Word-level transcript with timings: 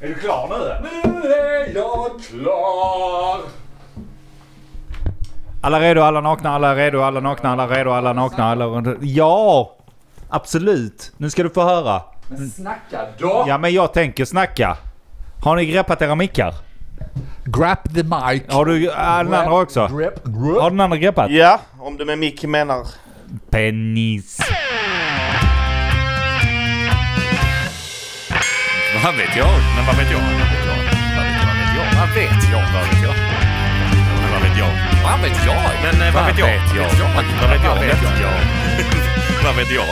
Är 0.00 0.08
du 0.08 0.14
klar 0.14 0.48
nu? 0.48 0.88
Nu 1.10 1.32
är 1.32 1.74
jag 1.74 2.20
klar! 2.30 3.40
Alla 5.60 5.80
redo, 5.80 6.02
alla 6.02 6.20
nakna, 6.20 6.50
alla 6.50 6.74
redo, 6.74 7.02
alla 7.02 7.20
nakna, 7.20 7.50
alla 7.52 7.66
redo, 7.66 7.90
alla 7.90 8.12
nakna, 8.12 8.44
alla... 8.44 8.96
Ja! 9.00 9.76
Absolut! 10.28 11.12
Nu 11.16 11.30
ska 11.30 11.42
du 11.42 11.50
få 11.50 11.62
höra. 11.62 12.02
Men 12.28 12.50
snacka 12.50 13.06
då! 13.18 13.44
Ja, 13.48 13.58
men 13.58 13.74
jag 13.74 13.92
tänker 13.92 14.24
snacka. 14.24 14.76
Har 15.44 15.56
ni 15.56 15.66
greppat 15.66 16.02
era 16.02 16.14
mickar? 16.14 16.54
Grab 17.44 17.94
the 17.94 18.02
mic. 18.02 18.42
Har 18.48 18.64
du 18.64 18.86
äh, 18.90 18.94
den 18.96 19.34
andra 19.34 19.60
också? 19.60 19.86
Grep, 19.86 20.26
Har 20.60 20.70
den 20.70 20.80
andra 20.80 20.96
greppat? 20.98 21.30
Ja, 21.30 21.60
om 21.78 21.96
du 21.96 22.04
med 22.04 22.18
mick 22.18 22.44
menar... 22.44 22.86
Penis. 23.50 24.38
Vad 29.06 29.16
vet 29.16 29.36
jag? 29.36 29.54
Men 29.76 29.86
vad 29.86 29.96
vet 29.96 30.10
jag? 30.10 30.20
Vad 30.20 30.38
vet 31.26 31.70
jag? 31.76 31.86
Vad 31.98 32.08
vet 32.14 32.42
jag? 32.42 32.62
Vad 32.72 32.82
vet 32.82 32.98
jag? 33.04 33.14
Men 34.20 34.30
vad 34.32 34.42
vet 34.42 34.58
jag? 34.58 34.70
Vad 35.04 35.20
vet 35.22 35.46
jag? 35.46 35.56
Men 35.82 36.08
eh, 36.08 36.14
vad 36.14 36.26
vet 36.26 36.38
jag? 36.38 36.46
Vad 36.46 37.50
vet 37.50 37.64
jag? 37.64 37.74
Vad 37.74 37.80
vet 37.80 38.02
jag? 38.20 38.30
Vad 39.44 39.56
vet 39.56 39.70
jag? 39.70 39.84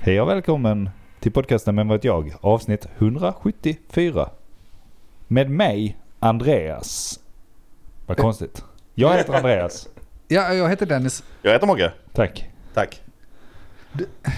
Hej 0.00 0.20
och 0.20 0.28
välkommen 0.28 0.90
till 1.20 1.32
podcasten 1.32 1.74
Men 1.74 1.88
vet 1.88 2.04
jag? 2.04 2.34
Avsnitt 2.40 2.86
174. 2.98 4.30
Med 5.28 5.50
mig, 5.50 5.96
Andreas. 6.20 7.20
Vad 8.06 8.16
konstigt. 8.16 8.64
Jag 8.94 9.16
heter 9.16 9.34
Andreas. 9.34 9.88
Ja, 10.28 10.52
jag 10.52 10.68
heter 10.68 10.86
Dennis. 10.86 11.24
Jag 11.42 11.52
heter 11.52 11.66
Mogge. 11.66 11.92
Tack. 12.12 12.50
Tack. 12.74 13.02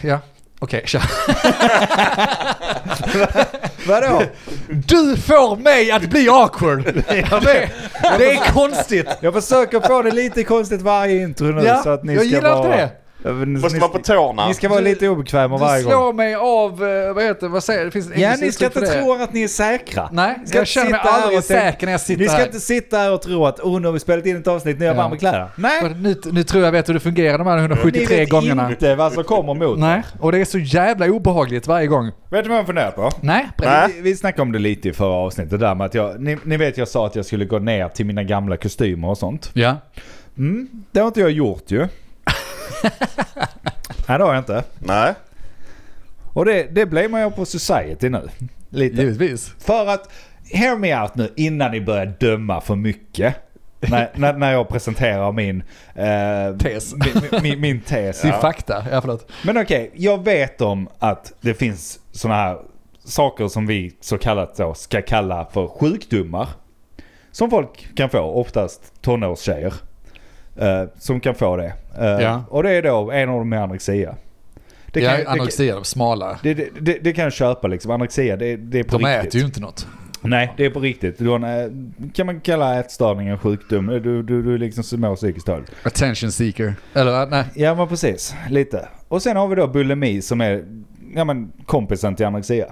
Ja, 0.03 0.21
okej, 0.59 0.83
kör. 0.87 1.03
Vadå? 3.89 4.23
Du 4.69 5.17
får 5.17 5.57
mig 5.57 5.91
att 5.91 6.03
bli 6.03 6.29
awkward. 6.29 6.85
Det, 7.09 7.71
det 8.19 8.31
är 8.31 8.53
konstigt. 8.53 9.07
Jag 9.21 9.35
försöker 9.35 9.81
få 9.81 10.03
det 10.03 10.11
lite 10.11 10.45
konstigt 10.45 10.83
varje 10.83 11.23
intro 11.23 11.47
nu 11.47 11.63
Ja, 11.65 11.83
så 11.83 11.91
att 11.91 12.05
ni 12.05 12.15
jag 12.15 12.23
ska 12.23 12.35
gillar 12.35 12.55
vara... 12.55 12.67
inte 12.67 12.77
det. 12.77 12.91
Måste 13.25 13.75
ni, 13.75 13.79
vara 13.81 13.91
på 13.91 13.99
tårna. 13.99 14.49
ni 14.49 14.55
ska 14.55 14.69
vara 14.69 14.81
lite 14.81 15.09
obekväma 15.09 15.57
Du 15.57 15.61
varje 15.61 15.83
gång. 15.83 15.93
slår 15.93 16.13
mig 16.13 16.35
av, 16.35 16.85
eh, 16.85 17.13
vad 17.15 17.25
heter 17.25 17.49
vad 17.49 17.65
säger 17.65 17.85
det? 17.85 17.91
finns 17.91 18.11
ett 18.11 18.19
Ja, 18.19 18.37
ni 18.41 18.53
ska 18.53 18.65
inte 18.65 18.81
tro 18.81 19.13
att 19.13 19.33
ni 19.33 19.43
är 19.43 19.49
säkra. 19.49 20.09
Nej, 20.13 20.37
Ni 20.41 20.47
ska 20.47 20.59
jag 20.59 20.67
känner 20.67 20.91
mig 20.91 21.01
här 21.03 21.23
aldrig 21.23 21.43
säker 21.45 21.87
när 21.87 21.93
jag 21.93 22.01
sitter 22.01 22.23
Ni 22.23 22.29
ska 22.29 22.37
här. 22.39 22.47
inte 22.47 22.61
sitta 22.61 22.97
här 22.97 23.13
och 23.13 23.23
tro 23.23 23.47
att 23.47 23.61
oh, 23.61 23.81
nu 23.81 23.87
har 23.89 23.93
vi 23.93 24.01
spelat 24.01 24.27
in 24.27 24.37
ett 24.37 24.47
avsnitt, 24.47 24.79
nu 24.79 24.85
är 24.85 24.89
jag 24.89 24.97
Ja. 24.97 25.03
varm 25.03 25.15
i 25.15 25.19
kläderna. 25.19 25.49
Nej! 25.57 25.95
Nu, 25.97 26.17
nu 26.25 26.43
tror 26.43 26.65
jag 26.65 26.73
vet 26.73 26.89
hur 26.89 26.95
det 26.95 27.01
fungerar 27.01 27.39
de 27.39 27.47
här 27.47 27.55
Ni 27.57 27.61
173 27.61 28.17
vet 28.17 28.31
gångerna. 28.31 28.71
inte 28.71 28.95
vad 28.95 29.13
som 29.13 29.25
kommer 29.25 29.55
mot 29.55 29.79
Nej, 29.79 30.03
och 30.21 30.33
det 30.33 30.39
är 30.39 30.45
så 30.45 30.59
jävla 30.59 31.07
obehagligt 31.07 31.67
varje 31.67 31.87
gång. 31.87 32.13
Vet 32.31 32.45
du 32.45 32.49
vad 32.51 32.59
jag 32.59 32.67
funderar 32.67 32.91
på? 32.91 33.11
Nej, 33.21 33.49
Nej. 33.59 33.89
Vi, 33.95 34.01
vi 34.01 34.17
snackade 34.17 34.43
om 34.43 34.53
det 34.53 34.59
lite 34.59 34.89
i 34.89 34.93
förra 34.93 35.15
avsnittet 35.15 35.61
där 35.61 35.75
med 35.75 35.85
att 35.87 35.95
jag, 35.95 36.21
ni, 36.21 36.39
ni 36.45 36.57
vet 36.57 36.79
jag 36.79 36.89
sa 36.89 37.07
att 37.07 37.17
jag 37.17 37.25
skulle 37.27 37.45
gå 37.45 37.59
ner 37.59 37.89
till 37.89 38.07
mina 38.07 38.23
gamla 38.23 38.57
kostymer 38.57 39.09
och 39.09 39.19
sånt. 39.19 39.51
Ja. 39.55 39.77
Mm, 40.39 40.69
det 40.93 41.01
har 41.01 41.07
inte 41.07 41.21
jag 41.21 41.31
gjort 41.31 41.71
ju. 41.71 41.87
Nej 44.09 44.19
det 44.19 44.25
har 44.25 44.35
jag 44.35 44.39
inte. 44.39 44.65
Nej. 44.79 45.15
Och 46.33 46.45
det, 46.45 46.63
det 46.75 46.87
blamear 46.87 47.21
jag 47.21 47.37
på 47.37 47.45
Society 47.45 48.09
nu. 48.09 48.29
Lite. 48.71 49.03
Givetvis. 49.03 49.55
För 49.59 49.87
att, 49.87 50.13
hear 50.53 50.77
me 50.77 51.01
out 51.03 51.15
nu 51.15 51.33
innan 51.37 51.71
ni 51.71 51.81
börjar 51.81 52.07
döma 52.21 52.61
för 52.61 52.77
mycket. 52.77 53.35
när, 53.81 54.11
när, 54.15 54.33
när 54.33 54.53
jag 54.53 54.69
presenterar 54.69 55.33
min... 55.33 55.63
Eh, 55.95 56.57
Tes. 56.59 56.95
Min, 56.95 57.43
min, 57.43 57.61
min 57.61 57.81
tes. 57.81 58.21
Sin 58.21 58.33
fakta. 58.33 58.85
Ja, 58.91 59.01
förlåt. 59.01 59.31
Men 59.45 59.59
okej, 59.59 59.91
jag 59.95 60.25
vet 60.25 60.61
om 60.61 60.89
att 60.99 61.33
det 61.41 61.55
finns 61.55 61.99
såna 62.13 62.35
här 62.35 62.59
saker 63.05 63.49
som 63.49 63.67
vi 63.67 63.97
så 64.01 64.19
kallat 64.19 64.57
då 64.57 64.75
ska 64.75 65.03
kalla 65.03 65.47
för 65.53 65.67
sjukdomar. 65.67 66.49
Som 67.33 67.51
folk 67.51 67.97
kan 67.97 68.11
få, 68.11 68.21
oftast 68.21 69.03
tonårstjejer. 69.03 69.75
Eh, 70.59 70.83
som 70.99 71.21
kan 71.21 71.35
få 71.35 71.57
det. 71.57 71.73
Eh, 71.99 72.05
Ja. 72.07 72.45
Och 72.51 72.63
det 72.63 72.71
är 72.71 72.83
då 72.83 73.11
en 73.11 73.29
av 73.29 73.39
dem 73.39 73.53
är 73.53 73.57
anorexia. 73.57 74.15
Det 74.87 75.01
ja, 75.01 75.11
kan, 75.11 75.21
det, 75.21 75.31
anorexia, 75.31 75.75
de 75.75 75.85
smala. 75.85 76.39
det, 76.43 76.55
det, 76.55 76.69
det, 76.81 76.99
det 77.03 77.13
kan 77.13 77.25
jag 77.25 77.33
köpa 77.33 77.69
liksom. 77.69 77.91
Anorexia, 77.91 78.37
det, 78.37 78.57
det 78.57 78.79
är 78.79 78.85
på 78.85 78.99
De 78.99 79.05
riktigt. 79.07 79.29
äter 79.29 79.41
ju 79.41 79.47
inte 79.47 79.61
något. 79.61 79.87
Nej, 80.21 80.53
det 80.57 80.65
är 80.65 80.71
på 80.71 80.81
riktigt. 80.81 81.19
Du 81.19 81.29
har 81.29 81.39
eh, 81.65 81.71
kan 82.15 82.27
man 82.27 82.41
kalla 82.41 82.81
ätstörning 82.81 83.29
en 83.29 83.39
sjukdom? 83.39 83.87
Du, 83.87 84.23
du, 84.23 84.43
du 84.43 84.55
är 84.55 84.59
liksom 84.59 85.01
mår 85.01 85.17
psykiskt 85.17 85.47
dåligt. 85.47 85.71
Attention 85.83 86.33
seeker. 86.33 86.75
Eller 86.95 87.27
nej. 87.27 87.45
Ja 87.55 87.75
men 87.75 87.89
precis, 87.89 88.35
lite. 88.51 88.89
Och 89.09 89.23
sen 89.23 89.37
har 89.37 89.49
vi 89.49 89.55
då 89.57 89.67
bulimi 89.67 90.23
som 90.23 90.41
är 90.41 90.65
ja, 91.15 91.25
men, 91.25 91.53
kompisen 91.67 92.17
till 92.17 92.27
anorexia. 92.27 92.67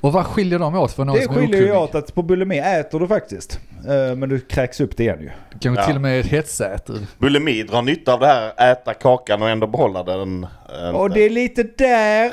Och 0.00 0.12
vad 0.12 0.26
skiljer 0.26 0.58
de 0.58 0.74
åt 0.74 0.92
för 0.92 1.04
någon 1.04 1.16
Det 1.16 1.22
som 1.22 1.34
är 1.36 1.40
skiljer 1.40 1.60
ju 1.60 1.66
okunnig? 1.70 1.82
åt 1.82 1.94
att 1.94 2.14
på 2.14 2.22
bulimi 2.22 2.58
äter 2.58 3.00
du 3.00 3.08
faktiskt. 3.08 3.60
Eh, 3.88 4.16
men 4.16 4.28
du 4.28 4.40
kräks 4.40 4.80
upp 4.80 4.96
det 4.96 5.02
igen 5.02 5.20
ju. 5.20 5.30
Kanske 5.60 5.82
Ja. 5.82 5.86
till 5.86 5.94
och 5.96 6.00
med 6.02 6.20
ett 6.20 6.26
hetsäter. 6.26 6.96
Bulimi 7.18 7.62
drar 7.62 7.82
nytta 7.82 8.14
av 8.14 8.20
det 8.20 8.26
här, 8.26 8.72
äta 8.72 8.94
kakan 8.94 9.42
och 9.42 9.48
ändå 9.50 9.66
behålla 9.66 10.02
den. 10.02 10.46
eh, 10.82 10.88
Och 10.90 11.10
det 11.10 11.20
är 11.20 11.30
lite 11.30 11.62
där 11.62 12.32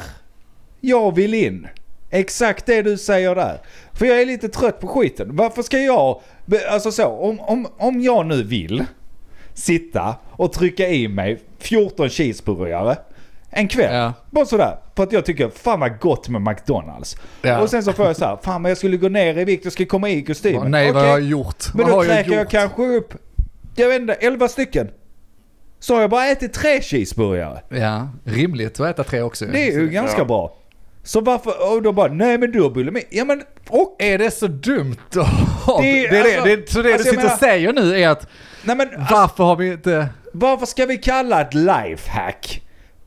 jag 0.82 1.16
vill 1.16 1.34
in. 1.34 1.68
Exakt 2.10 2.66
det 2.66 2.82
du 2.82 2.98
säger 2.98 3.36
där. 3.36 3.62
För 3.94 4.06
jag 4.06 4.22
är 4.22 4.26
lite 4.26 4.50
trött 4.50 4.80
på 4.80 4.88
skiten. 4.88 5.36
Varför 5.36 5.62
ska 5.62 5.80
jag, 5.80 6.22
be- 6.46 6.70
alltså 6.70 6.92
så, 6.92 7.06
om, 7.08 7.40
om, 7.40 7.68
om 7.78 8.02
jag 8.02 8.26
nu 8.26 8.44
vill 8.44 8.86
sitta 9.54 10.16
och 10.32 10.54
trycka 10.54 10.88
i 10.88 11.08
mig 11.08 11.40
14 11.60 12.10
cheeseburgare 12.10 12.96
en 13.58 13.68
kväll. 13.68 13.96
Ja. 13.96 14.14
Bara 14.32 14.46
sådär. 14.46 14.78
För 14.96 15.04
att 15.04 15.12
jag 15.12 15.26
tycker 15.26 15.50
fan 15.50 15.80
vad 15.80 16.00
gott 16.00 16.30
med 16.30 16.42
McDonalds. 16.42 17.18
Ja. 17.42 17.60
Och 17.60 17.70
sen 17.70 17.84
så 17.84 17.94
får 17.94 18.06
jag 18.06 18.16
så 18.16 18.26
här, 18.26 18.38
fan 18.44 18.62
men 18.62 18.70
jag 18.70 18.78
skulle 18.78 18.98
gå 18.98 19.10
ner 19.10 19.38
i 19.38 19.46
vikt 19.46 19.66
och 19.66 19.74
ska 19.74 19.86
komma 19.86 20.10
i 20.10 20.22
kostymen. 20.24 20.72
Nej, 20.72 20.92
vad 20.92 20.96
Okej, 21.02 21.10
har 21.12 21.18
jag 21.20 21.28
gjort? 21.30 21.64
Men 21.74 21.86
vad 21.86 21.96
då 21.96 22.06
jag 22.06 22.06
kräker 22.06 22.32
jag, 22.32 22.40
gjort? 22.42 22.52
kanske 22.52 22.82
upp, 22.84 23.14
jag 23.76 23.88
vet 23.90 24.02
inte, 24.02 24.14
11 24.14 24.48
stycken. 24.48 24.90
Så 25.80 25.94
har 25.94 26.02
jag 26.02 26.10
bara 26.10 26.26
ätit 26.28 26.54
tre 26.54 26.82
cheeseburgare. 26.82 27.62
Ja, 27.70 28.10
rimligt 28.24 28.80
att 28.80 28.88
äta 28.90 29.04
tre 29.04 29.22
också. 29.22 29.46
Det 29.46 29.68
är 29.70 29.80
ju 29.80 29.90
ganska 29.90 30.18
Ja. 30.22 30.26
bra. 30.26 30.58
Så 31.04 31.22
varför, 31.22 31.74
och 31.76 31.82
då 31.82 31.92
bara, 31.94 32.14
nej 32.14 32.38
men 32.38 32.52
du 32.52 32.62
har 32.62 32.70
bulimi. 32.70 33.04
Ja 33.10 33.26
men, 33.26 33.44
och? 33.70 33.96
Är 34.00 34.18
det 34.18 34.32
så 34.32 34.48
dumt 34.48 34.96
att 35.16 35.28
ha? 35.66 35.82
Det 35.82 36.08
Det 36.08 36.20
alltså- 36.22 36.44
det, 36.44 36.56
det, 36.56 36.70
så 36.70 36.82
det 36.82 36.94
alltså, 36.94 37.12
du 37.12 37.16
jag 37.16 37.22
sitter 37.22 37.34
och 37.34 37.40
säger 37.40 37.74
nu 37.74 38.00
är 38.00 38.10
att 38.10 38.28
Nej 38.64 38.76
men, 38.76 38.88
alltså, 38.96 39.16
varför 39.16 39.44
har 39.44 39.56
vi 39.56 39.72
inte... 39.72 40.08
varför 40.34 40.66
ska 40.66 40.86
vi 40.86 40.98
kalla 40.98 41.42
ett 41.42 41.54
lifehack 41.54 42.62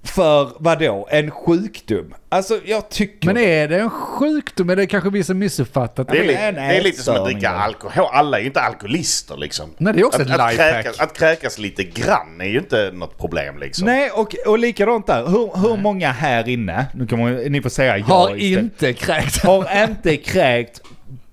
för 0.04 0.50
vadå, 0.58 1.08
en 1.10 1.30
sjukdom? 1.30 2.14
Alltså 2.28 2.60
jag 2.64 2.88
tycker... 2.88 3.26
Men 3.26 3.36
är 3.36 3.68
det 3.68 3.80
en 3.80 3.90
sjukdom? 3.90 4.70
Är 4.70 4.76
det 4.76 4.86
kanske 4.86 5.10
vi 5.10 5.24
som 5.24 5.38
missuppfattat 5.38 6.08
Det 6.08 6.18
är, 6.18 6.24
li- 6.24 6.32
det 6.34 6.60
är 6.60 6.82
lite 6.82 7.02
som 7.02 7.14
att 7.16 7.24
dricka 7.24 7.50
alkohol. 7.50 8.06
Alla 8.12 8.36
är 8.36 8.40
ju 8.40 8.46
inte 8.46 8.60
alkoholister 8.60 9.36
liksom. 9.36 9.70
Nej, 9.78 9.92
det 9.94 10.00
är 10.00 10.04
också 10.06 10.22
att, 10.22 10.28
ett 10.28 10.40
att, 10.40 10.50
lifehack. 10.52 10.72
kräkas, 10.84 11.00
att 11.00 11.18
kräkas 11.18 11.58
lite 11.58 11.84
grann 11.84 12.40
är 12.40 12.44
ju 12.44 12.58
inte 12.58 12.90
något 12.94 13.18
problem 13.18 13.58
liksom. 13.58 13.86
Nej, 13.86 14.10
och, 14.10 14.34
och 14.46 14.58
likadant 14.58 15.06
där. 15.06 15.26
Hur, 15.26 15.68
hur 15.68 15.76
många 15.76 16.10
här 16.12 16.48
inne, 16.48 16.86
nu 16.94 17.06
kan 17.06 17.18
man, 17.18 17.34
ni 17.34 17.62
får 17.62 17.70
säga 17.70 17.98
ja 17.98 18.04
Har 18.04 18.36
istället. 18.36 18.62
inte 18.64 18.92
kräkt. 18.92 19.44
har 19.44 19.84
inte 19.88 20.16
kräkt 20.16 20.80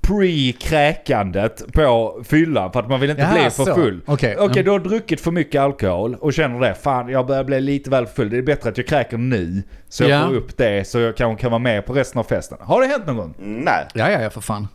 pre-kräkandet 0.07 1.73
på 1.73 2.19
fyllan 2.23 2.71
för 2.71 2.79
att 2.79 2.89
man 2.89 2.99
vill 2.99 3.09
inte 3.09 3.21
Jaha, 3.21 3.31
bli 3.33 3.41
för 3.49 3.49
så. 3.65 3.75
full. 3.75 4.01
Okej. 4.05 4.35
Okej, 4.37 4.45
Mm. 4.51 4.65
du 4.65 4.71
har 4.71 4.79
druckit 4.79 5.21
för 5.21 5.31
mycket 5.31 5.61
alkohol 5.61 6.15
och 6.19 6.33
känner 6.33 6.59
det. 6.59 6.75
Fan, 6.75 7.09
jag 7.09 7.27
börjar 7.27 7.43
bli 7.43 7.61
lite 7.61 7.89
väl 7.89 8.05
full. 8.07 8.29
Det 8.29 8.37
är 8.37 8.41
bättre 8.41 8.69
att 8.69 8.77
jag 8.77 8.87
kräker 8.87 9.17
nu. 9.17 9.63
Så 9.89 10.03
jag 10.03 10.09
Ja. 10.09 10.27
får 10.27 10.35
upp 10.35 10.57
det 10.57 10.87
så 10.87 10.99
jag 10.99 11.17
kanske 11.17 11.41
kan 11.41 11.51
vara 11.51 11.59
med 11.59 11.85
på 11.85 11.93
resten 11.93 12.19
av 12.19 12.23
festen. 12.23 12.57
Har 12.61 12.81
det 12.81 12.87
hänt 12.87 13.05
någon 13.07 13.17
gång? 13.17 13.33
Nej. 13.37 13.85
Ja, 13.93 14.11
ja, 14.11 14.21
ja, 14.21 14.29
för 14.29 14.41
fan. 14.41 14.67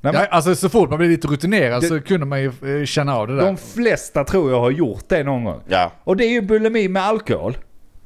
Nej, 0.00 0.12
men 0.12 0.22
Ja, 0.22 0.28
alltså 0.30 0.54
så 0.54 0.68
fort 0.68 0.90
man 0.90 0.98
blir 0.98 1.08
lite 1.08 1.28
rutinerad 1.28 1.80
Det- 1.82 1.86
så 1.88 2.00
kunde 2.00 2.26
man 2.26 2.40
ju 2.42 2.46
eh, 2.80 2.84
känna 2.84 3.16
av 3.16 3.28
det 3.28 3.36
där. 3.36 3.42
De 3.46 3.56
flesta 3.56 4.24
tror 4.24 4.50
jag 4.50 4.60
har 4.60 4.70
gjort 4.70 5.04
det 5.08 5.24
någon 5.24 5.44
gång. 5.44 5.60
Ja. 5.68 5.92
Och 6.04 6.16
det 6.16 6.24
är 6.24 6.30
ju 6.30 6.40
bulimi 6.42 6.88
med 6.88 7.02
alkohol. 7.02 7.56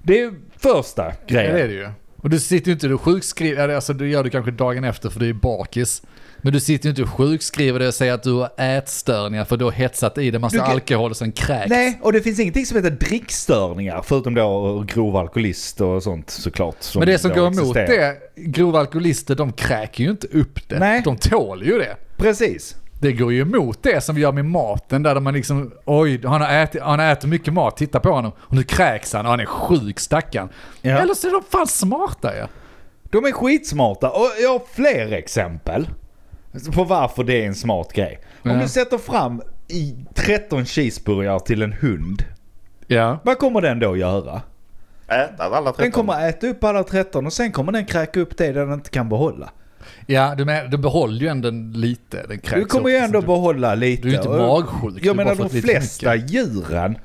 Det 0.03 0.12
är 0.19 0.23
ju 0.23 0.33
första 0.59 1.05
Ja, 1.05 1.12
grejen. 1.26 1.55
det 1.55 1.61
är 1.62 1.69
det 1.69 1.75
ju. 1.75 1.88
Och 2.23 2.31
du 2.31 2.41
sitter 2.41 2.67
ju 2.67 2.73
inte 2.73 2.88
och 2.94 3.00
sjukskriver, 3.00 3.69
alltså 3.69 3.93
det 3.93 4.06
gör 4.06 4.25
du 4.25 4.31
kanske 4.31 4.50
dagen 4.50 4.85
efter 4.85 5.11
för 5.11 5.20
du 5.20 5.29
är 5.29 5.32
bakis. 5.32 6.02
Men 6.38 6.53
du 6.53 6.61
sitter 6.61 6.87
ju 6.87 6.91
inte 6.91 7.03
och 7.03 7.09
sjukskriver 7.09 7.79
det 7.79 7.88
och 7.88 7.94
säger 7.94 8.12
att 8.12 8.23
du 8.23 8.33
har 8.33 8.50
ätstörningar 8.56 9.44
för 9.44 9.56
du 9.56 9.65
har 9.65 9.73
hetsat 9.73 10.19
i 10.19 10.31
dig 10.31 10.41
massa 10.41 10.59
kan- 10.59 10.71
alkohol 10.71 11.11
och 11.11 11.17
sen 11.17 11.33
kräks. 11.33 11.71
Nej, 11.71 11.99
och 12.03 12.12
det 12.12 12.21
finns 12.21 12.41
ingenting 12.41 12.67
som 12.67 12.77
heter 12.77 12.91
drickstörningar 12.91 14.03
förutom 14.05 14.35
då 14.35 14.85
grov 14.87 15.17
alkoholist 15.17 15.81
och 15.81 16.03
sånt 16.03 16.31
såklart. 16.31 16.77
som 16.81 16.99
Men 17.00 17.09
det 17.09 17.19
som 17.19 17.31
går 17.31 17.47
emot 17.47 17.75
det, 17.75 18.17
grova 18.37 18.81
alkoholister 18.81 19.35
de 19.35 19.53
kräker 19.53 20.05
ju 20.05 20.11
inte 20.11 20.27
upp 20.27 20.69
det. 20.69 20.79
Nej. 20.79 21.03
De 21.05 21.17
tål 21.17 21.67
ju 21.67 21.79
det. 21.79 21.97
Precis. 22.17 22.77
Det 23.00 23.12
går 23.12 23.33
ju 23.33 23.41
emot 23.41 23.83
det 23.83 24.00
som 24.00 24.15
vi 24.15 24.21
gör 24.23 24.33
med 24.33 24.44
maten 24.44 25.03
där 25.03 25.21
man 25.21 25.35
liksom, 25.35 25.73
oj, 25.85 26.21
han 26.25 26.41
har 26.41 26.62
ätit, 26.62 26.83
han 26.83 26.99
har 26.99 27.12
ätit 27.12 27.31
mycket 27.31 27.53
mat, 27.55 27.77
titta 27.77 28.00
på 28.00 28.11
honom. 28.11 28.33
Och 28.38 28.53
nu 28.55 28.62
kräks 28.62 29.12
han 29.12 29.25
och 29.27 29.31
han 29.31 29.41
är 29.41 29.47
sjuk 29.47 30.00
stackarn. 30.00 30.49
Ja. 30.83 30.99
Eller 30.99 31.15
så 31.15 31.29
är 31.29 31.33
de 31.33 31.43
fan 31.50 31.67
smarta 31.67 32.37
ja. 32.37 32.49
De 33.11 33.25
är 33.25 33.33
skitsmarta 33.33 34.11
och 34.11 34.31
jag 34.43 34.49
har 34.53 34.62
fler 34.75 35.12
exempel 35.12 35.88
på 36.75 36.85
varför 36.85 37.25
det 37.25 37.43
är 37.43 37.47
en 37.47 37.55
smart 37.55 37.93
grej. 37.93 38.19
Om 38.43 38.50
Ja. 38.50 38.56
du 38.56 38.69
sätter 38.69 38.99
fram 38.99 39.43
i 39.69 39.94
13 40.14 40.64
cheeseburgare 40.67 41.41
till 41.41 41.62
en 41.62 41.73
hund, 41.73 42.25
Ja. 42.87 43.19
vad 43.25 43.38
kommer 43.38 43.61
den 43.61 43.79
då 43.79 43.97
göra? 43.97 44.43
Äta 45.08 45.44
alla 45.44 45.73
13. 45.73 45.82
Den 45.82 45.93
kommer 45.93 46.29
äta 46.29 46.47
upp 46.47 46.64
alla 46.64 46.85
13 46.85 47.26
och 47.26 47.32
sen 47.32 47.53
kommer 47.53 47.73
den 47.73 47.85
kräka 47.85 48.20
upp 48.20 48.37
det 48.37 48.53
den 48.53 48.73
inte 48.73 48.91
kan 48.91 49.08
behålla. 49.08 49.50
Ja, 50.06 50.35
du, 50.35 50.44
men, 50.44 50.70
du 50.70 50.76
behåller 50.79 51.20
ju 51.20 51.29
ändå 51.29 51.50
lite. 51.79 52.26
Den 52.29 52.38
kräks 52.38 52.61
Du 52.61 52.64
kommer 52.64 52.91
ju 52.91 52.97
ändå 52.97 53.20
så 53.20 53.26
behålla 53.26 53.75
lite. 53.75 54.02
Du 54.02 54.09
är 54.09 54.12
ju 54.12 54.19
inte 54.19 54.29
magsjuk. 54.29 54.82
du 54.82 55.00
har 55.00 55.06
Jag 55.06 55.17
menar 55.17 55.31
bara 55.31 55.35
de 55.37 55.43
fått 55.43 55.52
lite 55.52 55.67
flesta 55.69 56.14
mycket. 56.14 56.31
djuren 56.31 56.99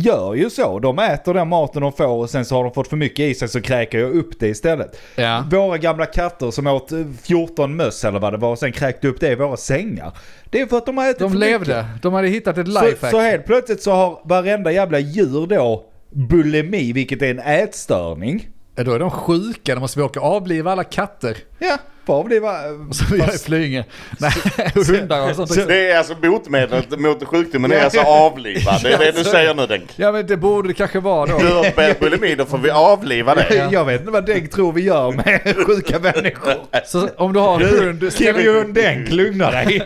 gör 0.00 0.34
ju 0.34 0.50
så. 0.50 0.78
De 0.78 0.98
äter 0.98 1.34
den 1.34 1.48
maten 1.48 1.82
de 1.82 1.92
får 1.92 2.06
och 2.06 2.30
sen 2.30 2.44
så 2.44 2.54
har 2.56 2.64
de 2.64 2.72
fått 2.74 2.88
för 2.88 2.96
mycket 2.96 3.18
i 3.18 3.34
sig 3.34 3.48
så 3.48 3.60
kräker 3.60 3.98
jag 3.98 4.10
upp 4.16 4.40
det 4.40 4.48
istället. 4.48 4.98
Ja. 5.16 5.44
Våra 5.50 5.78
gamla 5.78 6.06
katter 6.06 6.50
som 6.50 6.66
åt 6.66 6.92
eh, 6.92 6.98
14 7.22 7.76
möss 7.76 8.04
eller 8.04 8.18
vad 8.18 8.32
det 8.32 8.36
var 8.38 8.50
och 8.50 8.58
sen 8.58 8.72
kräkte 8.72 9.08
upp 9.08 9.20
det 9.20 9.28
i 9.30 9.34
våra 9.34 9.56
sängar. 9.56 10.12
Det 10.50 10.60
är 10.60 10.66
för 10.66 10.76
att 10.76 10.86
de 10.86 10.96
har 10.98 11.04
ätit 11.08 11.18
De 11.18 11.30
för 11.30 11.38
levde. 11.38 11.58
mycket. 11.84 12.02
De 12.02 12.12
hade 12.14 12.28
hittat 12.28 12.58
ett 12.58 12.72
Så, 12.72 12.84
lifehack. 12.84 13.10
så 13.10 13.20
helt 13.20 13.46
plötsligt 13.46 13.82
så 13.82 13.90
har 13.92 14.20
varenda 14.24 14.72
jävla 14.72 14.98
djur 14.98 15.46
då 15.46 15.84
bulimi, 16.10 16.92
vilket 16.92 17.22
är 17.22 17.30
en 17.30 17.38
ätstörning. 17.38 18.48
Ja, 18.76 18.84
då 18.84 18.92
är 18.92 18.98
de 18.98 19.10
sjuka. 19.10 19.74
Då 19.74 19.80
måste 19.80 19.98
vi 19.98 20.04
åka 20.04 20.20
och 20.20 20.26
avliva 20.36 20.72
alla 20.72 20.84
katter. 20.84 21.36
Ja, 21.58 21.78
får 22.06 22.24
bli 22.24 22.38
va... 22.38 22.58
Som 22.92 23.06
vi 23.10 23.18
gör 23.18 23.34
i 23.34 23.38
Flyinge. 23.38 23.84
Nej, 24.20 24.32
hundar 24.74 25.30
och 25.30 25.36
sånt. 25.36 25.54
så- 25.54 25.60
Det 25.64 25.90
är 25.90 25.98
alltså 25.98 26.14
botemedlet 26.14 27.00
mot 27.00 27.24
sjukdomen 27.24 27.72
är 27.72 27.84
alltså 27.84 28.00
avliva. 28.00 28.78
Det 28.82 28.92
är 28.92 28.98
det 28.98 29.12
du 29.12 29.24
säger 29.24 29.54
nu 29.54 29.66
Denk. 29.66 29.90
Ja 29.96 30.12
men 30.12 30.26
det 30.26 30.36
borde 30.36 30.68
det 30.68 30.74
kanske 30.74 31.00
vara 31.00 31.26
då. 31.26 31.38
Du 31.38 31.46
har 31.46 32.00
bulimi, 32.00 32.34
då 32.34 32.44
får 32.44 32.58
vi 32.58 32.70
avliva 32.70 33.34
det. 33.34 33.68
Jag 33.72 33.84
vet 33.84 34.00
inte 34.00 34.12
vad 34.12 34.26
Denk 34.26 34.50
tror 34.50 34.72
vi 34.72 34.82
gör 34.82 35.12
med 35.12 35.56
sjuka 35.66 35.98
människor. 35.98 36.54
Så 36.86 37.08
om 37.16 37.32
du 37.32 37.40
har 37.40 37.60
en 37.60 37.68
hund, 37.68 38.12
ställ, 38.12 38.34
Kirion 38.36 38.72
Denk, 38.72 39.10
lugna 39.10 39.50
dig. 39.50 39.82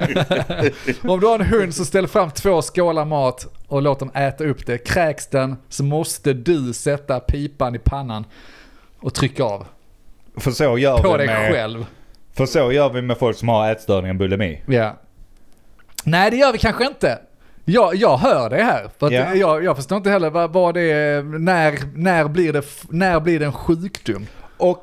om 1.03 1.21
du 1.21 1.27
har 1.27 1.35
en 1.35 1.47
hund 1.47 1.75
så 1.75 1.85
ställ 1.85 2.07
fram 2.09 2.31
två 2.31 2.63
skålar 2.63 3.05
mat 3.05 3.47
och 3.69 3.83
låt 3.83 3.99
dem 3.99 4.11
äta 4.15 4.45
upp 4.45 4.67
det. 4.67 4.79
Kräks 4.79 5.27
den 5.27 5.57
så 5.69 5.85
måste 5.85 6.33
du 6.33 6.73
sätta 6.73 7.21
pipan 7.21 7.75
i 7.75 7.79
pannan 7.79 8.25
och 9.01 9.15
trycka 9.15 9.45
av. 9.45 9.67
För 10.37 10.51
så 10.51 10.79
gör 10.79 10.99
På 10.99 11.17
dig 11.17 11.27
med... 11.27 11.53
själv. 11.53 11.85
För 12.35 12.47
så 12.47 12.73
gör 12.73 12.89
vi 12.91 13.03
med 13.03 13.19
folk 13.19 13.37
som 13.37 13.49
har 13.49 13.71
ätstörningen 13.73 14.19
bulimi. 14.19 14.63
Ja. 14.67 14.97
Nej 16.05 16.31
det 16.31 16.37
gör 16.37 16.53
vi 16.53 16.59
kanske 16.59 16.87
inte. 16.87 17.19
Jag, 17.65 17.95
jag 17.95 18.17
hör 18.17 18.51
det 18.51 18.63
här. 18.63 18.91
För 18.99 19.07
att 19.07 19.13
Ja. 19.13 19.35
jag, 19.35 19.65
jag 19.65 19.77
förstår 19.77 19.99
inte 19.99 20.11
heller 20.11 20.31
vad, 20.31 20.53
vad 20.53 20.75
det 20.75 20.93
är, 20.93 21.23
när, 21.23 21.79
när, 21.95 22.29
blir 22.29 22.53
det, 22.53 22.65
när 22.91 23.21
blir 23.21 23.39
det 23.39 23.45
en 23.47 23.53
sjukdom? 23.53 24.27
Och 24.57 24.83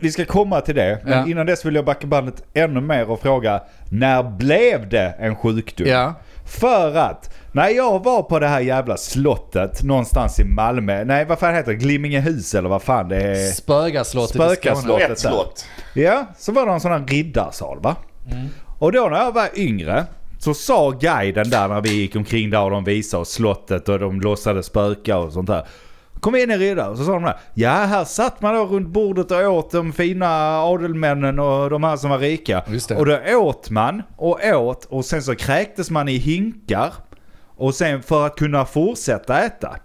vi 0.00 0.10
ska 0.12 0.24
komma 0.24 0.60
till 0.60 0.74
det. 0.74 1.00
Men 1.04 1.18
Ja. 1.18 1.26
innan 1.26 1.46
dess 1.46 1.64
vill 1.64 1.74
jag 1.74 1.84
backa 1.84 2.06
bandet 2.06 2.42
ännu 2.54 2.80
mer 2.80 3.10
och 3.10 3.20
fråga. 3.20 3.62
När 3.90 4.22
blev 4.22 4.88
det 4.88 5.14
en 5.18 5.36
sjukdom? 5.36 5.86
Ja. 5.88 6.14
För 6.60 6.96
att 6.96 7.33
när 7.54 7.68
jag 7.68 8.04
var 8.04 8.22
på 8.22 8.38
det 8.38 8.46
här 8.46 8.60
jävla 8.60 8.96
slottet 8.96 9.82
någonstans 9.82 10.40
i 10.40 10.44
Malmö. 10.44 11.04
Nej 11.04 11.24
vad 11.24 11.38
fan 11.38 11.54
heter 11.54 11.72
det? 11.72 11.78
Glimmingehus 11.78 12.54
eller 12.54 12.68
vad 12.68 12.82
fan 12.82 13.08
det 13.08 13.16
är. 13.16 13.52
Skåne. 13.52 14.54
Spökarslott. 14.56 15.00
Ett 15.00 15.18
slott. 15.18 15.66
Ja, 15.94 16.26
så 16.38 16.52
var 16.52 16.66
det 16.66 16.72
en 16.72 16.80
sån 16.80 16.92
här 16.92 17.04
riddarsal 17.06 17.80
va? 17.80 17.96
Och 18.78 18.92
då 18.92 19.08
när 19.08 19.18
jag 19.18 19.32
var 19.32 19.48
yngre 19.54 20.04
så 20.38 20.54
sa 20.54 20.90
guiden 20.90 21.50
där 21.50 21.68
när 21.68 21.80
vi 21.80 21.90
gick 21.90 22.16
omkring 22.16 22.50
där 22.50 22.62
och 22.62 22.70
de 22.70 22.84
visade 22.84 23.20
oss 23.20 23.32
slottet 23.32 23.88
och 23.88 23.98
de 23.98 24.20
låtsades 24.20 24.66
spöka 24.66 25.18
och 25.18 25.32
sånt 25.32 25.46
där. 25.46 25.66
Kom 26.20 26.36
in 26.36 26.50
i 26.50 26.56
riddare 26.56 26.90
och 26.90 26.98
så 26.98 27.04
sa 27.04 27.12
de 27.12 27.22
där. 27.22 27.36
Ja, 27.54 27.70
här 27.70 28.04
satt 28.04 28.42
man 28.42 28.54
då 28.54 28.64
runt 28.64 28.88
bordet 28.88 29.30
och 29.30 29.38
åt 29.38 29.70
de 29.70 29.92
fina 29.92 30.60
adelmännen 30.62 31.38
och 31.38 31.70
de 31.70 31.84
här 31.84 31.96
som 31.96 32.10
var 32.10 32.18
rika. 32.18 32.62
Just 32.68 32.88
det. 32.88 32.96
Och 32.96 33.06
då 33.06 33.18
åt 33.36 33.70
man 33.70 34.02
och 34.16 34.38
åt 34.44 34.84
och 34.84 35.04
sen 35.04 35.22
så 35.22 35.34
kräktes 35.34 35.90
man 35.90 36.08
i 36.08 36.16
hinkar. 36.16 36.92
Och 37.56 37.74
sen 37.74 38.02
för 38.02 38.26
att 38.26 38.36
kunna 38.36 38.64
fortsätta 38.64 39.42
äta. 39.44 39.76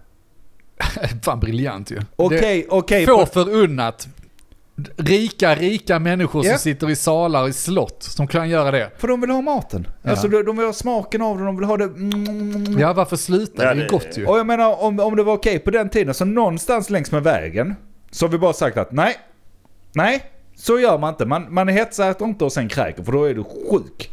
Fan 1.22 1.40
briljant 1.40 1.90
ju. 1.90 2.00
Okej, 2.16 2.66
okej. 2.70 3.06
Få 3.06 3.26
förunnat. 3.26 4.08
Rika, 4.96 5.54
rika 5.54 5.98
människor 5.98 6.44
Ja. 6.46 6.50
som 6.52 6.58
sitter 6.58 6.90
i 6.90 6.96
salar 6.96 7.48
i 7.48 7.52
slott 7.52 8.02
som 8.02 8.26
kan 8.26 8.48
göra 8.48 8.70
det. 8.70 8.90
För 8.98 9.08
de 9.08 9.20
vill 9.20 9.30
ha 9.30 9.40
maten. 9.40 9.86
Ja. 10.02 10.10
Alltså 10.10 10.28
de, 10.28 10.42
de 10.42 10.56
vill 10.56 10.66
ha 10.66 10.72
smaken 10.72 11.22
av 11.22 11.38
det, 11.38 11.44
de 11.44 11.56
vill 11.56 11.64
ha 11.66 11.76
det... 11.76 11.84
Mm. 11.84 12.78
Ja, 12.78 12.92
varför 12.92 13.16
sluta? 13.16 13.64
Ja, 13.64 13.74
det 13.74 13.84
är 13.84 13.88
gott 13.88 14.18
ju. 14.18 14.26
Och 14.26 14.38
jag 14.38 14.46
menar 14.46 14.82
om, 14.82 15.00
om 15.00 15.16
det 15.16 15.22
var 15.22 15.32
okej 15.32 15.58
på 15.58 15.70
den 15.70 15.88
tiden, 15.88 16.14
så 16.14 16.24
någonstans 16.24 16.90
längs 16.90 17.12
med 17.12 17.22
vägen 17.22 17.74
så 18.10 18.26
har 18.26 18.30
vi 18.32 18.38
bara 18.38 18.52
sagt 18.52 18.76
att 18.76 18.92
nej, 18.92 19.16
nej, 19.92 20.22
så 20.56 20.78
gör 20.78 20.98
man 20.98 21.10
inte. 21.10 21.26
Man, 21.26 21.46
man 21.54 21.68
hetsar 21.68 22.24
inte 22.24 22.44
och 22.44 22.52
sen 22.52 22.68
kräker 22.68 23.02
för 23.02 23.12
då 23.12 23.24
är 23.24 23.34
du 23.34 23.44
sjuk. 23.44 24.10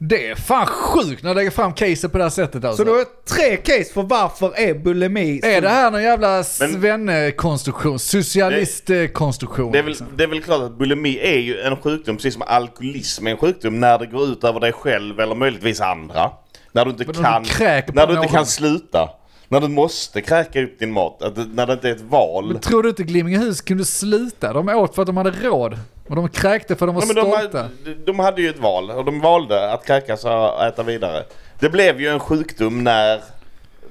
Det 0.00 0.28
är 0.28 0.34
fan 0.34 0.66
sjukt 0.66 1.22
när 1.22 1.30
du 1.30 1.34
lägger 1.34 1.50
fram 1.50 1.72
caset 1.72 2.12
på 2.12 2.18
det 2.18 2.24
här 2.24 2.30
sättet 2.30 2.64
alltså. 2.64 2.76
Så 2.76 2.84
du 2.84 2.90
har 2.90 3.04
tre 3.24 3.56
case 3.56 3.92
för 3.92 4.02
varför 4.02 4.52
är 4.56 4.74
bulimi... 4.74 5.40
Är 5.44 5.60
det 5.60 5.68
här 5.68 5.90
någon 5.90 6.02
jävla 6.02 6.44
svennekonstruktion? 6.44 7.98
Socialistkonstruktion? 7.98 9.72
Det 9.72 9.78
är, 9.78 9.82
väl, 9.82 9.90
liksom? 9.90 10.06
det 10.16 10.24
är 10.24 10.28
väl 10.28 10.42
klart 10.42 10.62
att 10.62 10.78
bulimi 10.78 11.18
är 11.18 11.38
ju 11.38 11.60
en 11.60 11.76
sjukdom, 11.76 12.16
precis 12.16 12.34
som 12.34 12.42
alkoholism 12.42 13.26
är 13.26 13.30
en 13.30 13.36
sjukdom, 13.36 13.80
när 13.80 13.98
det 13.98 14.06
går 14.06 14.24
ut 14.24 14.44
över 14.44 14.60
dig 14.60 14.72
själv 14.72 15.20
eller 15.20 15.34
möjligtvis 15.34 15.80
andra. 15.80 16.30
När 16.72 16.84
du 16.84 16.90
inte 16.90 17.04
Men 17.04 17.14
kan, 17.14 17.42
du 17.42 17.92
när 17.92 18.06
du 18.06 18.14
inte 18.14 18.28
kan 18.28 18.46
sluta. 18.46 19.08
När 19.48 19.60
du 19.60 19.68
måste 19.68 20.20
kräka 20.20 20.62
upp 20.62 20.78
din 20.78 20.92
mat. 20.92 21.22
Att, 21.22 21.36
när 21.54 21.66
det 21.66 21.72
inte 21.72 21.88
är 21.88 21.92
ett 21.92 22.00
val. 22.00 22.46
Men 22.52 22.60
tror 22.60 22.82
du 22.82 22.88
inte 22.88 23.02
Glimmingehus 23.02 23.60
kunde 23.60 23.84
sluta? 23.84 24.52
De 24.52 24.68
åt 24.68 24.94
för 24.94 25.02
att 25.02 25.06
de 25.06 25.16
hade 25.16 25.30
råd. 25.30 25.78
Och 26.08 26.16
de 26.16 26.28
kräkte 26.28 26.76
för 26.76 26.88
att 26.88 26.94
de 26.94 26.94
var 26.94 27.02
Ja, 27.02 27.22
de, 27.24 27.30
stolta. 27.30 27.58
hade, 27.58 27.94
de 28.06 28.18
hade 28.18 28.42
ju 28.42 28.48
ett 28.50 28.58
val 28.58 28.90
och 28.90 29.04
de 29.04 29.20
valde 29.20 29.72
att 29.72 29.86
kräkas 29.86 30.24
och 30.24 30.64
äta 30.64 30.82
vidare. 30.82 31.24
Det 31.60 31.70
blev 31.70 32.00
ju 32.00 32.08
en 32.08 32.20
sjukdom 32.20 32.84
när, 32.84 33.20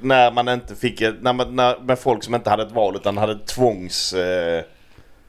när 0.01 0.31
man 0.31 0.49
inte 0.49 0.75
fick 0.75 1.01
när 1.21 1.33
man, 1.33 1.55
när, 1.55 1.79
med 1.79 1.99
folk 1.99 2.23
som 2.23 2.35
inte 2.35 2.49
hade 2.49 2.63
ett 2.63 2.71
val 2.71 2.95
utan 2.95 3.17
hade 3.17 3.39
tvångs... 3.39 4.13
Eh, 4.13 4.63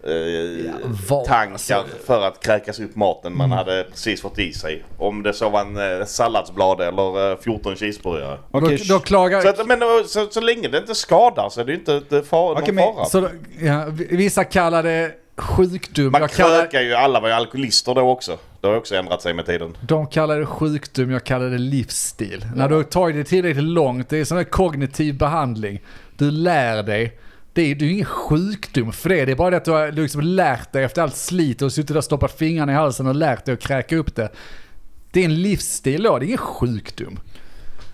eh, 0.04 0.74
val, 1.10 1.26
tankar 1.26 1.84
för 2.06 2.26
att 2.26 2.40
kräkas 2.44 2.80
upp 2.80 2.96
maten 2.96 3.36
man 3.36 3.52
hade 3.52 3.84
precis 3.90 4.22
fått 4.22 4.38
i 4.38 4.52
sig. 4.52 4.84
Om 4.98 5.22
det 5.22 5.32
så 5.32 5.48
var 5.48 5.60
en 5.60 6.00
eh, 6.00 6.06
salladsblad 6.06 6.80
eller 6.80 7.30
eh, 7.32 7.38
14 7.38 7.76
cheeseburgare. 7.76 8.38
Okej, 8.50 8.82
då, 8.88 8.94
då 8.94 9.00
klagar... 9.00 9.40
Så, 9.40 9.48
att, 9.48 9.66
men, 9.66 9.82
eh, 9.82 9.88
så, 10.06 10.26
så 10.30 10.40
länge 10.40 10.68
det 10.68 10.78
inte 10.78 10.94
skadar 10.94 11.48
så 11.48 11.60
är 11.60 11.64
det 11.64 11.74
inte 11.74 11.94
ett 11.94 12.12
eh, 12.12 12.22
far, 12.22 12.52
Okej, 12.52 12.66
någon 12.66 12.74
men- 12.74 12.94
fara. 12.94 13.04
Så, 13.04 13.20
då- 13.20 13.30
ja, 13.60 13.84
vissa 14.10 14.44
kallar 14.44 14.82
det 14.82 15.12
sjukdom. 15.36 16.12
man 16.12 16.20
Jag 16.20 16.30
kallar, 16.30 16.60
krökar 16.60 16.80
ju, 16.80 16.94
alla 16.94 17.20
var 17.20 17.28
ju 17.28 17.34
alkoholister 17.34 17.94
då 17.94 18.00
också. 18.00 18.38
Det 18.60 18.66
har 18.68 18.76
också 18.76 18.94
ändrat 18.96 19.22
sig 19.22 19.34
med 19.34 19.46
tiden. 19.46 19.76
de 19.80 20.06
kallar 20.06 20.38
det 20.38 20.46
sjukdom, 20.46 21.10
jag 21.10 21.24
kallar 21.24 21.46
det 21.46 21.58
livsstil. 21.58 22.44
När 22.56 22.68
du 22.68 22.74
har 22.74 22.82
tagit 22.82 23.16
det 23.16 23.24
tillräckligt 23.24 23.64
långt, 23.64 24.08
det 24.08 24.18
är 24.18 24.24
sån 24.24 24.36
här 24.36 24.44
kognitiv 24.44 25.18
behandling. 25.18 25.80
Du 26.16 26.30
lär 26.30 26.82
dig. 26.82 27.18
Det 27.52 27.62
är, 27.62 27.74
det 27.74 27.84
är 27.84 27.86
ju 27.86 27.92
ingen 27.92 28.04
sjukdom 28.04 28.92
för 28.92 29.08
det. 29.08 29.24
Det 29.24 29.32
är 29.32 29.36
bara 29.36 29.50
det 29.50 29.56
att 29.56 29.64
du 29.64 29.70
har 29.70 29.92
liksom 29.92 30.20
lärt 30.20 30.72
dig 30.72 30.84
efter 30.84 31.02
allt 31.02 31.16
slit 31.16 31.62
och 31.62 31.72
suttit 31.72 31.88
där 31.88 31.96
och 31.96 32.04
stoppat 32.04 32.32
fingrarna 32.32 32.72
i 32.72 32.74
halsen 32.74 33.06
och 33.06 33.14
lärt 33.14 33.44
dig 33.44 33.54
att 33.54 33.60
kräka 33.60 33.96
upp 33.96 34.14
det. 34.14 34.28
Det 35.12 35.20
är 35.20 35.24
en 35.24 35.42
livsstil 35.42 36.02
då, 36.02 36.18
det 36.18 36.24
är 36.24 36.26
ingen 36.26 36.38
sjukdom. 36.38 37.20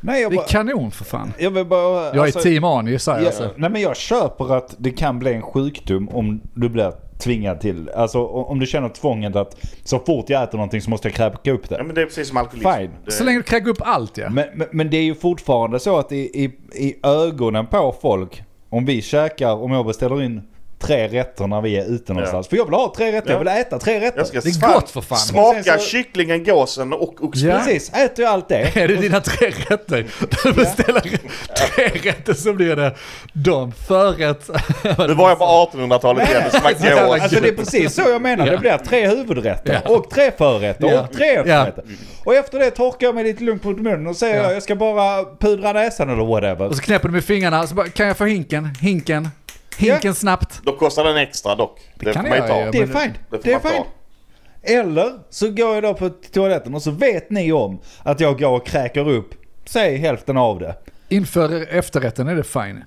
Nej, 0.00 0.22
jag 0.22 0.30
Det 0.30 0.34
är 0.34 0.36
bara... 0.36 0.46
kanon 0.46 0.90
för 0.90 1.04
fan. 1.04 1.32
Jag 1.38 1.50
vill 1.50 1.66
bara... 1.66 2.04
Jag 2.04 2.16
är 2.16 2.20
alltså, 2.20 2.40
team 2.40 2.64
Ani, 2.64 2.98
säger 2.98 3.18
jag 3.18 3.24
Ja, 3.24 3.28
alltså. 3.28 3.50
Nej 3.56 3.70
men 3.70 3.82
jag 3.82 3.96
köper 3.96 4.56
att 4.56 4.74
det 4.78 4.90
kan 4.90 5.18
bli 5.18 5.32
en 5.34 5.42
sjukdom 5.42 6.08
om 6.08 6.40
du 6.54 6.68
blir 6.68 6.92
tvingad 7.18 7.60
till. 7.60 7.88
Alltså 7.88 8.26
om 8.26 8.58
du 8.58 8.66
känner 8.66 8.88
tvånget 8.88 9.36
att 9.36 9.56
så 9.84 9.98
fort 9.98 10.30
jag 10.30 10.42
äter 10.42 10.58
någonting 10.58 10.80
så 10.80 10.90
måste 10.90 11.08
jag 11.08 11.14
kräka 11.14 11.52
upp 11.52 11.68
det. 11.68 11.76
Ja, 11.76 11.84
men 11.84 11.94
det 11.94 12.02
är 12.02 12.06
precis 12.06 12.28
som 12.28 12.36
alkoholism. 12.36 12.70
Fine. 12.70 12.90
Det, 13.04 13.10
Så 13.12 13.24
länge 13.24 13.38
du 13.38 13.42
kräker 13.42 13.68
upp 13.68 13.80
allt 13.80 14.18
ja. 14.18 14.30
Men, 14.30 14.46
men, 14.54 14.68
men 14.72 14.90
det 14.90 14.96
är 14.96 15.02
ju 15.02 15.14
fortfarande 15.14 15.80
så 15.80 15.98
att 15.98 16.12
i, 16.12 16.44
i, 16.44 16.44
i 16.86 16.96
ögonen 17.02 17.66
på 17.66 17.94
folk, 18.02 18.42
om 18.74 18.84
vi 18.84 19.02
käkar, 19.02 19.54
om 19.62 19.72
jag 19.72 19.86
beställer 19.86 20.22
in 20.22 20.42
tre 20.86 21.08
rätter 21.08 21.46
när 21.46 21.60
vi 21.60 21.76
är 21.76 21.84
ute 21.94 22.12
någonstans. 22.12 22.48
För 22.48 22.56
jag 22.56 22.64
vill 22.64 22.74
ha 22.74 22.92
tre 22.96 23.12
rätter, 23.12 23.30
jag 23.30 23.38
vill 23.38 23.48
äta 23.48 23.78
tre 23.78 24.00
rätter. 24.00 24.26
Det 24.32 24.38
är 24.66 24.74
gott 24.74 24.90
för 24.90 25.00
fan. 25.00 25.18
Smaka 25.18 25.58
Och 25.74 25.80
så- 25.80 25.86
kycklingen, 25.88 26.44
gåsen 26.44 26.92
och 26.92 27.24
oxfilé. 27.24 27.52
Ja. 27.52 27.58
Precis, 27.58 27.92
äter 27.92 28.24
jag 28.24 28.32
allt 28.32 28.48
det. 28.48 28.56
Är 28.76 28.88
det 28.88 28.96
dina 28.96 29.20
tre 29.20 29.50
rätter? 29.68 30.06
Du 30.44 30.52
beställer 30.52 31.00
tre 31.00 31.88
rätter 32.10 32.34
så 32.34 32.52
blir 32.52 32.76
det 32.76 32.94
de 33.32 33.72
förrätt. 33.72 34.50
Nu 35.08 35.14
var 35.14 35.28
jag 35.28 35.38
på 35.38 35.44
1800-talet 35.44 36.28
igen, 36.28 36.42
det 36.52 36.58
smakade 36.60 37.06
gås. 37.06 37.20
Alltså 37.20 37.40
det 37.40 37.48
är 37.48 37.52
precis 37.52 37.94
så 37.94 38.02
jag 38.02 38.22
menar. 38.22 38.46
Det 38.46 38.52
Ja. 38.52 38.58
blir 38.58 38.78
tre 38.78 39.08
huvudrätter 39.08 39.80
Ja. 39.84 39.94
och 39.94 40.10
tre 40.10 40.30
förrätter 40.38 40.86
Ja. 40.88 41.00
och 41.00 41.12
tre 41.12 41.26
efterrätter. 41.36 41.84
Och 42.24 42.34
efter 42.34 42.58
det 42.58 42.70
torkar 42.70 43.06
jag 43.06 43.14
mig 43.14 43.24
lite 43.24 43.42
lugnt 43.44 43.62
på 43.62 43.70
munnen 43.70 44.06
och 44.06 44.16
säger 44.16 44.36
Ja. 44.36 44.42
jag, 44.42 44.54
jag 44.54 44.62
ska 44.62 44.74
bara 44.76 45.24
pudra 45.40 45.72
näsan 45.72 46.10
eller 46.10 46.24
whatever. 46.24 46.66
Och 46.68 46.76
så 46.76 46.82
knäpper 46.82 47.08
du 47.08 47.14
med 47.14 47.24
fingrarna, 47.24 47.66
så 47.66 47.74
bara, 47.74 47.88
kan 47.88 48.06
jag 48.06 48.16
få 48.16 48.24
hinken? 48.24 48.68
Hinken? 48.80 49.28
Hinken 49.78 50.14
snabbt? 50.14 50.60
Då 50.62 50.76
kostar 50.76 51.04
den 51.04 51.16
extra 51.16 51.54
dock. 51.54 51.80
Det, 51.94 52.12
kan 52.12 52.22
man 52.28 52.32
ju 52.32 52.38
jag 52.38 52.48
ta. 52.48 52.70
Det 52.70 52.78
är 52.78 52.86
fine. 52.86 53.14
det 53.30 53.42
Det 53.42 53.52
är 53.52 53.58
fine. 53.58 53.84
Eller 54.62 55.18
så 55.30 55.50
går 55.50 55.74
jag 55.74 55.82
då 55.82 55.94
på 55.94 56.08
toaletten 56.08 56.74
och 56.74 56.82
så 56.82 56.90
vet 56.90 57.30
ni 57.30 57.52
om 57.52 57.78
att 58.02 58.20
jag 58.20 58.38
går 58.38 58.50
och 58.50 58.66
kräker 58.66 59.08
upp, 59.08 59.34
säg 59.64 59.96
hälften 59.96 60.36
av 60.36 60.58
det. 60.58 60.76
Inför 61.08 61.76
efterrätten 61.76 62.28
är 62.28 62.36
det 62.36 62.44
fine. 62.44 62.84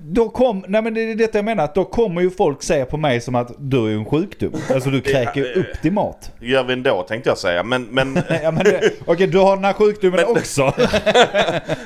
Då 0.00 0.28
kom, 0.28 0.64
nej 0.68 0.82
men 0.82 0.94
det 0.94 1.00
är 1.00 1.14
detta 1.14 1.38
jag 1.38 1.44
menar, 1.44 1.64
att 1.64 1.74
då 1.74 1.84
kommer 1.84 2.20
ju 2.20 2.30
folk 2.30 2.62
se 2.62 2.84
på 2.84 2.96
mig 2.96 3.20
som 3.20 3.34
att 3.34 3.50
du 3.58 3.86
är 3.86 3.92
en 3.96 4.04
sjukdom. 4.04 4.52
Alltså 4.74 4.90
du 4.90 5.00
kräker 5.00 5.58
upp 5.58 5.82
din 5.82 5.94
mat. 5.94 6.30
gör 6.40 6.64
vi 6.64 6.72
ändå 6.72 7.02
tänkte 7.02 7.30
jag 7.30 7.38
säga. 7.38 7.62
Men, 7.62 7.82
men 7.84 8.14
Ja, 8.42 8.50
men 8.50 8.64
det, 8.64 8.90
okej, 9.06 9.26
du 9.26 9.38
har 9.38 9.56
den 9.56 9.64
här 9.64 9.72
sjukdomen 9.72 10.24
också. 10.24 10.62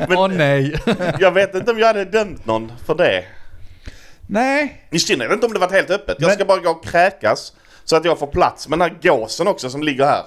Åh 0.09 0.29
nej. 0.29 0.75
jag 1.19 1.31
vet 1.33 1.55
inte 1.55 1.71
om 1.71 1.79
jag 1.79 1.87
hade 1.87 2.05
dömt 2.05 2.47
någon 2.47 2.73
för 2.87 2.95
det. 2.95 3.25
Nej, 4.29 4.87
I 4.91 4.99
synnerhet 4.99 5.33
inte 5.33 5.47
om 5.47 5.53
det 5.53 5.59
varit 5.59 5.73
helt 5.73 5.91
öppet. 5.91 6.17
Jag 6.21 6.27
Men- 6.27 6.35
ska 6.37 6.45
bara 6.45 6.61
gå 6.61 6.71
och 6.71 6.85
kräkas 6.85 7.53
så 7.85 7.97
att 7.97 8.05
jag 8.05 8.19
får 8.19 8.27
plats 8.27 8.69
med 8.69 8.79
den 8.79 8.91
här 8.91 8.99
gåsen 9.11 9.49
också 9.49 9.71
som 9.71 9.83
ligger 9.83 10.05
här. 10.05 10.23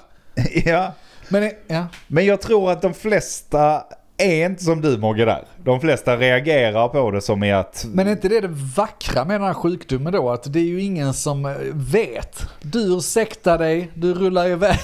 ja. 0.65 0.93
Men, 1.31 1.51
ja. 1.67 1.87
Men 2.07 2.25
jag 2.25 2.41
tror 2.41 2.71
att 2.71 2.81
de 2.81 2.93
flesta 2.93 3.83
är 4.19 4.45
inte 4.45 4.63
som 4.63 4.81
du 4.81 4.97
Mogge 4.97 5.25
där. 5.25 5.43
De 5.63 5.81
flesta 5.81 6.17
reagerar 6.17 6.87
på 6.87 7.11
det 7.11 7.21
som 7.21 7.43
i 7.43 7.51
att... 7.51 7.85
Men 7.93 8.07
är 8.07 8.11
inte 8.11 8.29
det 8.29 8.41
det 8.41 8.49
vackra 8.75 9.25
med 9.25 9.39
den 9.41 9.47
här 9.47 9.53
sjukdomen 9.53 10.13
då? 10.13 10.29
Att 10.29 10.53
det 10.53 10.59
är 10.59 10.63
ju 10.63 10.81
ingen 10.81 11.13
som 11.13 11.45
eh, 11.45 11.51
vet. 11.73 12.45
Du 12.61 12.97
ursäktar 12.97 13.57
dig, 13.57 13.91
du 13.93 14.13
rullar 14.13 14.47
iväg. 14.47 14.79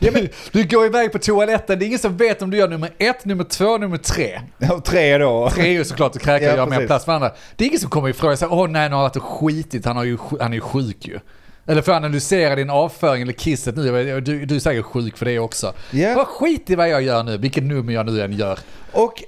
Ja, 0.00 0.10
men, 0.12 0.28
du 0.52 0.64
går 0.64 0.86
iväg 0.86 1.12
på 1.12 1.18
toaletten, 1.18 1.78
det 1.78 1.84
är 1.84 1.86
ingen 1.86 1.98
som 1.98 2.16
vet 2.16 2.42
om 2.42 2.50
du 2.50 2.56
gör 2.56 2.68
nummer 2.68 2.90
ett, 2.98 3.24
nummer 3.24 3.44
två, 3.44 3.78
nummer 3.78 3.96
tre. 3.96 4.40
Och 4.72 4.84
tre 4.84 5.18
då. 5.18 5.50
Tre 5.50 5.62
är 5.62 5.72
ju 5.72 5.84
såklart 5.84 6.16
att 6.16 6.22
kräka 6.22 6.44
Ja, 6.44 6.52
och 6.52 6.56
göra 6.56 6.66
mer 6.80 6.86
plats 6.86 7.04
för 7.04 7.12
andra. 7.12 7.32
Det 7.56 7.64
är 7.64 7.68
ingen 7.68 7.80
som 7.80 7.90
kommer 7.90 8.08
ifrån 8.08 8.32
och 8.32 8.38
säger 8.38 8.52
åh 8.52 8.68
nej, 8.68 8.88
nu 8.88 8.94
har 8.94 9.02
han 9.02 9.10
varit 9.10 9.16
och 9.16 9.22
skitit, 9.22 9.84
han, 9.84 9.96
har 9.96 10.04
ju, 10.04 10.18
han 10.40 10.52
är 10.52 10.54
ju 10.54 10.60
sjuk 10.60 11.06
ju. 11.06 11.18
Eller 11.70 11.82
för 11.82 11.92
att 11.92 11.96
analysera 11.96 12.54
din 12.56 12.70
avföring 12.70 13.22
eller 13.22 13.32
kisset 13.32 13.76
nu, 13.76 14.20
du, 14.20 14.46
du 14.46 14.54
är 14.56 14.60
säkert 14.60 14.84
sjuk 14.84 15.16
för 15.16 15.24
det 15.26 15.38
också. 15.38 15.72
Ja. 15.90 16.14
Vad 16.16 16.26
skit 16.26 16.70
i 16.70 16.74
vad 16.74 16.88
jag 16.88 17.02
gör 17.02 17.22
nu, 17.22 17.38
vilket 17.38 17.64
nummer 17.64 17.92
jag 17.92 18.06
nu 18.06 18.22
än 18.22 18.32
gör. 18.32 18.58
Och 18.92 19.22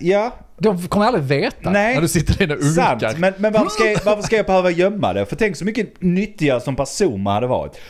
ja, 0.00 0.34
De 0.58 0.88
kommer 0.88 1.06
aldrig 1.06 1.24
veta 1.24 1.70
Nej. 1.70 1.94
när 1.94 2.02
du 2.02 2.08
sitter 2.08 2.46
där 2.46 2.56
och 2.56 2.64
sant. 2.64 3.02
ulkar. 3.02 3.18
Men, 3.18 3.34
men 3.36 3.52
varför, 3.52 3.68
ska 3.68 3.90
jag, 3.90 4.00
varför 4.04 4.22
ska 4.22 4.36
jag 4.36 4.46
behöva 4.46 4.70
gömma 4.70 5.12
det? 5.12 5.26
För 5.26 5.36
tänk 5.36 5.56
så 5.56 5.64
mycket 5.64 6.02
nyttigare 6.02 6.60
som 6.60 6.76
person 6.76 7.22
man 7.22 7.34
hade 7.34 7.46
varit. 7.46 7.80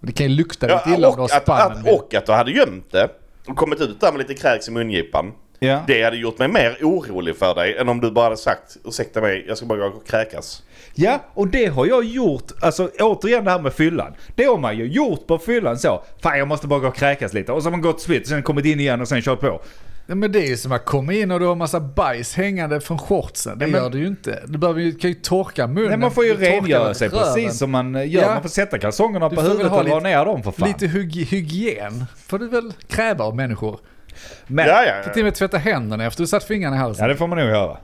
Det 0.00 0.12
kan 0.12 0.26
ju 0.26 0.32
lukta 0.36 0.68
Ja, 0.68 0.76
lite 0.86 0.98
illa 0.98 1.08
om 1.08 1.14
du 1.14 1.20
har 1.20 1.28
och, 1.28 1.36
att, 1.36 1.42
spannen. 1.42 1.78
att, 1.78 1.92
och 2.00 2.14
att 2.14 2.26
du 2.26 2.32
hade 2.32 2.50
gömt 2.50 2.92
det 2.92 3.08
och 3.46 3.56
kommit 3.56 3.80
ut 3.80 4.00
där 4.00 4.12
med 4.12 4.18
lite 4.18 4.34
kräks 4.34 4.68
i 4.68 4.70
mungipan. 4.70 5.32
Ja. 5.58 5.80
Det 5.86 6.02
hade 6.02 6.16
gjort 6.16 6.38
mig 6.38 6.48
mer 6.48 6.78
orolig 6.82 7.36
för 7.36 7.54
dig 7.54 7.76
än 7.76 7.88
om 7.88 8.00
du 8.00 8.10
bara 8.10 8.24
hade 8.24 8.36
sagt 8.36 8.76
ursäkta 8.84 9.20
mig, 9.20 9.44
jag 9.48 9.56
ska 9.56 9.66
bara 9.66 9.88
gå 9.88 9.96
och 9.96 10.06
kräkas. 10.06 10.62
Ja, 10.94 11.18
och 11.34 11.48
det 11.48 11.66
har 11.66 11.86
jag 11.86 12.04
gjort. 12.04 12.52
Alltså 12.60 12.90
återigen 13.00 13.44
det 13.44 13.50
här 13.50 13.58
med 13.60 13.72
fyllan. 13.72 14.12
Det 14.34 14.44
har 14.44 14.58
man 14.58 14.76
ju 14.78 14.84
gjort 14.86 15.26
på 15.26 15.38
fyllan 15.38 15.78
så. 15.78 16.02
Fan 16.22 16.38
jag 16.38 16.48
måste 16.48 16.66
bara 16.66 16.80
gå 16.80 16.88
och 16.88 16.96
kräkas 16.96 17.32
lite. 17.32 17.52
Och 17.52 17.62
så 17.62 17.66
har 17.66 17.70
man 17.70 17.80
gått 17.80 18.00
spritt, 18.00 18.28
sen 18.28 18.42
kommit 18.42 18.64
in 18.64 18.80
igen 18.80 19.00
och 19.00 19.08
sen 19.08 19.22
kört 19.22 19.40
på. 19.40 19.60
Ja, 20.06 20.14
men 20.14 20.32
det 20.32 20.38
är 20.38 20.46
ju 20.48 20.56
som 20.56 20.72
att 20.72 20.84
komma 20.84 21.12
in 21.12 21.30
och 21.30 21.40
du 21.40 21.46
har 21.46 21.54
massa 21.54 21.80
bajs 21.80 22.34
hängande 22.34 22.80
från 22.80 22.98
shortsen. 22.98 23.58
Det 23.58 23.64
Ja, 23.64 23.70
men- 23.70 23.82
gör 23.82 23.90
du 23.90 23.98
ju 23.98 24.06
inte. 24.06 24.42
Du 24.46 24.58
behöver 24.58 24.80
ju, 24.80 24.92
kan 24.92 25.10
ju 25.10 25.14
torka 25.14 25.66
munnen. 25.66 25.88
Nej, 25.88 25.98
man 25.98 26.10
får 26.10 26.24
ju 26.24 26.34
rengöra 26.36 26.94
sig 26.94 27.08
röven. 27.08 27.24
precis 27.34 27.58
som 27.58 27.70
man 27.70 27.94
gör. 27.94 28.22
Ja. 28.22 28.28
Man 28.32 28.42
får 28.42 28.48
sätta 28.48 28.78
kalsongerna 28.78 29.28
Du 29.28 29.36
på 29.36 29.42
huvudet 29.42 29.66
ha 29.66 29.78
och 29.78 29.84
dra 29.84 29.94
lite- 29.98 30.08
ner 30.08 30.24
dem 30.24 30.42
för 30.42 30.50
fan. 30.50 30.68
Lite 30.68 30.86
hyg- 30.86 31.24
hygien 31.24 32.04
får 32.26 32.38
du 32.38 32.48
väl 32.48 32.72
kräva 32.88 33.24
av 33.24 33.36
människor. 33.36 33.78
Men, 34.46 34.66
Ja, 34.66 34.72
ja, 34.72 34.82
ja, 34.86 34.92
Får 35.02 35.08
ja. 35.08 35.12
till 35.12 35.22
och 35.22 35.24
med 35.24 35.34
tvätta 35.34 35.58
händerna 35.58 36.04
efter 36.06 36.22
du 36.22 36.26
satt 36.26 36.44
fingrarna 36.44 36.76
i 36.76 36.78
halsen. 36.78 37.08
det 37.08 37.16
får 37.16 37.26
man 37.26 37.38
nog 37.38 37.48
göra. 37.48 37.76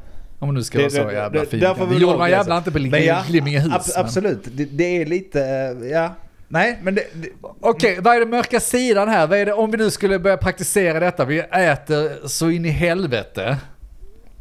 Om 0.42 0.54
nu 0.54 0.62
ska 0.62 0.78
Det- 0.78 0.84
vara 0.84 0.90
så 0.90 1.04
det- 1.08 1.12
jävla 1.14 1.40
det- 1.40 1.46
fin. 1.46 1.60
därför 1.60 1.86
Det 1.86 1.94
gjorde 1.96 2.18
man 2.18 2.30
jävla 2.30 2.56
inte 2.58 2.70
på 2.70 2.78
Men 2.78 3.04
ja, 3.04 3.22
Glimmingehus. 3.28 3.72
ab- 3.96 4.04
absolut, 4.04 4.40
det, 4.44 4.64
det 4.64 4.84
är 5.02 5.06
lite, 5.06 5.40
eh, 5.82 5.88
ja. 5.88 6.14
Nej, 6.48 6.78
men 6.82 6.94
det, 6.94 7.02
det, 7.12 7.28
Okej, 7.60 7.98
vad 8.00 8.14
är 8.16 8.20
den 8.20 8.30
mörka 8.30 8.60
sidan 8.60 9.08
här? 9.08 9.26
Vad 9.26 9.38
är 9.38 9.46
det, 9.46 9.52
om 9.52 9.70
vi 9.70 9.76
nu 9.78 9.90
skulle 9.90 10.18
börja 10.18 10.36
praktisera 10.36 11.00
detta, 11.00 11.24
vi 11.24 11.38
äter 11.38 12.26
så 12.28 12.50
in 12.50 12.64
i 12.64 12.68
helvete. 12.68 13.56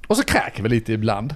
Och 0.07 0.17
så 0.17 0.23
kräker 0.23 0.63
vi 0.63 0.69
lite 0.69 0.93
ibland. 0.93 1.35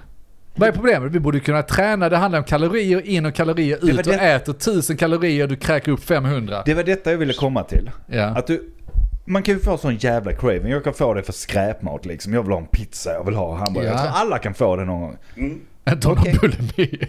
Vad 0.55 0.70
är 0.70 0.74
problemet? 0.74 1.12
Vi 1.12 1.20
borde 1.20 1.39
kunna 1.39 1.63
träna, 1.63 2.10
det 2.10 2.17
handlar 2.17 2.39
om 2.39 2.46
kalorier 2.46 3.08
in 3.08 3.25
och 3.25 3.34
kalorier 3.36 3.77
ut 3.89 3.98
och 3.98 4.03
det- 4.13 4.20
äter 4.20 4.53
1000 4.53 4.98
kalorier, 4.98 5.48
du 5.48 5.55
kräker 5.55 5.91
upp 5.91 6.03
500. 6.03 6.63
det 6.65 6.74
var 6.74 6.84
detta 6.84 7.12
jag 7.12 7.17
ville 7.17 7.34
komma 7.34 7.63
till. 7.63 7.91
Ja. 8.08 8.24
Att 8.25 8.48
du, 8.48 8.70
man 9.25 9.44
kan 9.44 9.53
ju 9.53 9.60
få 9.60 9.77
sån 9.77 9.96
jävla 9.96 10.34
craving. 10.34 10.72
Jag 10.72 10.84
kan 10.84 10.94
få 10.94 11.13
det 11.13 11.24
för 11.24 11.34
skräpmat 11.34 12.06
liksom. 12.06 12.34
Jag 12.34 12.44
vill 12.44 12.51
ha 12.51 12.60
en 12.60 12.68
pizza, 12.68 13.13
jag 13.13 13.25
vill 13.25 13.36
ha 13.36 13.56
hamburgare. 13.56 13.94
Ja. 13.94 14.03
Jag 14.03 14.03
tror 14.13 14.22
alla 14.22 14.38
kan 14.38 14.53
få 14.53 14.75
det 14.75 14.86
någon 14.86 15.01
gång. 15.01 15.18
Inte 15.89 16.08
Okej. 16.08 16.32
de 16.32 16.38
har 16.38 16.48
bulimi. 16.48 17.08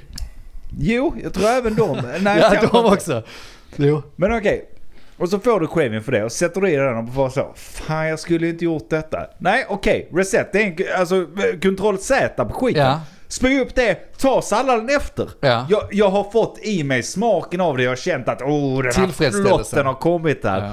Jo, 0.79 1.15
jag 1.23 1.35
tror 1.35 1.47
även 1.49 1.75
de. 1.75 1.99
Nej, 2.21 2.39
Ja, 2.39 2.51
de 2.51 2.65
inte. 2.65 2.77
också. 2.77 3.23
Jo. 3.77 4.03
Men 4.17 4.33
okej. 4.39 4.71
Och 5.17 5.29
så 5.29 5.39
får 5.39 5.61
du 5.61 5.67
craving 5.67 6.03
för 6.03 6.13
det 6.13 6.25
och 6.25 6.33
sätter 6.33 6.61
du 6.61 6.71
i 6.71 6.77
den 6.77 6.97
och 6.97 7.05
bara 7.05 7.31
så. 7.31 7.53
Fan 7.55 8.07
jag 8.09 8.19
skulle 8.19 8.49
inte 8.49 8.65
gjort 8.65 8.91
detta. 8.91 9.27
Nej 9.39 9.67
okej, 9.69 10.09
reset. 10.13 10.53
Det 10.53 10.63
är 10.63 10.67
en, 10.67 11.01
alltså 11.01 11.27
kontroll 11.63 11.99
Z 11.99 12.45
på 12.45 12.55
skiten. 12.55 12.83
Ja. 12.83 13.01
Spy 13.29 13.61
upp 13.61 13.75
det, 13.75 13.95
ta 14.19 14.43
salladen 14.43 14.89
efter. 14.97 15.31
Ja. 15.41 15.67
Jag, 15.71 15.83
jag 15.93 16.11
har 16.11 16.31
fått 16.31 16.59
i 16.63 16.85
mig 16.85 17.03
smaken 17.03 17.61
av 17.61 17.77
det. 17.77 17.83
Jag 17.83 17.91
har 17.91 17.97
känt 17.97 18.29
att 18.29 18.43
oh, 18.43 18.83
den 18.83 18.93
här 18.97 19.31
flotten 19.43 19.87
har 19.87 19.95
kommit 19.95 20.45
här. 20.45 20.59
Ja. 20.67 20.73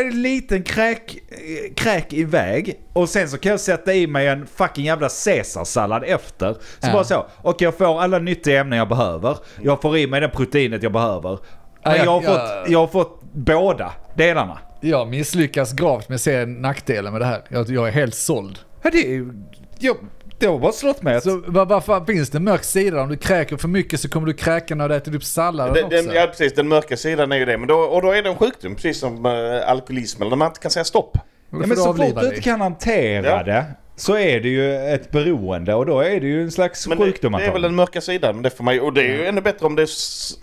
En 0.00 0.22
liten 0.22 0.62
kräk, 0.62 1.18
kräk 1.76 2.12
iväg 2.12 2.80
och 2.92 3.08
sen 3.08 3.28
så 3.28 3.38
kan 3.38 3.50
jag 3.50 3.60
sätta 3.60 3.94
i 3.94 4.06
mig 4.06 4.26
en 4.28 4.46
fucking 4.46 4.84
jävla 4.84 5.08
caesarsallad 5.24 6.04
efter. 6.04 6.52
Så 6.52 6.58
Ja. 6.80 6.92
bara 6.92 7.04
så, 7.04 7.26
okej 7.42 7.64
jag 7.66 7.78
får 7.78 8.02
alla 8.02 8.18
nyttiga 8.18 8.60
ämnen 8.60 8.78
jag 8.78 8.88
behöver. 8.88 9.38
Jag 9.62 9.82
får 9.82 9.96
i 9.98 10.06
mig 10.06 10.20
det 10.20 10.28
proteinet 10.28 10.82
jag 10.82 10.92
behöver. 10.92 11.38
Men 11.84 11.96
Ja, 11.96 12.04
jag, 12.04 12.10
har 12.10 12.20
fått, 12.20 12.70
jag 12.70 12.78
har 12.78 12.86
fått 12.86 13.20
båda 13.32 13.92
delarna. 14.16 14.58
Jag 14.80 15.08
misslyckas 15.08 15.72
gravt 15.72 16.08
med 16.08 16.14
att 16.16 16.20
se 16.20 16.46
nackdelen 16.46 17.12
med 17.12 17.20
det 17.20 17.26
här. 17.26 17.42
Jag, 17.48 17.70
jag 17.70 17.88
är 17.88 17.92
helt 17.92 18.14
såld. 18.14 18.58
Ja, 18.82 18.90
det, 18.90 19.14
är 19.14 19.26
jag, 19.78 19.96
det 20.38 20.46
har 20.46 20.58
bara 20.58 20.72
slått 20.72 21.02
mig. 21.02 21.20
Så 21.20 21.42
var, 21.46 21.66
varför 21.66 22.04
finns 22.04 22.30
det 22.30 22.38
en 22.38 22.44
mörk 22.44 22.64
sida? 22.64 23.02
Om 23.02 23.08
du 23.08 23.16
kräker 23.16 23.56
för 23.56 23.68
mycket 23.68 24.00
så 24.00 24.08
kommer 24.08 24.26
du 24.26 24.32
kräka 24.32 24.74
när 24.74 24.88
du 24.88 24.94
äter 24.94 25.14
upp 25.14 25.24
salladen 25.24 25.74
Den, 25.74 25.84
också. 25.84 25.96
den, 25.96 26.14
ja 26.14 26.26
precis, 26.26 26.54
den 26.54 26.68
mörka 26.68 26.96
sidan 26.96 27.32
är 27.32 27.36
ju 27.36 27.44
det. 27.44 27.58
Men 27.58 27.68
då, 27.68 27.74
och 27.74 28.02
då 28.02 28.10
är 28.10 28.22
det 28.22 28.28
en 28.28 28.36
sjukdom, 28.36 28.74
precis 28.74 28.98
som 28.98 29.26
uh, 29.26 29.70
alkoholism, 29.70 30.22
eller 30.22 30.30
när 30.30 30.36
man 30.36 30.48
inte 30.48 30.60
kan 30.60 30.70
säga 30.70 30.84
stopp. 30.84 31.18
Ja, 31.50 31.56
men 31.56 31.76
så 31.76 31.94
fort 31.94 32.20
du 32.20 32.28
inte 32.28 32.40
kan 32.40 32.60
hantera 32.60 33.26
Ja. 33.26 33.42
det 33.42 33.64
så 33.96 34.16
är 34.16 34.40
det 34.40 34.48
ju 34.48 34.76
ett 34.76 35.10
beroende 35.10 35.74
och 35.74 35.86
då 35.86 36.00
är 36.00 36.20
det 36.20 36.26
ju 36.26 36.42
en 36.42 36.50
slags 36.50 36.86
Men 36.86 36.98
det, 36.98 37.04
sjukdom 37.04 37.32
det 37.32 37.44
är 37.44 37.52
väl 37.52 37.62
den 37.62 37.74
mörka 37.74 38.00
sidan. 38.00 38.34
Men 38.34 38.42
det 38.42 38.50
får 38.50 38.64
man 38.64 38.74
ju, 38.74 38.80
och 38.80 38.92
det 38.92 39.00
är 39.00 39.16
ju 39.16 39.26
ännu 39.26 39.40
bättre 39.40 39.66
om 39.66 39.76
det 39.76 39.82
är 39.82 39.88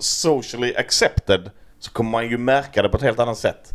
socially 0.01 0.75
accepted. 0.75 1.49
Så 1.79 1.91
kommer 1.91 2.11
man 2.11 2.29
ju 2.29 2.37
märka 2.37 2.81
det 2.81 2.89
på 2.89 2.97
ett 2.97 3.03
helt 3.03 3.19
annat 3.19 3.37
sätt. 3.37 3.73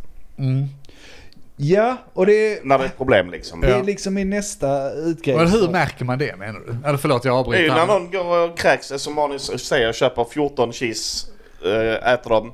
Ja, 1.61 1.97
och 2.13 2.25
det 2.25 2.33
är, 2.33 2.59
När 2.63 2.77
det 2.77 2.83
är 2.83 2.85
ett 2.85 2.97
problem 2.97 3.29
liksom. 3.29 3.61
det 3.61 3.67
Det 3.67 3.73
är 3.73 3.83
liksom 3.83 4.17
i 4.17 4.25
nästa 4.25 4.91
utgrej. 4.91 5.35
Men 5.35 5.47
hur 5.47 5.69
märker 5.69 6.05
man 6.05 6.19
det 6.19 6.35
menar 6.35 6.59
du? 6.59 6.87
Eller 6.87 6.97
förlåt 6.97 7.25
jag 7.25 7.31
är 7.31 7.35
ju 7.35 7.39
avbryter. 7.39 7.75
när 7.75 7.87
någon 7.87 8.11
går 8.11 8.49
och 8.49 8.57
kräks, 8.57 8.87
som 8.97 9.15
Manus 9.15 9.65
säger, 9.67 9.93
köper 9.93 10.23
14 10.23 10.73
cheese, 10.73 11.27
äh, 11.65 12.13
äter 12.13 12.29
dem, 12.29 12.53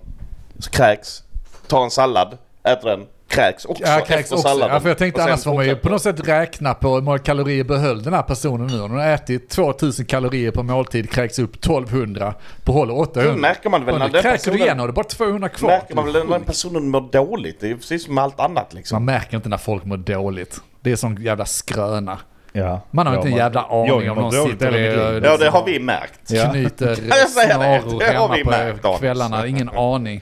kräks, 0.71 1.23
tar 1.67 1.83
en 1.83 1.91
sallad, 1.91 2.37
äter 2.63 2.89
den, 2.89 3.05
kräks 3.35 3.65
också 3.65 3.83
Ja, 3.85 3.99
kräks 3.99 4.11
efter 4.21 4.35
också. 4.35 4.47
salladen. 4.47 4.73
Ja, 4.73 4.79
för 4.81 4.89
jag 4.89 4.97
tänkte 4.97 5.23
annars 5.23 5.43
får 5.43 5.53
man 5.53 5.65
ju 5.65 5.75
på 5.75 5.89
något 5.89 6.01
sätt 6.01 6.27
räkna 6.27 6.73
på 6.73 6.95
hur 6.95 7.01
många 7.01 7.17
kalorier 7.19 7.63
behöll 7.63 8.03
den 8.03 8.13
här 8.13 8.21
personen 8.21 8.67
nu. 8.67 8.81
Om 8.81 8.91
den 8.91 8.99
har 8.99 9.07
ätit 9.09 9.49
2000 9.49 10.05
kalorier 10.05 10.51
per 10.51 10.63
måltid, 10.63 11.09
kräks 11.11 11.39
upp 11.39 11.55
1200, 11.55 12.33
behåller 12.65 12.99
800. 12.99 13.31
Då 13.33 13.37
märker 13.39 13.69
man 13.69 13.85
väl 13.85 13.97
när 13.99 14.09
den 14.09 14.21
kräker 14.21 14.29
du 14.31 14.37
personen- 14.37 14.59
igen 14.61 14.79
och 14.79 14.87
det 14.87 14.91
är 14.91 14.93
bara 14.95 15.03
200 15.05 15.49
kvar. 15.49 15.69
märker 15.69 15.95
man 15.95 16.05
Du 16.05 16.11
väl 16.11 16.25
när 16.27 16.37
den 16.37 16.43
personen 16.45 16.89
mår 16.89 17.01
dåligt. 17.11 17.59
Det 17.59 17.65
är 17.65 17.69
ju 17.69 17.77
precis 17.77 18.05
som 18.05 18.17
allt 18.17 18.39
annat 18.39 18.73
liksom. 18.73 18.95
Man 18.95 19.05
märker 19.15 19.37
inte 19.37 19.49
när 19.49 19.57
folk 19.57 19.85
mår 19.85 19.97
dåligt. 19.97 20.61
Det 20.81 20.91
är 20.91 20.95
sån 20.95 21.15
jävla 21.23 21.45
skröna. 21.45 22.17
Ja. 22.53 22.81
Man 22.91 23.07
har 23.07 23.13
Ja, 23.13 23.19
inte 23.19 23.29
en 23.29 23.35
jävla 23.37 23.61
aning 23.61 23.87
jag 23.87 24.11
om 24.17 24.23
har 24.23 24.31
någon 24.31 24.49
sitter 24.49 24.71
liv. 24.71 25.23
Ja, 25.25 25.37
det 25.37 25.49
har 25.49 25.65
vi 25.65 25.79
märkt. 25.79 26.27
Knyter 26.27 26.85
det, 26.87 26.95
snaror 27.29 27.99
det 27.99 28.05
har 28.17 28.29
hemma 28.37 28.51
märkt, 28.51 28.81
på 28.81 28.97
kvällarna. 28.97 29.47
Ingen 29.47 29.69
aning. 29.77 30.21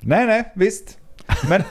Nej, 0.00 0.26
nej, 0.26 0.52
visst. 0.54 0.98
Men, 1.48 1.62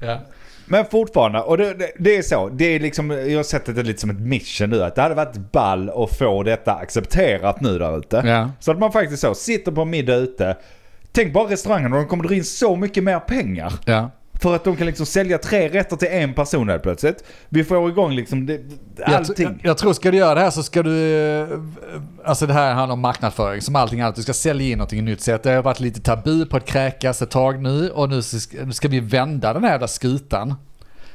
Ja. 0.00 0.18
men 0.66 0.84
fortfarande, 0.84 1.40
och 1.40 1.58
det, 1.58 1.74
det, 1.74 1.92
det 1.98 2.16
är 2.16 2.22
så. 2.22 2.48
Det 2.48 2.64
är 2.64 2.80
liksom, 2.80 3.10
jag 3.10 3.36
har 3.36 3.42
sett 3.42 3.76
det 3.76 3.82
lite 3.82 4.00
som 4.00 4.10
ett 4.10 4.20
mission 4.20 4.70
nu. 4.70 4.82
Att 4.82 4.94
det 4.94 5.02
hade 5.02 5.14
varit 5.14 5.52
ball 5.52 5.90
att 5.90 6.18
få 6.18 6.42
detta 6.42 6.74
accepterat 6.74 7.60
nu 7.60 7.78
där 7.78 7.98
ute. 7.98 8.22
Ja. 8.24 8.50
Så 8.60 8.70
att 8.70 8.78
man 8.78 8.92
faktiskt 8.92 9.22
så, 9.22 9.34
sitter 9.34 9.72
på 9.72 9.84
middag 9.84 10.14
ute. 10.14 10.56
Tänk 11.12 11.32
bara 11.32 11.50
restaurangen 11.50 11.92
och 11.92 11.98
de 11.98 12.08
kommer 12.08 12.24
dra 12.24 12.34
in 12.34 12.44
så 12.44 12.76
mycket 12.76 13.04
mer 13.04 13.20
pengar. 13.20 13.72
Ja. 13.84 14.10
För 14.42 14.54
att 14.54 14.64
de 14.64 14.76
kan 14.76 14.86
liksom 14.86 15.06
sälja 15.06 15.38
tre 15.38 15.68
rätter 15.68 15.96
till 15.96 16.08
en 16.08 16.34
person 16.34 16.68
helt 16.68 16.82
plötsligt. 16.82 17.24
Vi 17.48 17.64
får 17.64 17.88
igång 17.88 18.12
liksom 18.12 18.46
det, 18.46 18.60
allting. 19.04 19.46
Jag, 19.46 19.58
jag 19.62 19.78
tror 19.78 19.92
ska 19.92 20.10
du 20.10 20.16
göra 20.16 20.34
det 20.34 20.40
här 20.40 20.50
så 20.50 20.62
ska 20.62 20.82
du, 20.82 21.16
eh, 21.42 21.48
alltså 22.24 22.46
det 22.46 22.52
här 22.52 22.74
handlar 22.74 22.92
om 22.92 23.00
marknadsföring 23.00 23.60
som 23.60 23.76
allting 23.76 24.00
annat. 24.00 24.16
Du 24.16 24.22
ska 24.22 24.32
sälja 24.32 24.66
in 24.66 24.78
någonting 24.78 25.04
nytt. 25.04 25.20
Så 25.20 25.38
det 25.42 25.50
har 25.50 25.62
varit 25.62 25.80
lite 25.80 26.00
tabu 26.00 26.46
på 26.46 26.56
att 26.56 26.66
kräkas 26.66 27.22
ett 27.22 27.30
tag 27.30 27.62
nu 27.62 27.90
och 27.90 28.08
nu 28.08 28.22
ska, 28.22 28.64
nu 28.64 28.72
ska 28.72 28.88
vi 28.88 29.00
vända 29.00 29.52
den 29.52 29.64
här 29.64 29.70
jävla 29.70 29.88
skutan. 29.88 30.54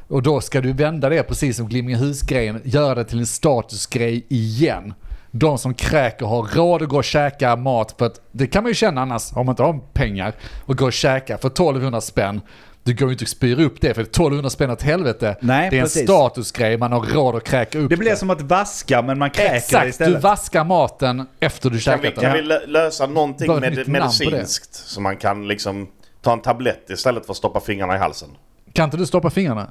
Och 0.07 0.23
då 0.23 0.41
ska 0.41 0.61
du 0.61 0.73
vända 0.73 1.09
det 1.09 1.23
precis 1.23 1.57
som 1.57 1.67
Glimmingehus-grejen, 1.67 2.61
göra 2.63 2.95
det 2.95 3.03
till 3.03 3.19
en 3.19 3.25
statusgrej 3.25 4.25
igen. 4.29 4.93
De 5.31 5.57
som 5.57 5.73
kräker 5.73 6.25
har 6.25 6.43
råd 6.43 6.81
att 6.81 6.89
gå 6.89 6.97
och 6.97 7.03
käka 7.03 7.55
mat 7.55 7.95
för 7.97 8.05
att 8.05 8.21
det 8.31 8.47
kan 8.47 8.63
man 8.63 8.69
ju 8.69 8.75
känna 8.75 9.01
annars 9.01 9.31
om 9.33 9.45
man 9.45 9.53
inte 9.53 9.63
har 9.63 9.79
pengar 9.93 10.33
och 10.65 10.77
gå 10.77 10.85
och 10.85 10.93
käka 10.93 11.37
för 11.37 11.47
1200 11.47 12.01
spänn. 12.01 12.41
Du 12.83 12.93
går 12.93 13.07
ju 13.09 13.13
inte 13.13 13.25
och 13.25 13.29
spyr 13.29 13.59
upp 13.59 13.81
det 13.81 13.93
för 13.93 14.01
1200 14.01 14.49
spänn 14.49 14.71
åt 14.71 14.81
helvete. 14.81 15.35
Nej, 15.41 15.69
det 15.69 15.77
är 15.77 15.81
precis. 15.81 16.01
en 16.01 16.07
statusgrej, 16.07 16.77
man 16.77 16.91
har 16.91 16.99
råd 17.01 17.35
att 17.35 17.43
kräka 17.43 17.79
upp 17.79 17.89
Det 17.89 17.97
blir 17.97 18.15
som 18.15 18.29
att 18.29 18.41
vaska 18.41 19.01
men 19.01 19.19
man 19.19 19.29
kräker 19.29 19.49
det 19.51 19.57
Exakt, 19.57 19.83
du 19.83 19.89
istället. 19.89 20.23
vaskar 20.23 20.63
maten 20.63 21.27
efter 21.39 21.69
du 21.69 21.79
Kan 21.79 21.99
vi, 21.99 22.07
käkat 22.07 22.21
kan 22.23 22.33
den. 22.33 22.43
vi 22.47 22.53
lö- 22.53 22.67
lösa 22.67 23.05
någonting 23.07 23.59
med 23.59 23.73
det. 23.75 23.87
medicinskt? 23.87 24.75
Så 24.75 25.01
man 25.01 25.17
kan 25.17 25.47
liksom 25.47 25.87
ta 26.21 26.33
en 26.33 26.41
tablett 26.41 26.89
istället 26.89 27.25
för 27.25 27.33
att 27.33 27.37
stoppa 27.37 27.59
fingrarna 27.59 27.95
i 27.95 27.99
halsen. 27.99 28.29
Kan 28.73 28.85
inte 28.85 28.97
du 28.97 29.05
stoppa 29.05 29.29
fingrarna? 29.29 29.69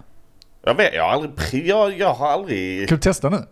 Jag 0.64 0.74
vet, 0.74 0.94
jag 0.94 1.02
har 1.02 1.10
aldrig... 1.12 1.66
Jag, 1.66 1.98
jag 1.98 2.14
har 2.14 2.28
aldrig... 2.28 2.88
Kan 2.88 2.96
du 2.98 3.02
testa 3.02 3.28
nu? 3.28 3.36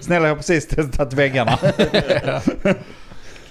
Snälla, 0.00 0.26
jag 0.28 0.34
har 0.34 0.36
precis 0.36 0.68
testat 0.68 1.12
väggarna. 1.12 1.58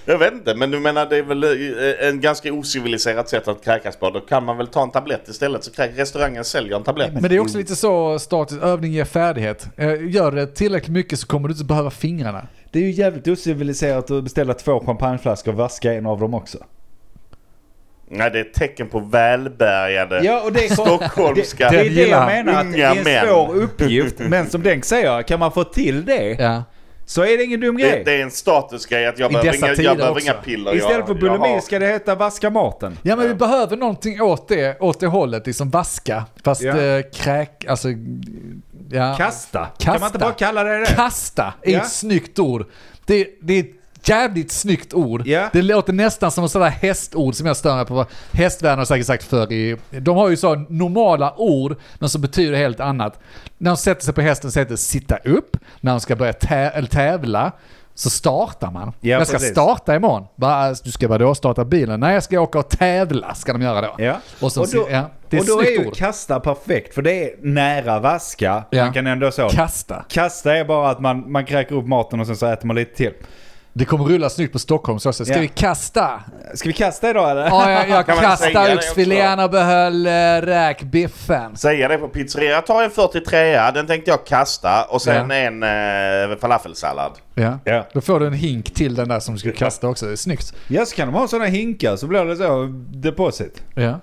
Jag 0.06 0.18
vet 0.18 0.32
inte, 0.32 0.54
men 0.54 0.70
du 0.70 0.80
menar 0.80 1.06
det 1.06 1.16
är 1.16 1.22
väl 1.22 1.44
eh, 1.44 2.08
en 2.08 2.20
ganska 2.20 2.52
ociviliserat 2.52 3.28
sätt 3.28 3.48
att 3.48 3.64
kräkas 3.64 3.96
på. 3.96 4.10
Då 4.10 4.20
kan 4.20 4.44
man 4.44 4.56
väl 4.56 4.66
ta 4.66 4.82
en 4.82 4.90
tablett 4.90 5.28
istället 5.28 5.64
så 5.64 5.70
restaurangen 5.96 6.44
säljer 6.44 6.76
en 6.76 6.82
tablett. 6.82 7.12
Men 7.12 7.22
det 7.22 7.36
är 7.36 7.40
också 7.40 7.58
lite 7.58 7.76
så 7.76 8.18
status, 8.18 8.58
övning 8.62 8.92
ger 8.92 9.04
färdighet. 9.04 9.66
Eh, 9.76 10.10
Gör 10.10 10.32
det 10.32 10.46
tillräckligt 10.46 10.92
mycket 10.92 11.18
så 11.18 11.26
kommer 11.26 11.48
du 11.48 11.52
inte 11.54 11.64
behöva 11.64 11.90
fingrarna. 11.90 12.46
Det 12.72 12.78
är 12.78 12.82
ju 12.82 12.90
jävligt 12.90 13.28
ociviliserat 13.28 14.10
att 14.10 14.24
beställa 14.24 14.54
två 14.54 14.80
champagneflaskor 14.86 15.52
och 15.52 15.58
vaska 15.58 15.92
en 15.92 16.06
av 16.06 16.20
dem 16.20 16.34
också. 16.34 16.58
Nej, 18.08 18.30
det 18.30 18.38
är 18.38 18.44
ett 18.44 18.54
tecken 18.54 18.88
på 18.88 18.98
välbärgade 19.00 20.20
Ja, 20.24 20.40
och 20.44 20.52
det 20.52 20.64
är, 20.64 20.68
stockholmska 20.68 21.70
det, 21.70 21.76
det 21.76 21.86
är 21.86 21.90
det 21.90 22.06
jag 22.08 22.26
menar, 22.26 22.52
att 22.60 22.72
det 22.72 22.76
unga 22.76 22.86
är 22.90 22.96
en 22.96 23.04
män. 23.04 23.26
svår 23.26 23.54
uppgift. 23.56 24.18
Men 24.18 24.50
som 24.50 24.62
Denk 24.62 24.84
säger, 24.84 25.22
kan 25.22 25.38
man 25.40 25.52
få 25.52 25.64
till 25.64 26.04
det 26.04 26.36
Ja. 26.38 26.62
Så 27.06 27.22
är 27.22 27.38
det 27.38 27.44
ingen 27.44 27.60
dum 27.60 27.76
Det, 27.76 27.82
grej. 27.82 28.02
det 28.04 28.12
är 28.12 28.22
en 28.22 28.30
statusgrej 28.30 29.06
att 29.06 29.18
jag 29.18 29.30
behöver, 29.32 29.52
dessa 29.52 29.66
inga, 29.66 29.74
tider 29.76 29.88
jag 29.88 29.96
behöver 29.96 30.20
inga 30.20 30.32
piller. 30.32 30.76
Istället 30.76 30.92
för 30.92 31.00
jag, 31.00 31.08
jag 31.08 31.16
bulimi 31.40 31.54
har- 31.54 31.60
ska 31.60 31.78
det 31.78 31.86
heta 31.86 32.14
vaska 32.14 32.50
maten. 32.50 32.98
Ja 33.02 33.16
men 33.16 33.28
vi 33.28 33.34
behöver 33.34 33.76
någonting 33.76 34.22
åt 34.22 34.48
det, 34.48 34.80
åt 34.80 35.00
det 35.00 35.06
hållet, 35.06 35.46
liksom 35.46 35.70
vaska. 35.70 36.24
Fast 36.44 36.62
Ja. 36.62 36.80
eh, 36.80 37.02
kräk, 37.14 37.64
alltså... 37.68 37.88
Ja. 38.90 39.14
Kasta. 39.18 39.64
Kasta. 39.78 39.84
Kan 39.84 40.00
man 40.00 40.06
inte 40.08 40.18
bara 40.18 40.32
kalla 40.32 40.64
det 40.64 40.78
det? 40.80 40.86
Kasta 40.86 41.54
är 41.62 41.72
Ja. 41.72 41.80
ett 41.80 41.90
snyggt 41.92 42.38
ord. 42.38 42.66
Det, 43.06 43.28
det 43.42 43.58
är 43.58 43.66
jävligt 44.08 44.52
snyggt 44.52 44.94
ord. 44.94 45.26
Ja. 45.26 45.48
Det 45.52 45.62
låter 45.62 45.92
nästan 45.92 46.30
som 46.30 46.48
sådär 46.48 46.68
hästord 46.68 47.34
som 47.34 47.46
jag 47.46 47.56
stör 47.56 47.76
mig 47.76 47.86
på. 47.86 48.06
Hästvärlden 48.32 48.78
har 48.78 48.84
säkert 48.86 49.06
sagt 49.06 49.24
förr 49.24 49.52
i... 49.52 49.76
De 49.90 50.16
har 50.16 50.28
ju 50.28 50.36
så 50.36 50.54
normala 50.54 51.34
ord, 51.36 51.76
men 51.98 52.08
som 52.08 52.20
betyder 52.20 52.56
helt 52.58 52.80
annat. 52.80 53.20
När 53.58 53.70
de 53.70 53.76
sätter 53.76 54.04
sig 54.04 54.14
på 54.14 54.20
hästen 54.20 54.52
så 54.52 54.58
heter 54.58 54.70
det 54.72 54.76
sitta 54.76 55.16
upp. 55.16 55.56
När 55.80 55.90
de 55.92 56.00
ska 56.00 56.16
börja 56.16 56.32
tä- 56.32 56.86
tävla 56.86 57.52
så 57.96 58.10
startar 58.10 58.70
man. 58.70 58.92
Ja, 59.00 59.10
jag 59.18 59.26
ska 59.26 59.36
precis. 59.36 59.50
starta 59.52 59.94
imorgon. 59.96 60.26
Bara, 60.36 60.74
du 60.84 60.90
ska 60.90 61.08
bara 61.08 61.18
då 61.18 61.34
starta 61.34 61.64
bilen? 61.64 62.00
Nej, 62.00 62.14
jag 62.14 62.22
ska 62.22 62.40
åka 62.40 62.58
och 62.58 62.68
tävla, 62.68 63.34
ska 63.34 63.52
de 63.52 63.62
göra 63.62 63.80
då. 63.80 63.94
Ja. 63.98 64.16
Och, 64.40 64.52
så, 64.52 64.60
Och 64.60 64.68
då- 64.72 64.86
ja, 64.90 65.10
det 65.30 65.36
är 65.36 65.40
och 65.40 65.46
då 65.46 65.60
är 65.60 65.70
ju 65.80 65.86
ord. 65.86 65.96
kasta 65.96 66.40
perfekt, 66.40 66.94
för 66.94 67.02
det 67.02 67.24
är 67.24 67.30
nära 67.42 67.98
vaska. 68.00 68.64
Ja. 68.70 68.84
Man 68.84 68.92
kan 68.92 69.06
ändå 69.06 69.30
så. 69.30 69.48
Kasta. 69.48 70.04
Kasta 70.08 70.56
är 70.56 70.64
bara 70.64 70.90
att 70.90 71.00
man, 71.00 71.32
man 71.32 71.44
kräker 71.44 71.74
upp 71.74 71.86
maten 71.86 72.20
och 72.20 72.26
sen 72.26 72.36
så 72.36 72.46
äter 72.46 72.66
man 72.66 72.76
lite 72.76 72.96
till. 72.96 73.12
Det 73.76 73.84
kommer 73.84 74.04
rulla 74.04 74.30
snyggt 74.30 74.52
på 74.52 74.58
Stockholm 74.58 74.98
så. 74.98 75.12
Ska 75.12 75.24
Ja. 75.34 75.40
vi 75.40 75.48
kasta? 75.48 76.22
Ska 76.54 76.68
vi 76.68 76.72
kasta 76.72 77.10
idag 77.10 77.30
eller? 77.30 77.46
Ja, 77.46 77.70
jag, 77.70 77.88
jag 77.88 78.06
det 78.68 78.74
oxfilén 78.76 79.40
och 79.40 79.50
behöll 79.50 80.06
äh, 80.06 80.10
räkbiffen. 80.42 81.56
Säga 81.56 81.88
det 81.88 81.98
på 81.98 82.08
pizzeria. 82.08 82.50
Jag 82.50 82.66
tar 82.66 82.82
en 82.82 82.90
43 82.90 83.56
den 83.74 83.86
tänkte 83.86 84.10
jag 84.10 84.26
kasta 84.26 84.84
och 84.84 85.02
sen 85.02 85.30
Ja. 85.30 85.36
en 85.36 85.62
eh, 86.32 86.38
falafelsallad. 86.38 87.12
Ja. 87.34 87.58
Ja. 87.64 87.86
Då 87.92 88.00
får 88.00 88.20
du 88.20 88.26
en 88.26 88.32
hink 88.32 88.74
till 88.74 88.94
den 88.94 89.08
där 89.08 89.20
som 89.20 89.34
du 89.34 89.40
ska 89.40 89.52
kasta 89.52 89.88
också. 89.88 90.06
Det 90.06 90.12
är 90.12 90.16
snyggt. 90.16 90.54
Ja, 90.68 90.86
så 90.86 90.96
kan 90.96 91.08
de 91.08 91.14
ha 91.14 91.28
sådana 91.28 91.46
hinkar 91.48 91.96
så 91.96 92.06
blir 92.06 92.24
det 92.24 92.36
så 92.36 92.68
deposit. 92.88 93.62
Ja. 93.74 94.00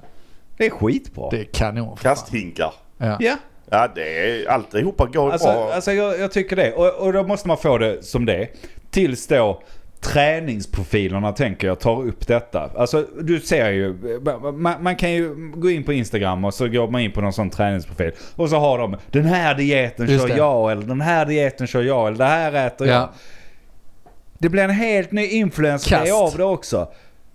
Det 0.58 0.66
är 0.66 0.70
skitbra. 0.70 1.30
Det 1.32 1.40
är 1.40 1.44
kanon. 1.54 1.98
Kasthinkar. 2.02 2.74
Ja. 2.98 3.18
Ja, 3.20 3.36
Ja, 3.74 3.88
det 3.96 4.42
är 4.42 4.50
alltihopa 4.50 5.06
går 5.06 5.32
alltså, 5.32 5.48
bra. 5.54 5.74
alltså 5.74 5.92
jag, 5.92 6.20
jag 6.20 6.32
tycker 6.32 6.56
det. 6.56 6.74
Och, 6.74 6.94
och 7.06 7.14
då 7.14 7.24
måste 7.24 7.48
man 7.48 7.58
få 7.58 7.78
det 7.78 8.06
som 8.06 8.26
det. 8.26 8.48
Tills 8.92 9.28
då 9.28 9.62
träningsprofilerna 10.02 11.32
tänker 11.32 11.68
jag 11.68 11.80
tar 11.80 12.08
upp 12.08 12.28
detta. 12.28 12.70
Alltså 12.76 13.06
du 13.22 13.40
ser 13.40 13.70
ju, 13.70 13.96
man, 14.54 14.84
man 14.84 14.96
kan 14.96 15.12
ju 15.12 15.52
gå 15.56 15.70
in 15.70 15.84
på 15.84 15.94
Instagram 15.94 16.46
och 16.46 16.54
så 16.54 16.68
går 16.68 16.88
man 16.88 17.02
in 17.02 17.12
på 17.12 17.22
någon 17.22 17.34
sån 17.34 17.50
träningsprofil. 17.50 18.12
Och 18.36 18.50
så 18.50 18.56
har 18.56 18.78
de 18.78 18.98
den 19.12 19.26
här 19.26 19.56
dieten 19.56 20.08
Just 20.10 20.22
kör 20.22 20.28
det. 20.28 20.38
jag 20.38 20.72
eller 20.72 20.84
den 20.84 21.02
här 21.02 21.26
dieten 21.26 21.68
kör 21.68 21.82
jag 21.82 22.08
eller 22.08 22.18
det 22.18 22.26
här 22.26 22.68
äter 22.68 22.88
jag. 22.88 22.96
Ja. 22.96 23.12
Det 24.38 24.50
blir 24.50 24.64
en 24.64 24.70
helt 24.70 25.12
ny 25.12 25.28
influencer 25.28 26.24
av 26.24 26.38
det 26.38 26.44
också. 26.44 26.88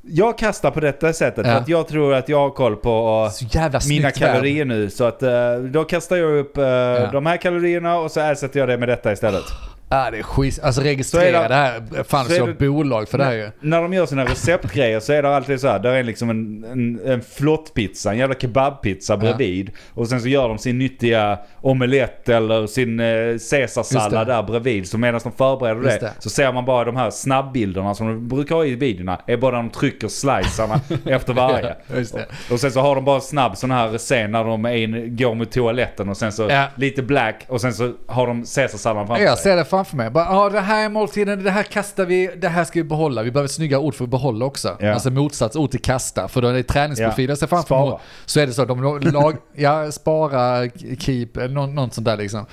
Jag 0.08 0.38
kastar 0.38 0.70
på 0.70 0.80
detta 0.80 1.12
sättet 1.12 1.46
Ja. 1.46 1.52
för 1.52 1.60
att 1.60 1.68
jag 1.68 1.88
tror 1.88 2.14
att 2.14 2.28
jag 2.28 2.38
har 2.38 2.50
koll 2.50 2.76
på 2.76 3.28
snyggt 3.32 3.88
mina 3.88 4.02
värld. 4.02 4.14
kalorier 4.14 4.64
nu. 4.64 4.90
Så 4.90 5.04
att 5.04 5.22
uh, 5.22 5.58
då 5.70 5.84
kastar 5.84 6.16
jag 6.16 6.38
upp 6.38 6.58
uh, 6.58 7.12
de 7.12 7.26
här 7.26 7.36
kalorierna 7.36 7.98
och 7.98 8.10
så 8.10 8.20
ersätter 8.20 8.60
jag 8.60 8.68
det 8.68 8.78
med 8.78 8.88
detta 8.88 9.12
istället. 9.12 9.44
Ja, 9.88 10.10
det 10.10 10.18
är 10.18 10.22
skit. 10.22 10.60
Alltså 10.62 10.80
registrera 10.80 11.42
det- 11.42 11.48
det 11.48 11.54
här. 11.54 12.02
Fan, 12.04 12.24
så 12.24 12.46
det- 12.46 12.54
bolag 12.68 13.08
för 13.08 13.18
det 13.18 13.24
här 13.24 13.32
ju. 13.32 13.50
När 13.60 13.82
de 13.82 13.92
gör 13.92 14.06
sina 14.06 14.24
receptgrejer 14.24 15.00
så 15.00 15.12
är 15.12 15.22
det 15.22 15.36
alltid 15.36 15.60
så 15.60 15.68
här. 15.68 15.78
Där 15.78 15.92
är 15.92 16.02
liksom 16.02 16.30
en, 16.30 16.64
en, 16.64 17.00
en 17.06 17.22
flottpizza, 17.22 18.12
en 18.12 18.18
jävla 18.18 18.34
kebabpizza 18.34 19.16
bredvid. 19.16 19.70
Och 19.94 20.08
sen 20.08 20.20
så 20.20 20.28
gör 20.28 20.48
de 20.48 20.58
sin 20.58 20.78
nyttiga 20.78 21.38
omelett 21.60 22.28
eller 22.28 22.66
sin 22.66 23.00
eh, 23.00 23.06
caesarsallad 23.50 24.26
där 24.26 24.42
bredvid. 24.42 24.88
Så 24.88 24.98
medan 24.98 25.20
de 25.24 25.32
förbereder 25.32 25.80
det, 25.82 25.98
det. 26.00 26.12
så 26.18 26.30
ser 26.30 26.52
man 26.52 26.64
bara 26.64 26.84
de 26.84 26.96
här 26.96 27.10
snabbbilderna 27.10 27.94
som 27.94 28.06
de 28.06 28.28
brukar 28.28 28.54
ha 28.54 28.64
i 28.64 28.74
videorna. 28.74 29.20
Är 29.26 29.36
bara 29.36 29.56
de 29.56 29.70
trycker 29.70 30.08
slicerna 30.08 30.80
efter 31.06 31.32
varje. 31.32 31.76
Ja, 31.86 31.94
det. 32.12 32.26
Och 32.54 32.60
sen 32.60 32.70
så 32.70 32.80
har 32.80 32.94
de 32.94 33.04
bara 33.04 33.16
en 33.16 33.22
snabb 33.22 33.56
sån 33.56 33.70
här 33.70 33.98
scen 33.98 34.30
när 34.30 34.44
de 34.44 34.64
är 34.64 34.74
in, 34.76 35.16
går 35.16 35.34
mot 35.34 35.52
toaletten 35.52 36.08
och 36.08 36.16
sen 36.16 36.32
så 36.32 36.46
Ja. 36.50 36.66
lite 36.76 37.02
black 37.02 37.44
och 37.48 37.60
sen 37.60 37.72
så 37.74 37.92
har 38.06 38.26
de 38.26 38.44
caesarsalladen 38.54 39.06
framför 39.06 39.36
sig. 39.36 39.75
Framför 39.76 39.96
mig. 39.96 40.10
Bara, 40.10 40.24
ja, 40.24 40.48
det 40.50 40.60
här 40.60 40.84
är 40.84 40.88
måltiden, 40.88 41.44
det 41.44 41.50
här 41.50 41.62
kastar 41.62 42.06
vi, 42.06 42.30
det 42.36 42.48
här 42.48 42.64
ska 42.64 42.78
vi 42.78 42.84
behålla. 42.84 43.22
Vi 43.22 43.30
behöver 43.30 43.48
snygga 43.48 43.78
ord 43.78 43.94
för 43.94 44.04
att 44.04 44.10
behålla 44.10 44.44
också. 44.44 44.76
Ja. 44.80 44.92
Alltså 44.94 45.10
motsats 45.10 45.56
ord 45.56 45.70
till 45.70 45.82
kasta. 45.82 46.28
För 46.28 46.42
då 46.42 46.48
är 46.48 46.52
det 46.52 46.62
träningsprofiler 46.62 47.28
jag 47.28 47.38
ser 47.38 47.46
framför 47.46 47.66
Spara. 47.66 47.90
mig. 47.90 47.98
Så 48.26 48.40
är 48.40 48.46
det 48.46 48.52
så, 48.52 48.64
de 48.64 49.00
lag, 49.00 49.36
ja, 49.54 49.92
spara, 49.92 50.68
keep, 50.98 51.28
eller 51.36 51.48
nå- 51.54 51.66
något 51.66 51.94
sånt 51.94 52.04
där 52.04 52.16
liksom. 52.16 52.46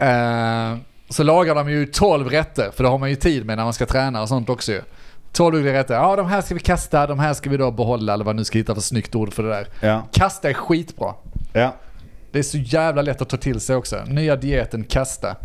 Eh, 0.00 0.76
så 1.08 1.22
lagar 1.22 1.54
de 1.54 1.70
ju 1.70 1.86
12 1.86 2.28
rätter, 2.28 2.70
för 2.70 2.84
det 2.84 2.90
har 2.90 2.98
man 2.98 3.10
ju 3.10 3.16
tid 3.16 3.46
med 3.46 3.56
när 3.56 3.64
man 3.64 3.72
ska 3.72 3.86
träna 3.86 4.22
och 4.22 4.28
sånt 4.28 4.48
också 4.48 4.72
ju. 4.72 4.80
12 5.32 5.54
olika 5.56 5.72
rätter. 5.72 5.94
Ja, 5.94 6.16
de 6.16 6.26
här 6.26 6.40
ska 6.40 6.54
vi 6.54 6.60
kasta, 6.60 7.06
de 7.06 7.18
här 7.18 7.34
ska 7.34 7.50
vi 7.50 7.56
då 7.56 7.70
behålla, 7.70 8.12
eller 8.14 8.24
vad 8.24 8.36
nu 8.36 8.44
ska 8.44 8.58
hitta 8.58 8.74
för 8.74 8.82
snyggt 8.82 9.14
ord 9.14 9.34
för 9.34 9.42
det 9.42 9.48
där. 9.48 9.66
Ja, 9.80 10.02
Kasta 10.12 10.48
är 10.50 10.54
skitbra. 10.54 11.14
ja. 11.52 11.74
Det 12.32 12.38
är 12.38 12.42
så 12.42 12.58
jävla 12.58 13.02
lätt 13.02 13.22
att 13.22 13.28
ta 13.28 13.36
till 13.36 13.60
sig 13.60 13.76
också. 13.76 13.96
Nya 14.06 14.36
dieten, 14.36 14.84
kasta. 14.84 15.36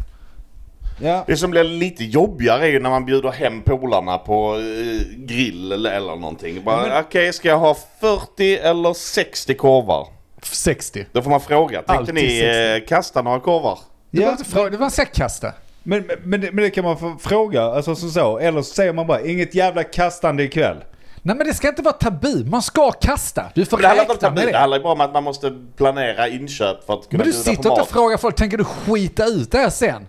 Ja, 0.99 1.23
Det 1.27 1.38
som 1.38 1.51
blir 1.51 1.63
lite 1.63 2.03
jobbigare 2.03 2.63
är 2.65 2.69
ju 2.69 2.79
när 2.79 2.89
man 2.89 3.05
bjuder 3.05 3.31
hem 3.31 3.62
polarna 3.62 4.17
på 4.17 4.55
eh, 4.55 5.17
grill 5.17 5.71
eller, 5.71 5.91
eller 5.91 6.15
någonting. 6.15 6.63
Bara, 6.63 6.99
Okej, 6.99 7.34
ska 7.34 7.47
jag 7.47 7.58
ha 7.60 7.77
40 8.01 8.55
eller 8.58 8.93
60 8.93 9.53
korvar? 9.53 10.08
60. 10.41 11.05
Då 11.12 11.21
får 11.21 11.29
man 11.29 11.41
fråga. 11.41 11.77
Tänkte 11.77 11.93
Alltid 11.93 12.15
ni 12.15 12.21
60. 12.21 12.73
eh, 12.84 12.88
kasta 12.88 13.21
några 13.21 13.39
korvar? 13.39 13.79
Det 14.12 14.19
var 14.19 14.25
Ja, 14.27 14.31
inte 14.31 14.45
fråga, 14.45 14.69
det 14.69 14.77
var 14.77 14.89
säkert 14.89 15.15
kasta. 15.15 15.51
Men, 15.84 16.01
men, 16.08 16.17
men, 16.23 16.41
det, 16.41 16.51
men 16.51 16.63
det 16.63 16.69
kan 16.69 16.84
man 16.84 17.19
fråga, 17.19 17.63
alltså 17.63 17.95
som 17.95 18.10
så. 18.10 18.38
Eller 18.39 18.62
så 18.62 18.73
säger 18.73 18.93
man 18.93 19.08
bara, 19.08 19.21
inget 19.21 19.55
jävla 19.55 19.84
kastande 19.84 20.43
ikväll. 20.43 20.77
Nej 21.21 21.36
men 21.36 21.47
det 21.47 21.53
ska 21.53 21.67
inte 21.69 21.81
vara 21.81 21.93
tabu, 21.93 22.45
man 22.45 22.62
ska 22.62 22.91
kasta. 22.91 23.43
Du 23.55 23.65
får 23.65 23.77
Men 23.77 23.81
det 23.81 23.88
handlar 23.88 24.03
inte 24.03 24.12
om 24.12 24.15
räkna 24.15 24.29
tabu, 24.29 24.36
med 24.36 24.47
det 24.47 24.51
det. 24.51 24.58
handlar 24.58 24.77
ju 24.77 24.84
bara 24.84 24.93
om 24.93 25.01
att 25.01 25.13
man 25.13 25.23
måste 25.23 25.53
planera 25.77 26.27
inköp 26.27 26.86
för 26.86 26.93
att 26.93 27.10
kunna 27.10 27.17
Men 27.17 27.17
du 27.17 27.23
bjuda 27.23 27.38
sitter 27.38 27.51
på 27.55 27.60
inte 27.60 27.69
mat. 27.69 27.79
och 27.81 27.88
frågar 27.88 28.17
folk, 28.17 28.36
tänker 28.36 28.58
du 28.58 28.63
skita 28.63 29.25
ut 29.25 29.51
det 29.51 29.58
här 29.58 29.69
sen? 29.69 30.08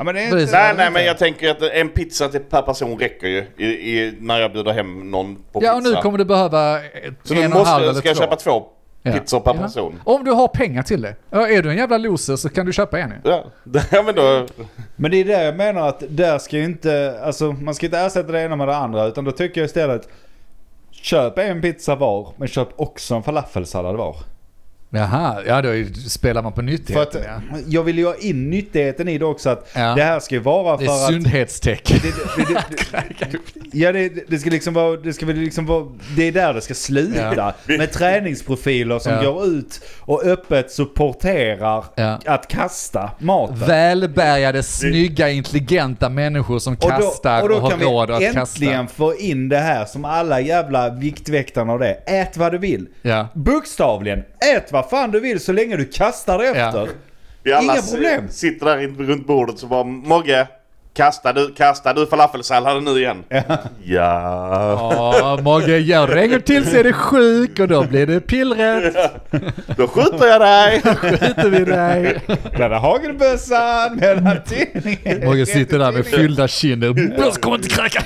Ja, 0.00 0.04
men 0.04 0.14
det 0.14 0.20
är 0.20 0.40
inte... 0.40 0.52
Nej, 0.52 0.74
nej, 0.76 0.90
men 0.90 1.04
jag 1.04 1.18
tänker 1.18 1.50
att 1.50 1.62
en 1.62 1.88
pizza 1.88 2.28
till 2.28 2.40
per 2.40 2.62
person 2.62 2.98
räcker 2.98 3.26
ju 3.26 3.46
i, 3.56 3.64
i, 3.66 4.14
när 4.20 4.40
jag 4.40 4.52
bjuder 4.52 4.72
hem 4.72 5.10
någon 5.10 5.36
på 5.52 5.60
Ja 5.64 5.72
och 5.76 5.82
pizza. 5.82 5.96
nu 5.96 6.02
kommer 6.02 6.18
du 6.18 6.24
behöva 6.24 6.78
Så 7.22 7.34
en 7.34 7.40
nu 7.40 7.40
och 7.40 7.44
en 7.44 7.52
halv 7.52 7.58
måste, 7.58 7.82
eller 7.82 7.92
ska 7.94 8.08
jag 8.08 8.16
två. 8.16 8.22
köpa 8.24 8.36
två 8.36 8.64
Ja. 9.02 9.12
pizzor 9.12 9.40
per 9.40 9.54
Ja. 9.54 9.60
person. 9.60 10.00
Om 10.04 10.24
du 10.24 10.30
har 10.30 10.48
pengar 10.48 10.82
till 10.82 11.02
det. 11.02 11.14
Ja, 11.30 11.48
är 11.48 11.62
du 11.62 11.70
en 11.70 11.76
jävla 11.76 11.98
loser 11.98 12.36
så 12.36 12.48
kan 12.48 12.66
du 12.66 12.72
köpa 12.72 12.98
en. 12.98 13.12
Ja, 13.24 13.44
ja 13.90 14.02
men 14.02 14.14
då... 14.14 14.46
Men 14.96 15.10
det 15.10 15.16
är 15.16 15.24
det 15.24 15.44
jag 15.44 15.56
menar 15.56 15.88
att 15.88 16.02
där 16.08 16.38
ska 16.38 16.56
ju 16.56 16.64
inte, 16.64 17.20
alltså 17.24 17.52
man 17.52 17.74
ska 17.74 17.86
inte 17.86 17.98
ersätta 17.98 18.32
det 18.32 18.40
ena 18.42 18.56
med 18.56 18.68
det 18.68 18.76
andra 18.76 19.06
utan 19.06 19.24
då 19.24 19.32
tycker 19.32 19.60
jag 19.60 19.66
istället 19.66 20.08
Köp 20.90 21.38
en 21.38 21.60
pizza 21.60 21.94
var, 21.96 22.32
men 22.36 22.48
köp 22.48 22.68
också 22.76 23.14
en 23.14 23.22
falafelsallad 23.22 23.96
var. 23.96 24.16
Jaha, 24.92 25.42
ja 25.46 25.62
då 25.62 25.68
är- 25.68 26.08
spelar 26.08 26.42
man 26.42 26.52
på 26.52 26.56
För 26.56 26.62
att 26.62 26.66
nyttigheten 26.70 27.22
ja. 27.26 27.58
jag 27.66 27.82
vill 27.82 27.98
ju 27.98 28.06
ha 28.06 28.14
in 28.20 28.50
nyttigheten 28.50 29.08
i 29.08 29.18
det 29.18 29.24
också 29.24 29.50
att 29.50 29.70
Ja. 29.74 29.94
det 29.94 30.02
här 30.02 30.20
ska 30.20 30.34
ju 30.34 30.40
vara 30.40 30.76
Det 30.76 30.84
för 30.84 30.92
är 30.92 30.96
att... 30.96 31.08
sundhetstecken. 31.08 31.98
Det, 32.02 32.08
det, 32.08 32.54
det, 32.54 33.26
det, 33.30 33.38
ja, 33.78 33.92
det, 33.92 34.08
det 34.28 34.38
ska 34.38 34.50
liksom 34.50 34.74
vara, 34.74 34.96
det 34.96 35.12
ska 35.12 35.26
liksom 35.26 35.66
vara, 35.66 35.86
det 36.16 36.28
är 36.28 36.32
där 36.32 36.54
det 36.54 36.60
ska 36.60 36.74
sluta. 36.74 37.34
Ja. 37.36 37.54
Med 37.66 37.92
träningsprofiler 37.92 38.98
som 38.98 39.12
Ja. 39.12 39.22
går 39.32 39.46
ut 39.46 39.80
och 40.00 40.24
öppet 40.24 40.70
supporterar 40.70 41.84
att 42.26 42.48
kasta 42.48 43.10
maten. 43.18 43.56
Välbärgade, 43.58 44.62
snygga, 44.62 45.28
intelligenta 45.30 46.08
människor 46.08 46.58
som 46.58 46.76
kastar 46.76 47.42
och, 47.42 47.48
då 47.48 47.58
har 47.58 47.70
kan 47.70 47.78
vi 47.78 47.84
råd 47.84 48.10
att 48.10 48.22
äntligen 48.22 48.74
kasta. 48.86 48.86
få 48.96 49.14
in 49.16 49.48
det 49.48 49.58
här 49.58 49.84
som 49.84 50.04
alla 50.04 50.40
jävla 50.40 50.90
viktväktarna 50.90 51.72
och 51.72 51.78
det. 51.78 51.92
Ät 52.06 52.36
vad 52.36 52.52
du 52.52 52.58
vill. 52.58 52.86
Ja. 53.02 53.28
Bokstavligen, 53.34 54.18
ät 54.56 54.72
vad 54.72 54.79
fan 54.82 55.10
du 55.10 55.20
vill 55.20 55.40
så 55.40 55.52
länge 55.52 55.76
du 55.76 55.84
kastar 55.84 56.42
efter. 56.42 56.88
Vi 57.42 57.52
alla 57.52 57.72
Inga 57.72 57.82
problem. 57.82 58.28
sitter 58.30 58.66
där 58.66 58.88
runt 59.06 59.26
bordet 59.26 59.58
så 59.58 59.66
bara 59.66 59.84
Mogge, 59.84 60.48
Kastar 60.94 61.32
du, 61.32 61.54
kastar 61.54 61.94
du 61.94 62.06
falafelsalladen 62.06 62.84
nu 62.84 62.90
igen? 62.90 63.24
Ja. 63.28 63.42
Ja, 63.84 65.38
Mogge, 65.42 65.78
gör 65.78 66.06
du 66.06 66.20
en 66.20 66.30
gång 66.30 66.40
till 66.40 66.70
så 66.70 66.76
är 66.76 66.84
du 66.84 66.92
sjuk 66.92 67.60
och 67.60 67.68
då 67.68 67.84
blir 67.84 68.06
det 68.06 68.20
pillret. 68.20 68.94
Då 69.76 69.88
skjuter 69.88 70.26
jag 70.26 70.40
dig! 70.40 70.80
Skiter 70.82 71.50
vi 71.50 71.64
dig. 71.64 72.20
Där 72.56 72.70
är 72.70 72.78
hagelbössan 72.78 73.96
mellan 73.96 74.36
tinningen. 74.46 75.24
Mogge 75.28 75.46
sitter 75.46 75.78
där 75.78 75.92
med 75.92 76.06
fyllda 76.06 76.48
kinder. 76.48 77.12
Jag 77.18 77.32
kommer 77.34 77.56
inte 77.56 77.68
kräka. 77.68 78.02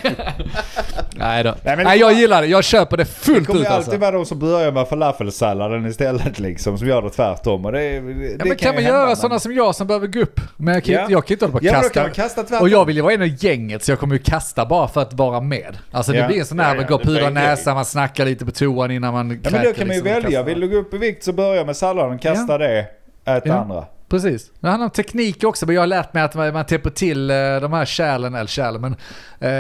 Nej 1.16 1.44
då. 1.44 1.54
Nej, 1.62 1.76
men- 1.76 1.86
Nej 1.86 1.98
jag 1.98 2.12
gillar 2.12 2.42
det, 2.42 2.48
jag 2.48 2.64
köper 2.64 2.96
det 2.96 3.02
Det 3.02 3.08
fullt 3.08 3.46
kommer 3.46 3.60
ut 3.60 3.66
ju 3.66 3.68
alltid 3.70 3.88
alltså. 3.88 4.00
vara 4.00 4.10
de 4.10 4.26
som 4.26 4.38
börjar 4.38 4.72
med 4.72 4.88
falafelsalladen 4.88 5.86
istället 5.86 6.38
liksom, 6.38 6.78
som 6.78 6.88
gör 6.88 7.02
det 7.02 7.10
tvärtom. 7.10 7.64
Och 7.64 7.72
det, 7.72 7.78
det, 7.78 8.36
Ja, 8.38 8.44
men 8.44 8.56
kan, 8.56 8.74
man 8.74 8.82
ju 8.82 8.88
göra 8.88 9.16
sådana 9.16 9.38
som 9.38 9.54
jag 9.54 9.74
som 9.74 9.86
behöver 9.86 10.06
gå 10.06 10.20
upp? 10.20 10.40
Men 10.56 10.74
jag 10.74 10.84
kan, 10.84 10.94
Ja. 10.94 11.00
inte- 11.00 11.12
jag 11.12 11.26
kan 11.26 11.34
inte 11.34 11.44
hålla 11.44 11.52
på 11.52 11.58
och 11.58 11.64
Ja, 11.64 11.72
men 11.72 11.80
då 11.82 11.88
kasta. 11.88 11.94
kan 11.94 12.02
man 12.02 12.12
kasta 12.14 12.42
tvärtom. 12.42 12.68
Jag 12.78 12.84
vill 12.84 12.96
ju 12.96 13.02
vara 13.02 13.12
en 13.14 13.22
av 13.22 13.44
gänget 13.44 13.84
så 13.84 13.90
jag 13.92 13.98
kommer 13.98 14.14
ju 14.14 14.22
kasta 14.22 14.66
bara 14.66 14.88
för 14.88 15.00
att 15.02 15.12
vara 15.12 15.40
med. 15.40 15.78
Alltså 15.90 16.12
det 16.12 16.18
Ja. 16.18 16.26
blir 16.26 16.38
en 16.38 16.46
sån 16.46 16.58
här, 16.58 16.68
Ja, 16.68 16.74
man 16.74 16.82
ja, 16.82 16.88
går 16.88 16.94
och 16.94 17.00
det 17.00 17.06
blir 17.06 17.14
pudrar 17.14 17.28
en 17.28 17.34
grej. 17.34 17.44
näsan, 17.46 17.74
man 17.74 17.84
snackar 17.84 18.24
lite 18.24 18.44
på 18.44 18.50
toan 18.50 18.90
innan 18.90 19.12
man 19.12 19.40
Ja, 19.44 19.50
men 19.52 19.64
då 19.64 19.72
kan 19.72 19.86
man 19.86 19.96
ju 19.96 20.02
liksom, 20.02 20.04
välja. 20.22 20.22
kastar. 20.22 20.44
Vill 20.44 20.60
du 20.60 20.68
gå 20.68 20.76
upp 20.76 20.94
i 20.94 20.98
vikt 20.98 21.24
så 21.24 21.32
börja 21.32 21.64
med 21.64 21.76
salladen, 21.76 22.18
kasta 22.18 22.58
det, 22.58 22.86
ät 23.24 23.42
Ja. 23.46 23.54
andra. 23.54 23.84
Precis. 24.14 24.50
Det 24.60 24.68
handlar 24.68 24.84
om 24.84 24.90
teknik 24.90 25.44
också, 25.44 25.66
men 25.66 25.74
jag 25.74 25.82
har 25.82 25.86
lärt 25.86 26.14
mig 26.14 26.22
att 26.22 26.34
man, 26.34 26.66
täpper 26.66 26.90
till 26.90 27.30
eh, 27.30 27.36
de 27.36 27.72
här 27.72 27.84
kärlen, 27.84 28.34
eller 28.34 28.46
kärlen, 28.46 28.80
men 28.80 28.96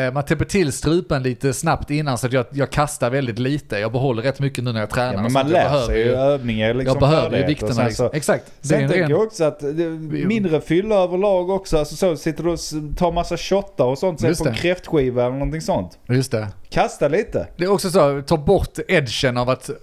eh, 0.06 0.12
man 0.12 0.24
täpper 0.24 0.44
till 0.44 0.72
strupen 0.72 1.22
lite 1.22 1.52
snabbt 1.52 1.90
innan 1.90 2.18
så 2.18 2.26
att 2.26 2.32
jag, 2.32 2.46
jag 2.52 2.70
kastar 2.70 3.10
väldigt 3.10 3.38
lite. 3.38 3.78
Jag 3.78 3.92
behåller 3.92 4.22
rätt 4.22 4.40
mycket 4.40 4.64
nu 4.64 4.72
när 4.72 4.80
jag 4.80 4.90
tränar. 4.90 5.12
Ja, 5.14 5.22
men 5.22 5.32
man 5.32 5.48
lär 5.48 5.86
sig 5.86 5.98
ju 5.98 6.10
övningar 6.14 6.74
liksom. 6.74 6.98
Jag 7.00 7.10
behöver 7.10 7.38
ju 7.38 7.46
vikterna. 7.46 7.72
Sen 7.74 7.86
Liksom. 7.86 8.08
så- 8.08 8.16
Exakt. 8.16 8.52
Sen 8.60 8.80
en 8.80 8.88
tänker 8.88 9.02
ren... 9.02 9.10
jag 9.10 9.22
också 9.22 9.44
att 9.44 9.60
det, 9.60 9.88
mindre 10.26 10.60
fylla 10.60 10.94
överlag 10.94 11.50
också. 11.50 11.78
Alltså 11.78 11.96
så, 11.96 12.16
sitter 12.16 12.44
du 12.44 12.50
och 12.50 12.58
tar 12.96 13.12
massa 13.12 13.36
shottar 13.36 13.84
och 13.84 13.98
sånt, 13.98 14.20
sen 14.20 14.34
på 14.34 14.48
en 14.48 14.54
kräftskiva 14.54 15.22
eller 15.22 15.32
någonting 15.32 15.60
sånt. 15.60 15.98
Just 16.08 16.30
det. 16.32 16.48
Kasta 16.74 17.08
lite. 17.08 17.46
Det 17.56 17.64
är 17.64 17.70
också 17.72 17.90
så, 17.90 18.22
ta 18.26 18.36
bort 18.36 18.78
edgen 18.88 19.36
av 19.36 19.50
att 19.50 19.68
eh, 19.68 19.74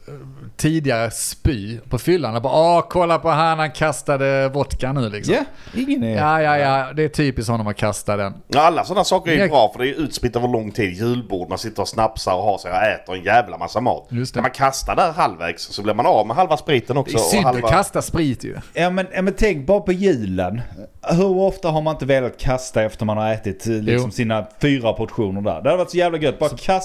tidigare 0.57 1.11
spy 1.11 1.79
på 1.89 1.97
fyllan. 1.97 2.35
Och 2.35 2.41
bara, 2.41 2.53
åh 2.53 2.85
kolla 2.89 3.19
på 3.19 3.29
han, 3.29 3.59
han 3.59 3.71
kastade 3.71 4.49
vodka 4.49 4.93
nu 4.93 5.09
liksom. 5.09 5.33
Ja, 5.33 5.43
ingen 5.81 6.03
är... 6.03 6.17
Ja, 6.17 6.41
ja, 6.41 6.57
ja, 6.57 6.93
det 6.93 7.03
är 7.03 7.09
typiskt 7.09 7.49
honom 7.51 7.67
att 7.67 7.75
kasta 7.77 8.17
den. 8.17 8.33
Alla 8.55 8.83
sådana 8.83 9.03
saker 9.03 9.31
är 9.31 9.35
ju 9.35 9.41
Jag- 9.41 9.49
bra 9.49 9.71
för 9.73 9.79
det 9.83 9.89
är 9.89 9.93
utspritt 9.93 10.35
över 10.35 10.47
lång 10.47 10.71
tid. 10.71 10.93
Julbord, 10.93 11.49
man 11.49 11.57
sitter 11.57 11.81
och 11.81 11.87
snapsar 11.87 12.33
och 12.35 12.43
har 12.43 12.57
sig 12.57 12.71
och 12.71 12.77
äter 12.77 13.15
en 13.15 13.23
jävla 13.23 13.57
massa 13.57 13.81
mat. 13.81 14.07
Just 14.09 14.33
det. 14.33 14.37
När 14.37 14.41
man 14.41 14.51
kastar 14.51 14.95
där 14.95 15.11
halvvägs 15.11 15.63
så 15.63 15.81
blir 15.81 15.93
man 15.93 16.05
av 16.05 16.27
med 16.27 16.35
halva 16.35 16.57
spriten 16.57 16.97
också. 16.97 17.17
Det 17.17 17.23
är 17.23 17.27
synd 17.29 17.45
halva... 17.45 17.67
att 17.67 17.73
kasta 17.73 18.01
sprit 18.01 18.43
ju. 18.43 18.55
Ja 18.73 18.89
men, 18.89 19.07
ja 19.13 19.21
men 19.21 19.33
tänk 19.37 19.67
bara 19.67 19.79
på 19.79 19.91
julen. 19.91 20.61
Hur 21.01 21.37
ofta 21.37 21.69
har 21.69 21.81
man 21.81 21.95
inte 21.95 22.05
velat 22.05 22.37
kasta 22.37 22.83
efter 22.83 23.05
man 23.05 23.17
har 23.17 23.33
ätit 23.33 23.67
eh, 23.67 23.73
liksom 23.73 24.05
Jo. 24.09 24.11
sina 24.11 24.45
fyra 24.61 24.93
portioner 24.93 25.41
där? 25.41 25.61
Det 25.61 25.69
hade 25.69 25.77
varit 25.77 25.91
så 25.91 25.97
jävla 25.97 26.17
gött. 26.17 26.39
Bara 26.39 26.49
kasta 26.49 26.80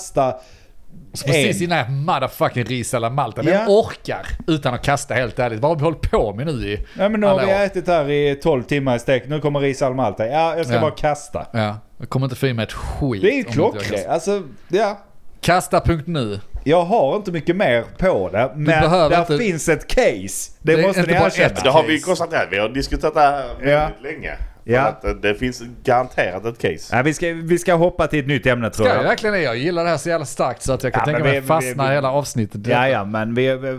Så 1.13 1.27
precis 1.27 1.57
en. 1.57 1.63
innan 1.65 2.05
motherfucking 2.05 2.65
ris 2.65 2.95
eller 2.95 3.11
Malta. 3.11 3.43
Vem 3.43 3.55
Ja. 3.55 3.67
orkar 3.69 4.27
utan 4.47 4.75
att 4.75 4.83
kasta 4.83 5.15
helt 5.15 5.39
ärligt? 5.39 5.61
Vad 5.61 5.71
har 5.71 5.77
vi 5.77 5.83
hållit 5.85 6.11
på 6.11 6.35
med 6.35 6.47
nu 6.47 6.53
i 6.53 6.87
Ja 6.99 7.09
men 7.09 7.21
nu 7.21 7.27
har 7.27 7.33
alla 7.35 7.47
vi 7.47 7.53
år? 7.53 7.57
ätit 7.59 7.87
här 7.89 8.11
i 8.11 8.35
12 8.43 8.63
timmar 8.63 8.97
i 8.97 8.99
stek. 8.99 9.29
Nu 9.29 9.41
kommer 9.41 9.61
ris 9.61 9.83
al 9.83 9.95
Malta. 9.95 10.27
Ja, 10.27 10.57
jag 10.57 10.67
ska 10.67 10.75
Ja. 10.75 10.81
bara 10.81 10.91
kasta. 10.91 11.47
Ja, 11.53 11.79
jag 11.99 12.09
kommer 12.09 12.27
inte 12.27 12.37
få 12.37 12.47
i 12.47 12.53
mig 12.55 12.63
ett 12.63 12.73
skit. 12.73 13.23
Det 13.23 13.29
är 13.29 13.33
ju 13.33 13.39
jag 13.43 13.53
klockrent. 13.53 14.07
Alltså, 14.07 14.43
ja. 14.69 14.99
Kasta.nu. 15.41 16.41
Jag 16.65 16.83
har 16.85 17.17
inte 17.17 17.33
mycket 17.33 17.57
mer 17.57 17.85
på 17.99 18.29
det. 18.33 18.53
Men 18.57 18.65
där 18.91 19.19
inte- 19.21 19.39
finns 19.39 19.69
ett 19.69 19.87
case. 19.89 20.53
Det, 20.63 20.77
Det 20.77 20.83
måste 20.83 21.03
ni 21.03 21.13
bara 21.13 21.27
erkänna. 21.27 21.61
Det 21.65 21.71
har 21.71 21.83
vi 21.83 22.01
konstaterat. 22.01 22.49
Vi 22.51 22.59
har 22.59 22.69
diskuterat 22.69 23.15
det 23.15 23.21
här 23.21 23.47
väldigt 23.49 23.71
Ja. 23.73 23.89
länge. 24.03 24.37
Ja. 24.69 24.81
att 24.81 25.05
eh, 25.05 25.11
det 25.11 25.35
finns 25.35 25.63
garanterat 25.85 26.45
ett 26.45 26.59
case. 26.59 26.97
Ja, 26.97 27.03
vi, 27.03 27.15
ska, 27.15 27.27
vi 27.33 27.59
ska 27.59 27.75
hoppa 27.75 28.07
till 28.07 28.19
ett 28.21 28.27
nytt 28.27 28.47
ämne 28.47 28.71
tror 28.71 28.87
Ska 28.87 28.95
jag 28.95 29.03
jag. 29.05 29.09
verkligen 29.09 29.35
det? 29.35 29.43
Jag 29.43 29.57
gillar 29.57 29.85
det 29.85 29.91
här 29.91 29.97
så 29.97 30.09
jävla 30.09 30.27
starkt 30.27 30.63
så 30.63 30.73
att 30.73 30.83
jag 30.83 30.93
kan 30.93 31.01
Ja, 31.01 31.05
tänka 31.07 31.23
mig 31.23 31.33
vi- 31.33 31.39
att 31.39 31.47
fastna 31.47 31.83
vi- 31.83 31.89
vi- 31.89 31.95
hela 31.95 32.11
avsnittet. 32.13 32.67
Ja, 32.67 32.89
ja, 32.89 33.05
men 33.05 33.35
vi, 33.35 33.57
vi, 33.57 33.73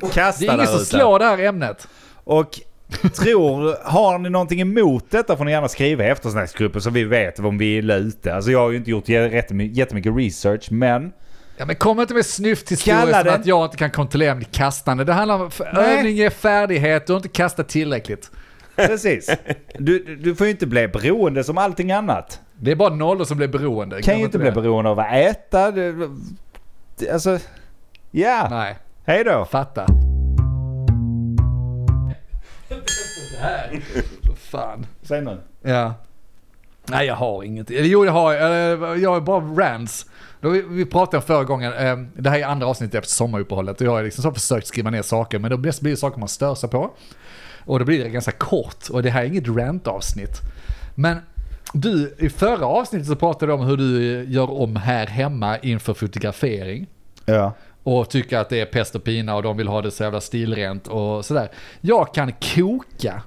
vi 0.00 0.08
kasta 0.12 0.44
Det 0.44 0.50
är 0.52 0.54
ingen 0.54 0.66
som 0.66 0.78
slår 0.78 1.18
det 1.18 1.24
här 1.24 1.38
ämnet. 1.38 1.88
Och 2.24 2.60
tror, 3.22 3.76
har 3.90 4.18
ni 4.18 4.30
någonting 4.30 4.60
emot 4.60 5.04
detta 5.10 5.36
får 5.36 5.44
ni 5.44 5.50
gärna 5.52 5.68
skriva 5.68 6.04
i 6.04 6.08
eftersnacksgruppen 6.08 6.80
så 6.82 6.90
vi 6.90 7.04
vet 7.04 7.38
om 7.38 7.58
vi 7.58 7.78
är 7.78 7.96
ute. 7.96 8.34
Alltså 8.34 8.50
jag 8.50 8.58
har 8.58 8.70
ju 8.70 8.76
inte 8.76 8.90
gjort 8.90 9.08
jättemy- 9.08 9.70
jättemycket 9.72 10.16
research 10.16 10.66
men 10.70 11.12
Ja 11.56 11.64
men 11.66 11.76
kom 11.76 12.00
inte 12.00 12.14
med 12.14 12.26
snyfthistorier 12.26 13.24
som 13.24 13.34
att 13.34 13.46
jag 13.46 13.64
inte 13.64 13.76
kan 13.76 13.90
kontrollera 13.90 14.34
mitt 14.34 14.52
kastande. 14.52 15.04
Det 15.04 15.12
handlar 15.12 15.34
om 15.42 15.50
övning 15.76 16.18
är 16.18 16.30
färdighet, 16.30 17.06
du 17.06 17.12
har 17.12 17.18
inte 17.18 17.28
kastat 17.28 17.68
tillräckligt. 17.68 18.30
Precis. 18.76 19.30
Du, 19.78 20.16
du- 20.16 20.34
får 20.34 20.46
ju 20.46 20.50
inte 20.50 20.66
bli 20.66 20.88
beroende 20.88 21.44
som 21.44 21.58
allting 21.58 21.92
annat. 21.92 22.40
Det 22.56 22.70
är 22.70 22.76
bara 22.76 22.94
nollor 22.94 23.24
som 23.24 23.36
blir 23.36 23.48
beroende. 23.48 23.96
kan 24.02 24.12
Glöm 24.12 24.18
ju 24.18 24.24
inte 24.24 24.38
bli 24.38 24.48
det. 24.50 24.52
beroende 24.60 24.90
av 24.90 24.98
att 25.00 25.12
äta. 25.12 25.70
Det, 25.70 25.92
det, 26.98 27.10
alltså, 27.10 27.38
ja. 28.10 28.46
Nej, 28.50 28.76
Hej 29.04 29.24
då. 29.24 29.44
fatta. 29.44 29.86
det 33.32 33.38
här. 33.40 33.80
Fan. 34.36 34.86
Säg 35.02 35.20
nu. 35.20 35.40
Ja. 35.62 35.94
Nej 36.86 37.06
jag 37.06 37.14
har 37.14 37.42
inget. 37.42 37.70
Eller 37.70 37.82
Jo 37.88 38.04
jag 38.04 38.12
har, 38.12 38.34
eller, 38.34 38.96
jag 38.96 39.10
har 39.10 39.20
bara 39.20 39.40
rants. 39.40 40.06
Vi, 40.70 40.84
pratade 40.86 41.16
om 41.16 41.22
förra 41.22 41.44
gången, 41.44 41.72
eh, 41.72 41.96
det 42.16 42.30
här 42.30 42.38
är 42.38 42.44
andra 42.44 42.66
avsnittet 42.66 42.94
efter 42.94 43.10
sommaruppehållet 43.10 43.80
och 43.80 43.86
jag 43.86 43.90
har 43.92 44.02
liksom 44.02 44.22
så 44.22 44.32
försökt 44.32 44.66
skriva 44.66 44.90
ner 44.90 45.02
saker 45.02 45.38
men 45.38 45.50
då 45.50 45.56
blir 45.56 45.72
det 45.80 45.96
saker 45.96 46.18
man 46.18 46.28
stör 46.28 46.54
sig 46.54 46.70
på. 46.70 46.90
Och 47.64 47.78
då 47.78 47.84
blir 47.84 48.04
det 48.04 48.08
ganska 48.10 48.32
kort 48.32 48.88
och 48.90 49.02
det 49.02 49.10
här 49.10 49.22
är 49.22 49.26
inget 49.26 49.48
rant-avsnitt. 49.48 50.40
Men 50.94 51.16
du, 51.72 52.14
i 52.18 52.28
förra 52.28 52.66
avsnittet 52.66 53.08
så 53.08 53.16
pratade 53.16 53.52
du 53.52 53.54
om 53.56 53.66
hur 53.66 53.76
du 53.76 54.24
gör 54.28 54.50
om 54.50 54.76
här 54.76 55.06
hemma 55.06 55.58
inför 55.58 55.94
fotografering. 55.94 56.86
Ja. 57.24 57.52
Och 57.82 58.10
tycker 58.10 58.38
att 58.38 58.48
det 58.48 58.60
är 58.60 58.66
pest 58.66 58.94
och 58.94 59.04
pina 59.04 59.34
och 59.34 59.42
de 59.42 59.56
vill 59.56 59.68
ha 59.68 59.82
det 59.82 59.90
så 59.90 60.02
jävla 60.02 60.20
stilrent 60.20 60.88
och 60.88 61.24
sådär. 61.24 61.48
Jag 61.80 62.14
kan 62.14 62.32
koka 62.54 63.22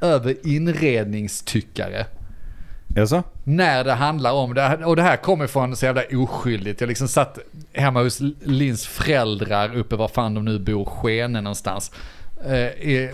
över 0.00 0.34
inredningstyckare 0.46 2.06
Jaså? 2.96 3.22
när 3.44 3.84
det 3.84 3.92
handlar 3.92 4.32
om 4.32 4.54
det. 4.54 4.60
här- 4.62 4.84
Och 4.88 4.96
det 4.96 5.02
här 5.02 5.16
kommer 5.16 5.46
från 5.46 5.76
så 5.76 5.86
jävla 5.86 6.02
oskyldigt. 6.12 6.80
Jag 6.80 6.88
liksom 6.88 7.08
satt 7.08 7.38
hemma 7.72 8.02
hos 8.02 8.20
Lins 8.40 8.86
föräldrar 8.86 9.76
uppe 9.76 9.96
var 9.96 10.08
fan 10.08 10.34
de 10.34 10.44
nu 10.44 10.58
bor, 10.58 10.84
Skene 10.84 11.40
någonstans. 11.40 11.90
Eh, 12.46 13.10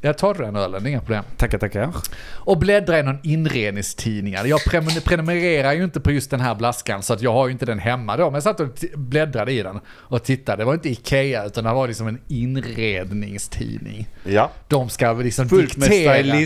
jag 0.00 0.18
tar 0.18 0.34
den 0.34 0.56
ölen, 0.56 0.86
inga 0.86 1.00
problem. 1.00 1.24
Tackar, 1.36 1.58
tackar. 1.58 1.90
Och 2.34 2.58
bläddra 2.58 2.98
i 2.98 3.02
någon 3.02 3.18
inredningstidningar. 3.22 4.44
Jag 4.44 4.60
prenumer- 4.60 5.00
prenumererar 5.04 5.72
ju 5.72 5.84
inte 5.84 6.00
på 6.00 6.12
just 6.12 6.30
den 6.30 6.40
här 6.40 6.54
blaskan 6.54 7.02
så 7.02 7.12
att 7.12 7.22
jag 7.22 7.32
har 7.32 7.46
ju 7.46 7.52
inte 7.52 7.66
den 7.66 7.78
hemma 7.78 8.16
då. 8.16 8.24
Men 8.24 8.34
jag 8.34 8.42
satt 8.42 8.60
och 8.60 8.68
bläddrade 8.94 9.52
i 9.52 9.62
den 9.62 9.80
och 9.88 10.24
tittade. 10.24 10.62
Det 10.62 10.64
var 10.64 10.74
inte 10.74 10.88
Ikea 10.88 11.44
utan 11.44 11.64
det 11.64 11.72
var 11.72 11.88
liksom 11.88 12.06
en 12.06 12.18
inredningstidning. 12.28 14.08
Ja. 14.24 14.50
De 14.68 14.88
ska 14.88 15.12
liksom 15.12 15.48
Fullt 15.48 15.74
diktera, 15.80 16.36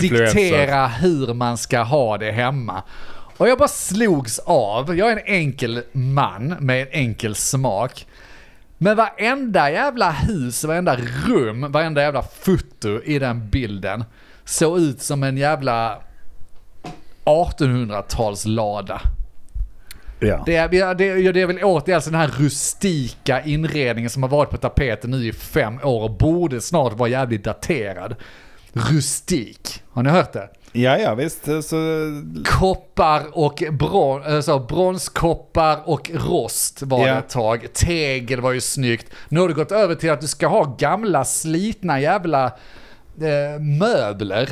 diktera 0.00 0.86
hur 0.86 1.34
man 1.34 1.58
ska 1.58 1.82
ha 1.82 2.18
det 2.18 2.32
hemma. 2.32 2.82
Och 3.36 3.48
jag 3.48 3.58
bara 3.58 3.68
slogs 3.68 4.38
av. 4.38 4.96
Jag 4.96 5.12
är 5.12 5.16
en 5.16 5.22
enkel 5.26 5.82
man 5.92 6.48
med 6.60 6.82
en 6.82 6.88
enkel 6.90 7.34
smak. 7.34 8.06
Men 8.78 8.96
varenda 8.96 9.70
jävla 9.70 10.10
hus, 10.10 10.64
varenda 10.64 10.96
rum, 11.26 11.72
varenda 11.72 12.02
jävla 12.02 12.22
foto 12.22 13.02
i 13.04 13.18
den 13.18 13.50
bilden 13.50 14.04
såg 14.44 14.78
ut 14.78 15.02
som 15.02 15.22
en 15.22 15.36
jävla 15.36 16.02
1800-talslada. 17.24 19.00
Ja. 20.20 20.42
Det 20.46 20.56
är, 20.56 20.68
det, 20.68 20.94
det, 20.94 21.32
det 21.32 21.40
är 21.40 21.46
väl 21.46 21.64
åt 21.64 21.86
det 21.86 21.92
är 21.92 21.96
alltså 21.96 22.10
den 22.10 22.20
här 22.20 22.28
rustika 22.38 23.42
inredningen 23.44 24.10
som 24.10 24.22
har 24.22 24.30
varit 24.30 24.50
på 24.50 24.56
tapeten 24.56 25.10
nu 25.10 25.26
i 25.26 25.32
fem 25.32 25.78
år 25.82 26.02
och 26.02 26.16
borde 26.16 26.60
snart 26.60 26.92
vara 26.92 27.08
jävligt 27.08 27.44
daterad. 27.44 28.16
Rustik. 28.72 29.82
Har 29.90 30.02
ni 30.02 30.10
hört 30.10 30.32
det? 30.32 30.48
Ja, 30.72 30.98
ja 30.98 31.14
visst. 31.14 31.44
Så, 31.62 31.76
Koppar 32.46 33.22
och 33.32 33.62
bron, 33.72 34.22
alltså 34.22 34.58
bronskoppar 34.58 35.80
och 35.84 36.10
rost 36.14 36.82
var 36.82 37.06
Ja. 37.06 37.12
det 37.12 37.18
ett 37.18 37.28
tag. 37.28 37.66
Tegel 37.72 38.40
var 38.40 38.52
ju 38.52 38.60
snyggt. 38.60 39.06
Nu 39.28 39.40
har 39.40 39.48
det 39.48 39.54
gått 39.54 39.72
över 39.72 39.94
till 39.94 40.10
att 40.10 40.20
du 40.20 40.26
ska 40.26 40.46
ha 40.46 40.76
gamla 40.78 41.24
slitna 41.24 42.00
jävla 42.00 42.44
eh, 43.20 43.60
möbler. 43.60 44.48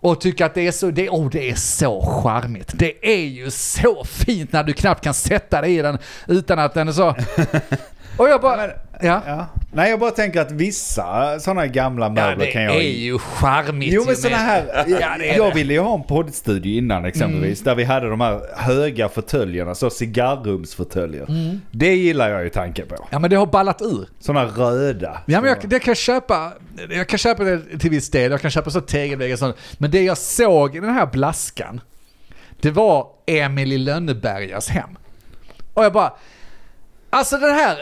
Och 0.00 0.20
tycka 0.20 0.46
att 0.46 0.54
det 0.54 0.66
är 0.66 0.72
så, 0.72 0.90
det, 0.90 1.08
oh, 1.10 1.30
det 1.30 1.50
är 1.50 1.54
så 1.54 2.02
charmigt. 2.22 2.72
Det 2.74 3.06
är 3.14 3.24
ju 3.26 3.50
så 3.50 4.04
fint 4.04 4.52
när 4.52 4.64
du 4.64 4.72
knappt 4.72 5.04
kan 5.04 5.14
sätta 5.14 5.60
dig 5.60 5.76
i 5.78 5.82
den 5.82 5.98
utan 6.28 6.58
att 6.58 6.74
den 6.74 6.88
är 6.88 6.92
så... 6.92 7.14
Och 8.16 8.28
jag 8.28 8.40
bara... 8.40 8.66
Ja. 9.00 9.22
ja. 9.26 9.46
Nej, 9.72 9.90
jag 9.90 10.00
bara 10.00 10.10
tänker 10.10 10.40
att 10.40 10.50
vissa 10.50 11.40
sådana 11.40 11.66
gamla 11.66 12.06
Ja, 12.06 12.10
möbler 12.10 12.46
det 12.46 12.52
kan 12.52 12.62
jag... 12.62 12.76
är 12.76 12.80
ju 12.80 13.18
charmigt. 13.18 13.92
Jo 13.92 14.02
men 14.06 14.16
sådana 14.16 14.36
här, 14.36 14.64
Ja, 14.86 15.16
det 15.18 15.30
är 15.30 15.36
jag 15.36 15.50
det. 15.50 15.54
ville 15.54 15.72
ju 15.74 15.80
ha 15.80 15.94
en 15.94 16.02
poddstudio 16.02 16.78
innan 16.78 17.04
exempelvis. 17.04 17.60
Där 17.60 17.74
vi 17.74 17.84
hade 17.84 18.08
de 18.10 18.20
här 18.20 18.40
höga 18.56 19.08
fåtöljerna, 19.08 19.74
så 19.74 19.90
cigarrumsfåtöljer. 19.90 21.26
Det 21.70 21.94
gillar 21.94 22.28
jag 22.30 22.42
ju 22.44 22.48
tanken 22.50 22.86
på. 22.88 23.06
Ja 23.10 23.18
men 23.18 23.30
det 23.30 23.36
har 23.36 23.46
ballat 23.46 23.82
ur. 23.82 24.08
Sådana 24.20 24.44
röda. 24.46 25.18
Ja 25.26 25.40
men 25.40 25.48
jag, 25.50 25.68
det 25.68 25.78
kan 25.78 25.90
jag 25.90 25.96
köpa, 25.96 26.52
jag 26.90 27.08
kan 27.08 27.18
köpa 27.18 27.44
det 27.44 27.78
till 27.78 27.90
viss 27.90 28.10
del, 28.10 28.30
jag 28.30 28.40
kan 28.40 28.50
köpa 28.50 28.70
så 28.70 28.80
tegelväggar 28.80 29.32
och 29.34 29.38
sånt. 29.38 29.56
Men 29.78 29.90
det 29.90 30.02
jag 30.02 30.18
såg 30.18 30.76
i 30.76 30.80
den 30.80 30.94
här 30.94 31.06
blaskan, 31.06 31.80
det 32.60 32.70
var 32.70 33.06
Emil 33.26 33.72
i 33.72 33.78
Lönnebergas 33.78 34.68
hem. 34.68 34.90
Och 35.74 35.84
jag 35.84 35.92
bara, 35.92 36.12
Alltså 37.16 37.36
den 37.38 37.54
här 37.54 37.76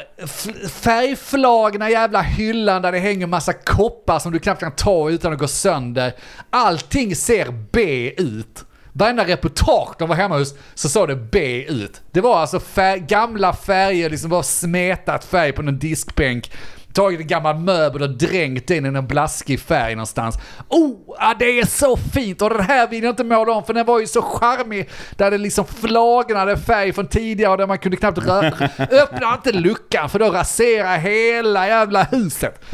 färgflagna 0.69 1.91
jävla 1.91 2.23
hyllan 2.23 2.83
där 2.83 2.93
det 2.93 2.99
hänger 2.99 3.27
massa 3.27 3.53
koppar 3.53 4.19
som 4.19 4.33
du 4.33 4.39
knappt 4.39 4.61
kan 4.61 4.73
ta 4.77 5.11
utan 5.11 5.33
att 5.33 5.39
gå 5.39 5.49
sönder. 5.49 6.13
Allting 6.51 7.17
ser 7.17 7.51
B 7.73 8.11
ut. 8.17 8.65
Varenda 8.93 9.25
reportage 9.27 9.95
de 9.99 10.09
var 10.09 10.17
hemma 10.17 10.39
hos 10.39 10.55
så 10.75 10.89
såg 10.89 11.09
det 11.09 11.17
B 11.17 11.65
ut. 11.69 12.01
Det 12.13 12.21
var 12.21 12.39
alltså 12.41 12.59
fär- 12.59 12.97
gamla 13.07 13.53
färger, 13.53 14.11
liksom 14.11 14.31
bara 14.31 14.43
smetat 14.43 15.25
färg 15.25 15.53
på 15.53 15.63
någon 15.63 15.79
diskbänk. 15.79 16.51
Tagit 16.95 17.21
en 17.21 17.27
gammal 17.27 17.59
möbel 17.59 18.03
och 18.03 18.11
dränkt 18.11 18.71
in 18.71 18.87
i 18.87 18.89
en 18.89 19.07
blaskig 19.07 19.61
färg 19.61 19.95
någonstans. 19.95 20.39
Oh, 20.69 20.97
ah, 21.19 21.35
det 21.35 21.61
är 21.61 21.67
så 21.67 21.97
fint! 21.97 22.43
Och 22.43 22.51
den 22.51 22.61
här 22.61 22.89
vill 22.89 23.05
jag 23.05 23.13
inte 23.13 23.25
måla 23.25 23.53
om 23.53 23.65
för 23.65 23.75
den 23.75 23.87
var 23.87 24.01
ju 24.01 24.07
så 24.07 24.23
charmig. 24.23 24.91
Där 25.17 25.31
det 25.31 25.39
liksom 25.39 25.67
flagnade 25.67 26.57
färg 26.57 26.93
från 26.93 27.07
tidigare 27.07 27.53
och 27.53 27.59
där 27.59 27.67
man 27.67 27.79
kunde 27.79 27.97
knappt 27.97 28.19
röra. 28.19 28.69
Öppna 29.03 29.35
inte 29.35 29.53
luckan 29.53 30.11
för 30.11 30.19
då 30.19 30.31
raserar 30.31 30.99
hela 30.99 31.67
jävla 31.67 32.03
huset. 32.03 32.65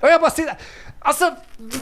Och 0.00 0.08
jag 0.08 0.20
bara 0.20 0.30
sitter... 0.30 0.56
Alltså, 1.00 1.34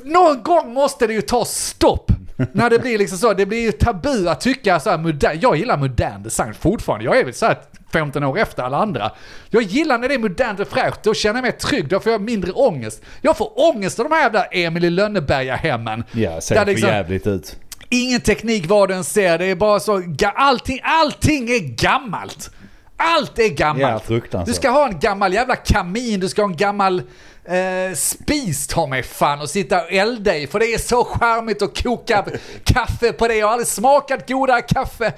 någon 0.05 0.42
gång 0.42 0.74
måste 0.74 1.07
det 1.07 1.12
ju 1.12 1.22
ta 1.22 1.44
stopp. 1.44 2.11
När 2.53 2.71
det 2.71 2.79
blir 2.79 2.99
liksom 2.99 3.18
så, 3.18 3.33
det 3.35 3.47
blir 3.47 3.61
ju 3.61 3.73
tabu 3.73 4.29
att 4.29 4.40
tycka 4.40 4.81
så 4.81 4.90
här 4.90 4.99
modern, 4.99 5.38
jag 5.42 5.57
gillar 5.57 5.77
modern 5.77 6.23
design 6.23 6.55
fortfarande. 6.55 7.05
Jag 7.05 7.18
är 7.18 7.25
väl 7.25 7.35
så 7.35 7.47
här 7.47 7.59
15 7.92 8.25
år 8.25 8.38
efter 8.38 8.62
alla 8.62 8.77
andra. 8.77 9.11
Jag 9.51 9.62
gillar 9.62 9.99
när 9.99 10.09
det 10.09 10.14
är 10.14 10.18
modernt 10.18 10.61
och 10.61 10.68
fräscht, 10.68 11.03
då 11.03 11.14
känner 11.14 11.35
jag 11.37 11.42
mig 11.42 11.53
trygg, 11.53 11.88
då 11.88 12.01
får 12.01 12.12
jag 12.12 12.21
mindre 12.21 12.53
ångest. 12.53 13.03
Jag 13.21 13.37
får 13.37 13.68
ångest 13.75 14.01
av 14.01 14.09
de 14.09 14.14
här 14.14 14.23
jävla 14.23 14.45
Emil 14.45 14.85
i 14.85 14.90
Lönneberga-hemmen. 14.90 16.05
Ja, 16.12 16.40
ser 16.40 16.55
för 16.57 16.66
liksom- 16.66 16.88
jävligt 16.88 17.27
ut. 17.27 17.57
Ingen 17.88 18.21
teknik 18.21 18.66
vad 18.68 18.88
den 18.88 19.05
ser, 19.05 19.38
det 19.38 19.45
är 19.47 19.55
bara 19.55 19.81
så, 19.81 20.03
allting, 20.35 20.81
allting 20.83 21.51
är 21.51 21.59
gammalt. 21.77 22.51
Allt 22.97 23.38
är 23.38 23.42
Ja, 23.42 23.49
gammalt. 23.55 24.05
fruktansvärt. 24.05 24.47
du 24.47 24.53
ska 24.55 24.71
ha 24.71 24.88
en 24.88 24.99
gammal 24.99 25.33
jävla 25.33 25.57
kamin, 25.57 26.21
du 26.21 26.29
ska 26.29 26.42
ha 26.42 26.49
en 26.51 26.57
gammal 26.57 27.03
eh, 27.44 27.94
spis 27.94 28.66
ta 28.66 28.87
mig 28.87 29.02
fan 29.02 29.40
och 29.40 29.50
sitta 29.50 29.83
och 29.83 29.92
elda 29.92 30.37
i 30.37 30.46
för 30.46 30.59
det 30.59 30.74
är 30.74 30.78
så 30.78 31.05
charmigt 31.05 31.62
att 31.62 31.83
koka 31.83 32.24
kaffe 32.64 33.12
på 33.12 33.28
det. 33.28 33.35
Jag 33.35 33.46
har 33.46 33.52
aldrig 33.52 33.68
smakat 33.68 34.28
godare 34.28 34.62
kaffe. 34.62 35.12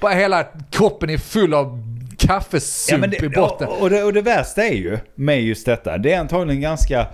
Bara 0.00 0.12
hela 0.12 0.46
koppen 0.72 1.10
är 1.10 1.18
full 1.18 1.54
av 1.54 1.82
kaffesump 2.18 3.22
i 3.22 3.28
botten. 3.28 3.68
och, 3.68 3.82
och, 3.82 3.90
det, 3.90 4.02
och 4.02 4.12
det 4.12 4.22
värsta 4.22 4.64
är 4.64 4.74
ju 4.74 4.98
med 5.14 5.42
just 5.42 5.66
detta, 5.66 5.98
det 5.98 6.12
är 6.12 6.20
antagligen 6.20 6.60
ganska 6.62 7.06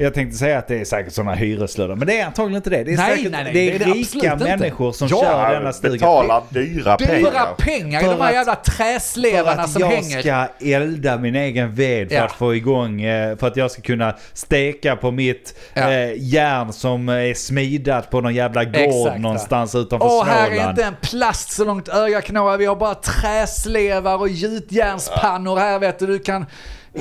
jag 0.00 0.14
tänkte 0.14 0.36
säga 0.38 0.58
att 0.58 0.68
det 0.68 0.80
är 0.80 0.84
säkert 0.84 1.12
sådana 1.12 1.34
hyreslöder, 1.34 1.94
men 1.94 2.06
det 2.06 2.20
är 2.20 2.26
antagligen 2.26 2.56
inte 2.56 2.70
det. 2.70 2.84
Det 2.84 2.92
är, 2.92 2.96
Nej, 2.96 3.16
säkert, 3.16 3.32
nej, 3.32 3.44
nej, 3.44 3.52
det 3.52 3.60
är 3.74 3.78
det 3.78 3.84
är 3.84 3.88
det 3.88 3.92
rika 3.94 4.32
inte. 4.32 4.44
människor 4.44 4.92
som 4.92 5.08
Ja, 5.08 5.20
kör 5.22 5.54
denna 5.54 5.72
stuga. 5.72 5.92
Betalar 5.92 6.42
dyra 6.50 6.96
Dyra 6.96 6.96
pengar. 6.96 7.54
pengar 7.58 8.00
i 8.00 8.04
För 8.04 8.10
de 8.12 8.20
här 8.20 8.28
att- 8.28 8.34
jävla 8.34 8.56
För 8.64 8.70
träslevarna 8.72 9.62
att 9.62 9.70
som 9.70 9.80
jag 9.80 9.88
hänger. 9.88 10.20
ska 10.20 10.48
elda 10.66 11.16
min 11.18 11.34
egen 11.36 11.74
ved 11.74 12.08
för 12.08 12.14
Ja. 12.16 12.24
att 12.24 12.32
få 12.32 12.54
igång, 12.54 13.02
eh, 13.02 13.36
för 13.36 13.46
att 13.46 13.56
jag 13.56 13.70
ska 13.70 13.82
kunna 13.82 14.14
steka 14.32 14.96
på 14.96 15.10
mitt 15.10 15.58
Ja. 15.74 15.92
eh, 15.92 16.12
järn 16.16 16.72
som 16.72 17.08
är 17.08 17.34
smidat 17.34 18.10
på 18.10 18.20
någon 18.20 18.34
jävla 18.34 18.64
gård 18.64 18.76
Exakt. 19.06 19.20
någonstans 19.20 19.74
utanför 19.74 20.06
Åh, 20.06 20.24
här 20.26 20.46
är 20.46 20.54
Småland. 20.54 20.70
inte 20.70 20.84
en 20.84 20.96
plast 21.02 21.52
så 21.52 21.64
långt 21.64 21.88
öga 21.88 22.20
kan 22.20 22.34
nå. 22.34 22.56
Vi 22.56 22.66
har 22.66 22.76
bara 22.76 22.94
träslevar 22.94 24.16
och 24.16 24.28
gjutjärnspannor 24.28 25.56
här 25.58 25.78
vet 25.78 25.98
du. 25.98 26.06
Du 26.06 26.18
kan 26.18 26.46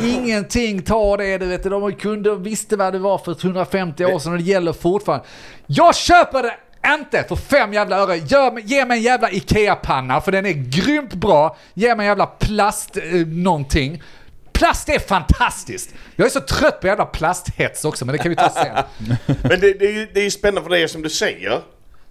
ingenting 0.05 0.81
tar 0.81 1.17
det. 1.17 1.37
Du 1.37 1.45
vet, 1.45 1.63
de 1.63 1.93
kunde 1.93 2.31
och 2.31 2.45
visste 2.45 2.75
vad 2.75 2.93
det 2.93 2.99
var 2.99 3.17
för 3.17 3.45
150 3.45 4.05
år 4.05 4.19
sedan 4.19 4.31
och 4.31 4.37
det 4.37 4.43
gäller 4.43 4.73
fortfarande. 4.73 5.25
Jag 5.67 5.95
köper 5.95 6.43
det 6.43 6.53
inte 6.93 7.23
för 7.27 7.35
fem 7.35 7.73
jävla 7.73 7.97
öre. 7.97 8.17
Gör, 8.17 8.59
ge 8.59 8.85
mig 8.85 8.97
en 8.97 9.03
jävla 9.03 9.31
IKEA-panna 9.31 10.21
för 10.21 10.31
den 10.31 10.45
är 10.45 10.51
grymt 10.51 11.13
bra. 11.13 11.57
Ge 11.73 11.95
mig 11.95 12.03
en 12.03 12.07
jävla 12.07 12.25
plast 12.25 12.97
eh, 12.97 13.03
någonting. 13.27 14.03
Plast 14.51 14.89
är 14.89 14.99
fantastiskt! 14.99 15.93
Jag 16.15 16.25
är 16.25 16.29
så 16.29 16.39
trött 16.39 16.81
på 16.81 16.87
jävla 16.87 17.05
plasthets 17.05 17.85
också, 17.85 18.05
men 18.05 18.13
det 18.13 18.19
kan 18.19 18.29
vi 18.29 18.35
ta 18.35 18.49
sen. 18.49 18.75
Men 19.43 19.59
det, 19.59 19.73
det, 19.73 19.85
är 19.85 19.93
ju, 19.93 20.07
det 20.13 20.19
är 20.19 20.23
ju 20.23 20.31
spännande 20.31 20.61
för 20.61 20.69
det 20.69 20.79
är 20.79 20.87
som 20.87 21.01
du 21.01 21.09
säger. 21.09 21.61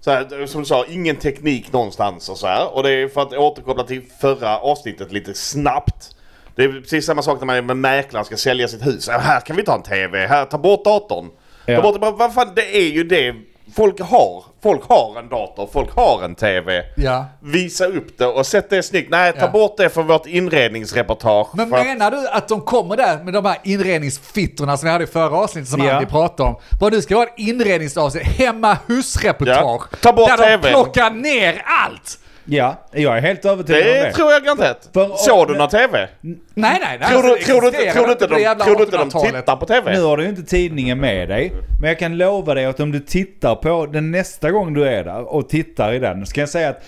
Så 0.01 0.11
här, 0.11 0.47
som 0.47 0.61
du 0.61 0.67
sa, 0.67 0.85
ingen 0.89 1.17
teknik 1.17 1.73
någonstans 1.73 2.29
och 2.29 2.39
så 2.39 2.47
här. 2.47 2.75
Och 2.75 2.83
det 2.83 2.91
är 2.91 3.09
för 3.09 3.23
att 3.23 3.33
återkoppla 3.33 3.85
till 3.85 4.03
förra 4.21 4.59
avsnittet 4.59 5.13
lite 5.13 5.35
snabbt. 5.35 6.16
Det 6.57 6.65
är 6.65 6.69
precis 6.81 7.07
samma 7.07 7.23
sak 7.23 7.39
när 7.41 7.47
man 7.47 7.57
är 7.57 7.63
med 7.63 7.77
mäklaren 7.77 8.25
ska 8.25 8.37
sälja 8.37 8.69
sitt 8.69 8.87
hus. 8.87 9.09
Ja, 9.13 9.19
här 9.19 9.41
kan 9.41 9.57
vi 9.57 9.63
ta 9.65 9.75
en 9.75 9.83
TV, 9.83 10.27
här, 10.27 10.45
ta 10.45 10.59
bort 10.59 10.85
datorn. 10.85 11.31
Ja. 11.67 11.77
Ta 11.77 11.83
bort, 11.83 12.01
vad 12.01 12.19
vad 12.19 12.35
fan, 12.35 12.53
det 12.57 12.77
är 12.77 12.89
ju 12.91 13.05
det 13.05 13.35
folk 13.77 14.01
har. 14.01 14.45
Folk 14.63 14.89
har 14.89 15.19
en 15.19 15.29
dator, 15.29 15.69
folk 15.73 15.95
har 15.95 16.23
en 16.25 16.35
TV. 16.35 16.83
Ja. 16.97 17.25
Visa 17.43 17.87
upp 17.87 18.19
det 18.19 18.27
och 18.27 18.47
sätt 18.47 18.71
det 18.71 18.83
snyggt. 18.83 19.11
Nej, 19.11 19.33
ta 19.33 19.39
Ja. 19.41 19.49
bort 19.49 19.77
det 19.77 19.89
för 19.89 20.03
vårt 20.03 20.27
inredningsreportage. 20.27 21.49
Men 21.55 21.69
menar 21.69 22.11
du 22.11 22.29
att 22.29 22.49
de 22.49 22.61
kommer 22.61 22.97
där 22.97 23.19
med 23.25 23.35
de 23.35 23.45
här 23.45 23.59
inredningsfittorna 23.65 24.77
som 24.77 24.87
vi 24.87 24.93
hade 24.93 25.05
i 25.05 25.07
förra 25.07 25.37
avsnittet 25.37 25.69
som 25.71 25.81
Ja. 25.85 25.95
Andy 25.95 26.07
pratade 26.07 26.49
om? 26.49 26.57
Vad 26.81 26.93
du 26.93 27.03
ska 27.03 27.17
ha 27.17 27.23
ett 27.25 27.35
inredningsavsnitt, 27.37 28.23
hemma 28.25 28.77
hus-reportage. 28.87 29.83
Ja. 29.93 29.97
Ta 30.01 30.13
bort 30.13 30.29
där 30.29 30.37
TV:n. 30.37 30.61
de 30.63 30.69
plockar 30.71 31.11
ner 31.11 31.63
allt! 31.65 32.19
Ja, 32.49 32.87
jag 32.93 33.17
är 33.17 33.21
helt 33.23 33.45
övertygad 33.45 33.83
om 33.83 33.87
Det 33.89 34.01
det. 34.01 34.13
tror 34.13 34.33
jag 34.33 34.45
garanterat. 34.45 34.89
För- 34.95 35.17
Såg 35.17 35.49
du 35.49 35.55
någon 35.55 35.69
TV? 35.69 36.09
Nej, 36.21 36.39
nej, 36.55 36.81
nej. 37.01 37.09
Tror 37.11 37.23
du, 37.23 37.31
alltså, 37.33 37.47
tror 37.47 37.61
du, 37.61 37.67
inte- 37.67 37.93
tror 37.93 38.07
du 38.07 38.13
inte 38.13 38.27
de, 38.27 38.65
tror 38.65 38.77
du 38.77 38.83
inte 38.85 38.97
de 38.97 39.09
1800-talet. 39.11 39.35
tittar 39.37 39.57
på 39.57 39.67
TV? 39.67 39.93
Nu 39.93 40.03
har 40.03 40.17
du 40.17 40.23
ju 40.23 40.29
inte 40.29 40.43
tidningen 40.43 41.01
med 41.01 41.29
dig, 41.29 41.53
men 41.81 41.89
jag 41.89 41.99
kan 41.99 42.17
lova 42.19 42.55
dig 42.55 42.65
att 42.65 42.81
om 42.81 42.93
du 42.93 43.01
tittar 43.01 43.55
på 43.55 43.87
den 43.87 44.11
nästa 44.11 44.51
gång 44.51 44.75
du 44.75 44.85
är 44.89 45.05
där 45.05 45.35
och 45.35 45.49
tittar 45.49 45.93
i 45.93 45.99
den, 45.99 46.27
ska 46.27 46.41
jag 46.41 46.49
säga 46.49 46.69
att 46.69 46.83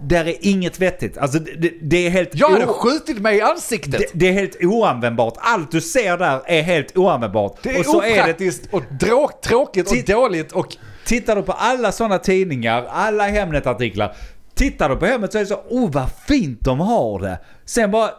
där 0.00 0.28
är 0.28 0.34
inget 0.40 0.78
vettigt. 0.80 1.18
Alltså 1.18 1.38
det, 1.38 1.70
det, 1.82 2.06
är 2.06 2.10
helt... 2.10 2.30
Jag 2.32 2.50
hade 2.50 2.66
skjutit 2.66 3.18
mig 3.18 3.36
i 3.36 3.40
ansiktet. 3.40 3.98
det, 3.98 4.06
det 4.12 4.28
är 4.28 4.32
helt 4.32 4.56
oanvändbart. 4.64 5.34
Allt 5.36 5.70
du 5.70 5.80
ser 5.80 6.16
där 6.16 6.40
är 6.46 6.62
helt 6.62 6.96
oanvändbart. 6.96 7.56
Det 7.62 7.70
är 7.70 7.78
och 7.78 7.84
så 7.86 8.02
är 8.02 8.14
det, 8.14 8.20
opraktiskt 8.22 8.68
och 8.70 8.82
drå- 9.00 9.30
tråkigt 9.44 9.90
och 9.90 9.96
dåligt 10.06 10.52
och... 10.52 10.66
tittar 11.06 11.36
du 11.36 11.42
på 11.42 11.52
alla 11.52 11.92
sådana 11.92 12.18
tidningar, 12.18 12.86
alla 12.90 13.24
Hemnet-artiklar. 13.28 14.14
Tittar 14.58 14.88
du 14.88 14.96
på 14.96 15.06
Hemnet 15.06 15.32
så 15.32 15.38
är 15.38 15.42
det 15.42 15.48
så, 15.48 15.62
oh 15.68 15.90
vad 15.92 16.06
fint 16.28 16.58
de 16.60 16.80
har 16.80 17.20
det. 17.20 17.38
Sen 17.64 17.90
bara, 17.90 18.10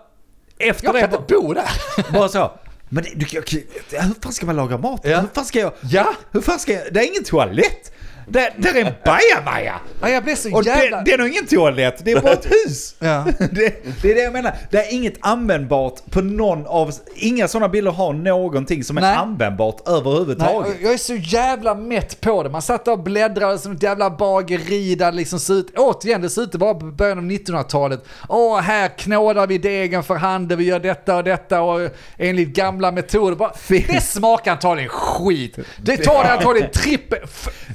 efter 0.60 0.86
Jag 0.86 0.96
det, 0.96 1.00
kan 1.02 1.12
inte 1.14 1.34
bo 1.34 1.54
där. 1.54 1.70
bara 2.14 2.30
så. 2.30 2.52
Men 2.90 3.04
det, 3.04 3.10
du, 3.16 3.26
jag- 3.32 4.02
hur 4.02 4.22
fan 4.22 4.34
ska 4.34 4.46
man 4.46 4.56
laga 4.56 4.78
mat? 4.78 5.02
Ja. 5.04 5.20
Hur 5.22 5.28
fan 5.34 5.46
ska 5.46 5.60
jag... 5.60 5.72
Ja. 5.82 6.14
Hur 6.32 6.42
fan 6.42 6.60
ska 6.60 6.74
jag... 6.74 6.94
Det 6.94 7.00
är 7.00 7.08
ingen 7.08 7.24
toalett. 7.24 7.94
Det, 8.30 8.54
det 8.58 8.70
är 8.70 8.86
en 8.86 8.94
bajamaja. 9.06 9.80
Ja, 10.02 10.10
jag 10.10 10.24
blev 10.24 10.36
så 10.36 10.56
Och 10.56 10.64
jävla... 10.64 10.98
det, 10.98 11.04
det 11.06 11.14
är 11.14 11.18
nog 11.18 11.28
ingen 11.28 11.46
toalett, 11.46 12.02
det 12.06 12.12
är 12.12 12.22
bara 12.22 12.34
ett 12.34 12.46
hus. 12.66 12.96
Ja. 13.00 13.26
Det, 13.52 13.84
det 14.02 14.12
är 14.12 14.16
det 14.16 14.22
jag 14.22 14.34
menar. 14.34 14.56
Det 14.72 14.78
är 14.78 14.94
inget 14.94 15.14
användbart 15.20 15.94
på 16.12 16.22
någon 16.22 16.66
av... 16.68 16.92
Inga 17.16 17.48
sådana 17.48 17.70
bilder 17.70 17.92
har 17.92 18.14
någonting 18.14 18.84
som 18.84 18.98
är 18.98 19.02
Nej. 19.02 19.16
användbart 19.16 19.82
Nej, 19.88 19.96
överhuvudtaget. 19.96 20.76
och 20.76 20.82
jag 20.84 20.94
är 20.94 20.98
så 20.98 21.16
jävla 21.16 21.76
mätt 21.76 22.22
på 22.22 22.44
det. 22.44 22.50
Man 22.50 22.62
satt 22.62 22.88
och 22.88 23.00
bläddrade 23.00 23.58
som 23.58 23.72
ett 23.72 23.84
jävla 23.84 24.10
bageri 24.10 24.96
där 24.96 25.12
det 25.12 25.18
liksom 25.18 25.40
ser 25.40 25.54
ut, 25.54 25.74
återigen 25.78 26.22
det 26.22 26.30
ser 26.30 26.42
ut 26.42 26.56
vara 26.56 26.74
på 26.74 26.86
början 26.86 27.18
av 27.18 27.24
1900-talet. 27.24 28.04
Åh, 28.30 28.60
här 28.60 28.88
knådar 28.88 29.48
vi 29.48 29.58
degen 29.58 30.04
för 30.04 30.16
hand, 30.16 30.54
vi 30.54 30.64
gör 30.64 30.80
detta 30.80 31.16
och 31.16 31.24
detta 31.24 31.62
och 31.62 31.90
enligt 32.18 32.50
gamla 32.50 32.92
metoder. 32.92 33.36
Bara, 33.36 33.54
det 33.68 34.04
smakar 34.04 34.52
antagligen 34.52 34.90
skit. 34.90 35.58
Det 35.78 35.98
tar 36.04 36.24
antagligen 36.24 36.72
trippel, 36.72 37.20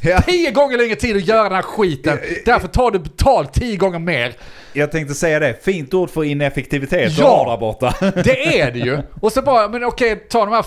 Ja. 0.02 0.20
Tio 0.44 0.52
gånger 0.52 0.78
längre 0.78 0.96
tid 0.96 1.16
att 1.16 1.28
göra 1.28 1.42
den 1.42 1.52
här 1.52 1.62
skiten. 1.62 2.18
Därför 2.44 2.68
tar 2.68 2.90
du 2.90 2.98
betalt 2.98 3.52
tio 3.52 3.76
gånger 3.76 3.98
mer. 3.98 4.34
Jag 4.76 4.92
tänkte 4.92 5.14
säga 5.14 5.38
det, 5.38 5.64
fint 5.64 5.94
ord 5.94 6.10
för 6.10 6.24
ineffektivitet 6.24 7.12
Ja. 7.18 7.50
där 7.50 7.56
borta. 7.56 7.94
Det 8.24 8.60
är 8.60 8.70
det 8.72 8.78
ju. 8.78 8.98
Och 9.20 9.32
så 9.32 9.42
bara, 9.42 9.68
men 9.68 9.84
okej, 9.84 10.16
ta 10.16 10.44
de 10.44 10.52
här... 10.54 10.64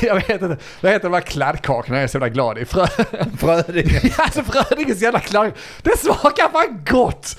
jag 0.06 0.14
vet 0.14 0.28
inte, 0.30 0.56
vad 0.80 0.92
heter 0.92 1.08
de 1.08 1.14
här 1.14 1.20
kladdkakorna 1.20 1.96
jag 1.96 2.04
är 2.04 2.08
så 2.08 2.16
jävla 2.16 2.28
glad 2.28 2.58
i? 2.58 2.64
Frö... 2.64 2.86
Frödinge. 3.38 4.00
Alltså 4.18 4.42
Frödinges 4.42 5.02
jävla 5.02 5.20
kladd, 5.20 5.52
det 5.82 5.98
smakar 5.98 6.52
fan 6.52 6.84
gott! 6.90 7.36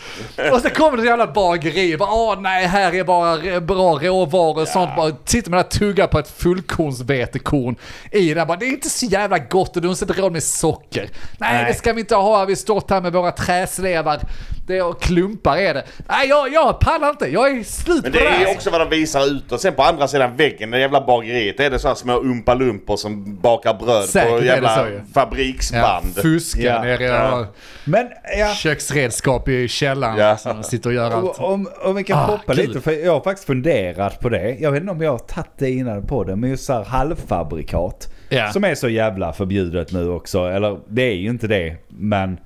Och 0.54 0.62
så 0.62 0.70
kommer 0.70 0.98
det 0.98 1.06
jävla 1.06 1.28
bageri, 1.28 1.98
bara 1.98 2.12
åh 2.12 2.42
nej, 2.42 2.66
här 2.66 2.96
är 2.96 3.04
bara 3.04 3.60
bra 3.62 4.00
råvaror 4.02 4.62
och 4.62 4.68
sånt. 4.68 4.96
Bara 4.96 5.16
sitter 5.26 5.52
man 5.52 5.60
och 5.60 5.70
tuggar 5.70 6.08
på 6.08 6.20
ett 6.20 6.30
fullkornsvetekorn 6.30 7.76
i 8.12 8.34
det. 8.34 8.46
Bara, 8.46 8.58
det 8.58 8.66
är 8.66 8.70
inte 8.70 8.90
så 8.90 9.06
jävla 9.06 9.38
gott 9.38 9.76
och 9.76 9.82
du 9.82 9.88
har 9.88 10.04
inte 10.04 10.22
råd 10.22 10.32
med 10.32 10.44
socker. 10.44 11.10
Nej, 11.38 11.54
Nej. 11.54 11.66
det 11.68 11.74
ska 11.78 11.94
vi 11.94 12.00
inte 12.00 12.16
ha, 12.16 12.46
vi 12.46 12.52
har 12.52 12.58
stått 12.58 12.90
här 12.90 13.02
med 13.02 13.14
våra 13.14 13.32
träslevar. 13.32 14.20
Det 14.68 14.78
är, 14.78 14.94
klumpar 15.00 15.58
är 15.58 15.74
det. 15.74 15.84
Nej, 16.10 16.28
jag, 16.30 16.54
jag 16.54 16.80
pallar 16.80 17.10
inte, 17.10 17.26
jag 17.28 17.58
är 17.58 17.64
slut 17.64 18.04
Men 18.04 18.12
på 18.12 18.18
det 18.18 18.24
det 18.24 18.30
är 18.30 18.40
ju 18.40 18.46
här. 18.46 18.56
också 18.56 18.70
vad 18.70 18.82
de 18.82 18.90
visar 18.90 19.26
ut 19.28 19.52
och 19.52 19.60
sen 19.60 19.74
på 19.74 19.84
andra 19.84 20.08
sidan 20.08 20.36
väggen, 20.36 20.72
det 20.72 20.80
jävla 20.80 21.02
bageriet, 21.06 21.60
är 21.60 21.70
det 21.70 21.80
sådana 21.80 21.96
små 21.96 22.18
umpalumpor 22.20 22.98
som 22.98 23.36
bakar 23.42 23.74
bröd 23.74 24.04
Säkert 24.04 24.28
är 24.30 24.34
på 24.36 24.40
det 24.40 24.46
jävla 24.46 24.76
så 24.76 24.88
ju. 24.88 24.94
Ja, 24.96 25.02
fabriksband. 25.14 26.16
fuskar 26.22 26.62
Ja, 26.64 26.82
nere 26.82 27.04
i 27.04 27.08
ja. 27.08 27.46
Men 27.86 28.08
ja, 28.40 28.54
köksredskap 28.54 29.48
i 29.50 29.68
källaren 29.68 30.18
Ja. 30.18 30.38
som 30.38 30.56
de 30.58 30.64
sitter 30.64 30.90
och 30.90 30.96
gör 30.96 31.12
allt. 31.12 31.40
Och 31.40 31.52
Om, 31.54 31.70
om 31.84 31.96
vi 31.96 32.04
kan 32.04 32.18
Ah, 32.20 32.26
hoppa 32.26 32.56
kul. 32.56 32.68
lite, 32.68 32.82
för 32.82 32.92
jag 32.92 33.14
har 33.14 33.22
faktiskt 33.22 33.48
funderat 33.48 34.20
på 34.20 34.30
det. 34.30 34.58
Jag 34.60 34.72
vet 34.72 34.82
inte 34.82 34.92
om 34.92 35.02
jag 35.02 35.12
har 35.12 35.18
tagit 35.20 35.48
det 35.58 35.70
innan 35.72 36.08
på 36.08 36.24
det, 36.24 36.36
men 36.36 36.50
just 36.50 36.66
så 36.66 36.74
här 36.74 36.84
halvfabrikat. 36.84 38.14
Ja. 38.30 38.52
Som 38.52 38.64
är 38.64 38.76
så 38.76 38.90
jävla 38.90 39.34
förbjudet 39.34 39.92
nu 39.92 40.10
också. 40.10 40.46
Eller 40.50 40.80
det 40.88 41.02
är 41.04 41.16
ju 41.16 41.30
inte 41.30 41.48
det, 41.48 41.76
men 41.88 42.38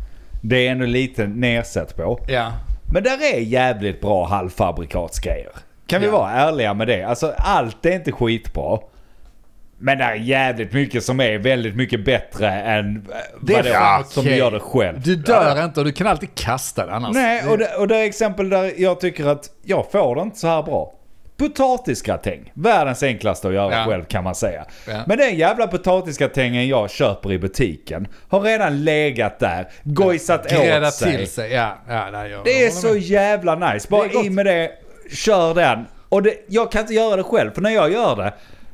Det 0.41 0.67
är 0.67 0.71
ändå 0.71 0.85
lite 0.85 1.27
nedsatt 1.27 1.95
på. 1.97 2.19
Ja. 2.27 2.51
Men 2.93 3.03
där 3.03 3.33
är 3.35 3.39
jävligt 3.39 4.01
bra 4.01 4.25
halvfabrikatsgrejer. 4.27 5.51
Kan 5.87 6.01
vi 6.01 6.07
Ja. 6.07 6.13
vara 6.13 6.31
ärliga 6.31 6.73
med 6.73 6.87
det? 6.87 7.03
Alltså 7.03 7.33
allt 7.37 7.85
är 7.85 7.91
inte 7.91 8.11
skitbra. 8.11 8.79
Men 9.83 9.97
det 9.97 10.03
är 10.03 10.15
jävligt 10.15 10.73
mycket 10.73 11.03
som 11.03 11.19
är 11.19 11.37
väldigt 11.37 11.75
mycket 11.75 12.05
bättre 12.05 12.49
än 12.51 12.95
eh, 12.95 13.17
Det 13.41 13.53
är 13.53 13.55
vad 13.57 13.65
det 13.65 13.71
fan 13.73 13.99
är 14.01 14.03
som 14.03 14.21
okej. 14.23 14.37
gör 14.37 14.51
det 14.51 14.59
själv. 14.59 15.01
Du 15.01 15.15
dör 15.15 15.63
inte 15.65 15.79
och 15.79 15.85
du 15.85 15.91
kan 15.91 16.07
alltid 16.07 16.35
kasta 16.35 16.85
det 16.85 16.93
annars. 16.93 17.13
Nej, 17.13 17.43
och 17.49 17.57
det, 17.57 17.75
och 17.79 17.87
det 17.87 17.97
är 17.97 18.03
exempel 18.05 18.49
där 18.49 18.71
jag 18.77 18.99
tycker 18.99 19.25
att 19.25 19.49
jag 19.63 19.91
får 19.91 20.15
det 20.15 20.21
inte 20.21 20.39
så 20.39 20.47
här 20.47 20.63
bra. 20.63 20.93
Potatisgratäng. 21.37 22.51
Världens 22.53 23.03
enklaste 23.03 23.47
att 23.47 23.53
göra 23.53 23.75
Ja. 23.75 23.85
själv 23.85 24.03
kan 24.05 24.23
man 24.23 24.35
säga. 24.35 24.65
Ja. 24.87 25.03
Men 25.07 25.17
den 25.17 25.35
jävla 25.37 25.67
potatisgratängen 25.67 26.67
jag 26.67 26.89
köper 26.89 27.31
i 27.31 27.39
butiken 27.39 28.07
har 28.29 28.41
redan 28.41 28.83
legat 28.83 29.39
där, 29.39 29.67
gojsat 29.83 30.49
Grädda 30.49 30.87
åt 30.87 30.93
sig. 30.93 31.17
till 31.17 31.27
sig. 31.27 31.51
Ja, 31.51 31.77
ja, 31.87 32.09
nej, 32.11 32.31
jag 32.31 32.43
Det 32.43 32.65
är 32.65 32.69
så 32.69 32.87
med. 32.87 32.97
jävla 33.01 33.55
nice. 33.73 33.87
Bara 33.89 34.05
i 34.25 34.29
med 34.29 34.45
det, 34.45 34.71
kör 35.13 35.53
den. 35.53 35.85
Och 36.09 36.23
det, 36.23 36.33
jag 36.47 36.71
kan 36.71 36.81
inte 36.81 36.93
göra 36.93 37.15
det 37.15 37.23
själv, 37.23 37.51
för 37.53 37.61
när 37.61 37.69
jag 37.71 37.91
gör 37.91 38.15
det, 38.15 38.33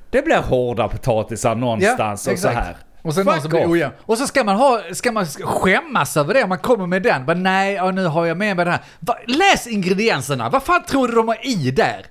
det 0.10 0.22
blir 0.22 0.38
hårda 0.38 0.88
potatisar 0.88 1.56
någonstans 1.56 2.28
och 2.28 2.40
så 2.40 2.48
här. 2.48 2.76
Och 3.02 3.14
sen 3.14 3.24
Fuck 3.26 3.34
någon 3.34 3.42
som 3.42 3.50
blir 3.52 3.72
ojämn. 3.72 3.94
Och 4.06 4.18
så 4.18 4.28
ska 4.28 4.44
man, 4.44 4.56
ha, 4.56 4.82
ska 4.94 5.12
man 5.12 5.26
skämmas 5.26 6.18
över 6.18 6.34
det 6.34 6.44
om 6.44 6.50
man 6.50 6.58
kommer 6.60 6.88
med 6.88 7.02
den. 7.04 7.26
Men 7.26 7.44
nej, 7.44 7.74
ja, 7.74 7.92
nu 7.92 8.06
har 8.06 8.26
jag 8.26 8.38
med 8.38 8.56
mig 8.56 8.66
den 8.66 8.74
här. 8.74 8.82
Va, 9.00 9.18
läs 9.28 9.68
ingredienserna. 9.68 10.50
Vad 10.50 10.64
fan 10.64 10.84
tror 10.84 11.08
du 11.08 11.14
de 11.16 11.28
har 11.28 11.48
i 11.48 11.72
där? 11.72 12.06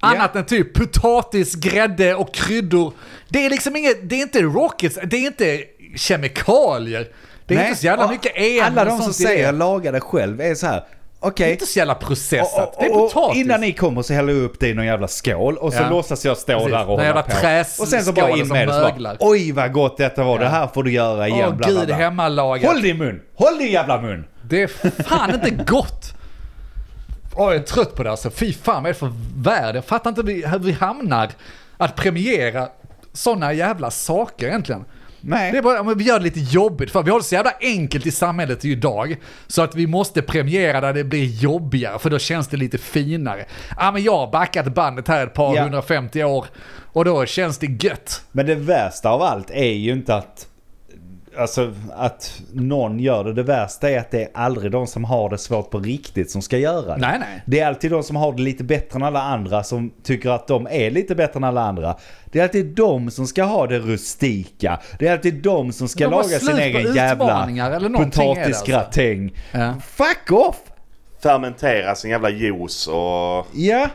Annat 0.00 0.36
än 0.36 0.44
typ 0.44 0.74
potatis, 0.74 1.54
grädde 1.54 2.14
och 2.14 2.34
kryddor. 2.34 2.92
Det 3.28 3.46
är 3.46 3.50
liksom 3.50 3.76
inget, 3.76 4.08
det 4.10 4.14
är 4.16 4.20
inte 4.22 4.42
rockets, 4.42 4.98
det 5.04 5.16
är 5.16 5.26
inte 5.26 5.60
kemikalier. 5.96 7.08
Det 7.46 7.54
är 7.54 7.58
Nej, 7.58 7.68
inte 7.68 7.80
så 7.80 7.86
jävla 7.86 8.04
och 8.04 8.10
mycket 8.10 8.36
en 8.36 8.64
Alla 8.64 8.80
och 8.82 8.86
de 8.86 8.98
som 9.02 9.12
säger 9.12 9.52
laga 9.52 9.92
det 9.92 10.00
själv 10.00 10.40
är 10.40 10.54
så 10.54 10.66
här. 10.66 10.84
Det 11.20 11.26
är 11.26 11.30
okej. 11.30 11.52
inte 11.52 11.66
så 11.66 11.78
jävla 11.78 11.94
processat. 11.94 12.74
Och- 12.76 12.82
det 12.82 12.86
är 12.86 12.90
och- 12.96 13.04
och 13.04 13.12
potatis. 13.12 13.40
Innan 13.44 13.60
ni 13.60 13.72
kommer 13.72 14.02
så 14.02 14.12
häller 14.14 14.32
jag 14.32 14.42
upp 14.42 14.60
det 14.60 14.68
i 14.68 14.74
någon 14.74 14.86
jävla 14.86 15.08
skål 15.08 15.56
och 15.56 15.72
så 15.72 15.78
Ja. 15.82 15.90
låtsas 15.90 16.24
jag 16.24 16.36
stå 16.36 16.52
Precis, 16.52 16.70
där 16.70 16.80
och 16.90 17.00
hålla 17.00 17.22
på. 17.22 17.82
Och 17.82 17.88
sen 17.88 18.04
så 18.04 18.12
bara 18.12 18.30
in 18.30 18.48
med 18.48 18.68
det 18.68 18.74
så 18.74 18.80
bara, 19.02 19.16
Oj 19.20 19.52
vad 19.52 19.72
gott 19.72 19.96
detta 19.96 20.24
var, 20.24 20.38
det 20.38 20.48
här 20.48 20.66
får 20.74 20.82
du 20.82 20.92
göra 20.92 21.28
igen. 21.28 21.48
Åh 21.48 21.54
bla, 21.54 21.68
gud, 21.68 21.90
hemmalagat. 21.90 22.72
Håll 22.72 22.82
din 22.82 22.98
mun! 22.98 23.20
Håll 23.34 23.58
din 23.58 23.72
jävla 23.72 24.00
mun! 24.00 24.24
Det 24.42 24.62
är 24.62 25.02
fan 25.02 25.34
inte 25.34 25.50
gott. 25.50 26.14
Jag 27.36 27.54
är 27.54 27.60
trött 27.60 27.94
på 27.94 28.02
det 28.02 28.10
alltså. 28.10 28.30
Fy 28.30 28.52
fan, 28.52 28.82
vad 28.82 28.90
är 28.90 28.92
det 28.92 28.98
för 28.98 29.12
värld? 29.36 29.76
Jag 29.76 29.84
fattar 29.84 30.10
inte 30.10 30.22
hur 30.48 30.58
vi 30.58 30.72
hamnar 30.72 31.30
att 31.76 31.96
premiera 31.96 32.68
sådana 33.12 33.52
jävla 33.52 33.90
saker 33.90 34.46
egentligen. 34.46 34.84
Nej. 35.20 35.52
Det 35.52 35.58
är 35.58 35.62
bara, 35.62 35.82
men 35.82 35.98
vi 35.98 36.04
gör 36.04 36.18
det 36.18 36.24
lite 36.24 36.40
jobbigt 36.40 36.90
för 36.90 37.02
vi 37.02 37.10
har 37.10 37.18
det 37.18 37.24
så 37.24 37.34
jävla 37.34 37.52
enkelt 37.60 38.06
i 38.06 38.10
samhället 38.10 38.64
idag. 38.64 39.16
Så 39.46 39.62
att 39.62 39.74
vi 39.74 39.86
måste 39.86 40.22
premiera 40.22 40.80
där 40.80 40.92
det 40.92 41.04
blir 41.04 41.24
jobbigare 41.24 41.98
för 41.98 42.10
då 42.10 42.18
känns 42.18 42.48
det 42.48 42.56
lite 42.56 42.78
finare. 42.78 43.44
Ja 43.78 43.92
men 43.92 44.02
jag 44.02 44.16
har 44.16 44.30
backat 44.30 44.74
bandet 44.74 45.08
här 45.08 45.26
ett 45.26 45.34
par 45.34 45.56
Ja. 45.56 45.62
150 45.62 46.24
år 46.24 46.46
och 46.92 47.04
då 47.04 47.26
känns 47.26 47.58
det 47.58 47.84
gött. 47.84 48.22
Men 48.32 48.46
det 48.46 48.54
värsta 48.54 49.10
av 49.10 49.22
allt 49.22 49.50
är 49.50 49.72
ju 49.72 49.92
inte 49.92 50.14
att 50.14 50.46
Alltså 51.38 51.72
att 51.96 52.42
någon 52.52 53.00
gör 53.00 53.24
det. 53.24 53.32
Det 53.32 53.42
värsta 53.42 53.90
är 53.90 53.98
att 53.98 54.10
det 54.10 54.22
är 54.22 54.28
aldrig 54.34 54.72
de 54.72 54.86
som 54.86 55.04
har 55.04 55.30
det 55.30 55.38
svårt 55.38 55.70
på 55.70 55.78
riktigt 55.78 56.30
som 56.30 56.42
ska 56.42 56.58
göra 56.58 56.94
det. 56.94 56.96
Nej, 57.00 57.18
nej. 57.18 57.42
Det 57.46 57.60
är 57.60 57.66
alltid 57.66 57.90
de 57.90 58.02
som 58.02 58.16
har 58.16 58.32
det 58.32 58.42
lite 58.42 58.64
bättre 58.64 58.96
än 58.96 59.02
alla 59.02 59.22
andra 59.22 59.62
som 59.62 59.92
tycker 60.02 60.30
att 60.30 60.46
de 60.46 60.66
är 60.70 60.90
lite 60.90 61.14
bättre 61.14 61.36
än 61.36 61.44
alla 61.44 61.62
andra. 61.62 61.96
Det 62.24 62.38
är 62.38 62.42
alltid 62.42 62.66
de 62.66 63.10
som 63.10 63.26
ska 63.26 63.44
ha 63.44 63.66
det 63.66 63.78
rustika. 63.78 64.80
Det 64.98 65.08
är 65.08 65.12
alltid 65.12 65.34
de 65.34 65.72
som 65.72 65.88
ska 65.88 66.04
De 66.04 66.10
laga 66.10 66.38
sin 66.38 66.58
egen 66.58 66.94
jävla 66.94 67.46
det 67.46 67.74
alltså. 67.74 67.98
potatisgratäng. 68.04 69.32
Ja. 69.52 69.74
Fuck 69.84 70.32
off! 70.32 70.56
Fermentera 71.22 71.94
sin 71.94 72.10
jävla 72.10 72.30
juice 72.30 72.86
och... 72.86 73.46
Ja, 73.54 73.88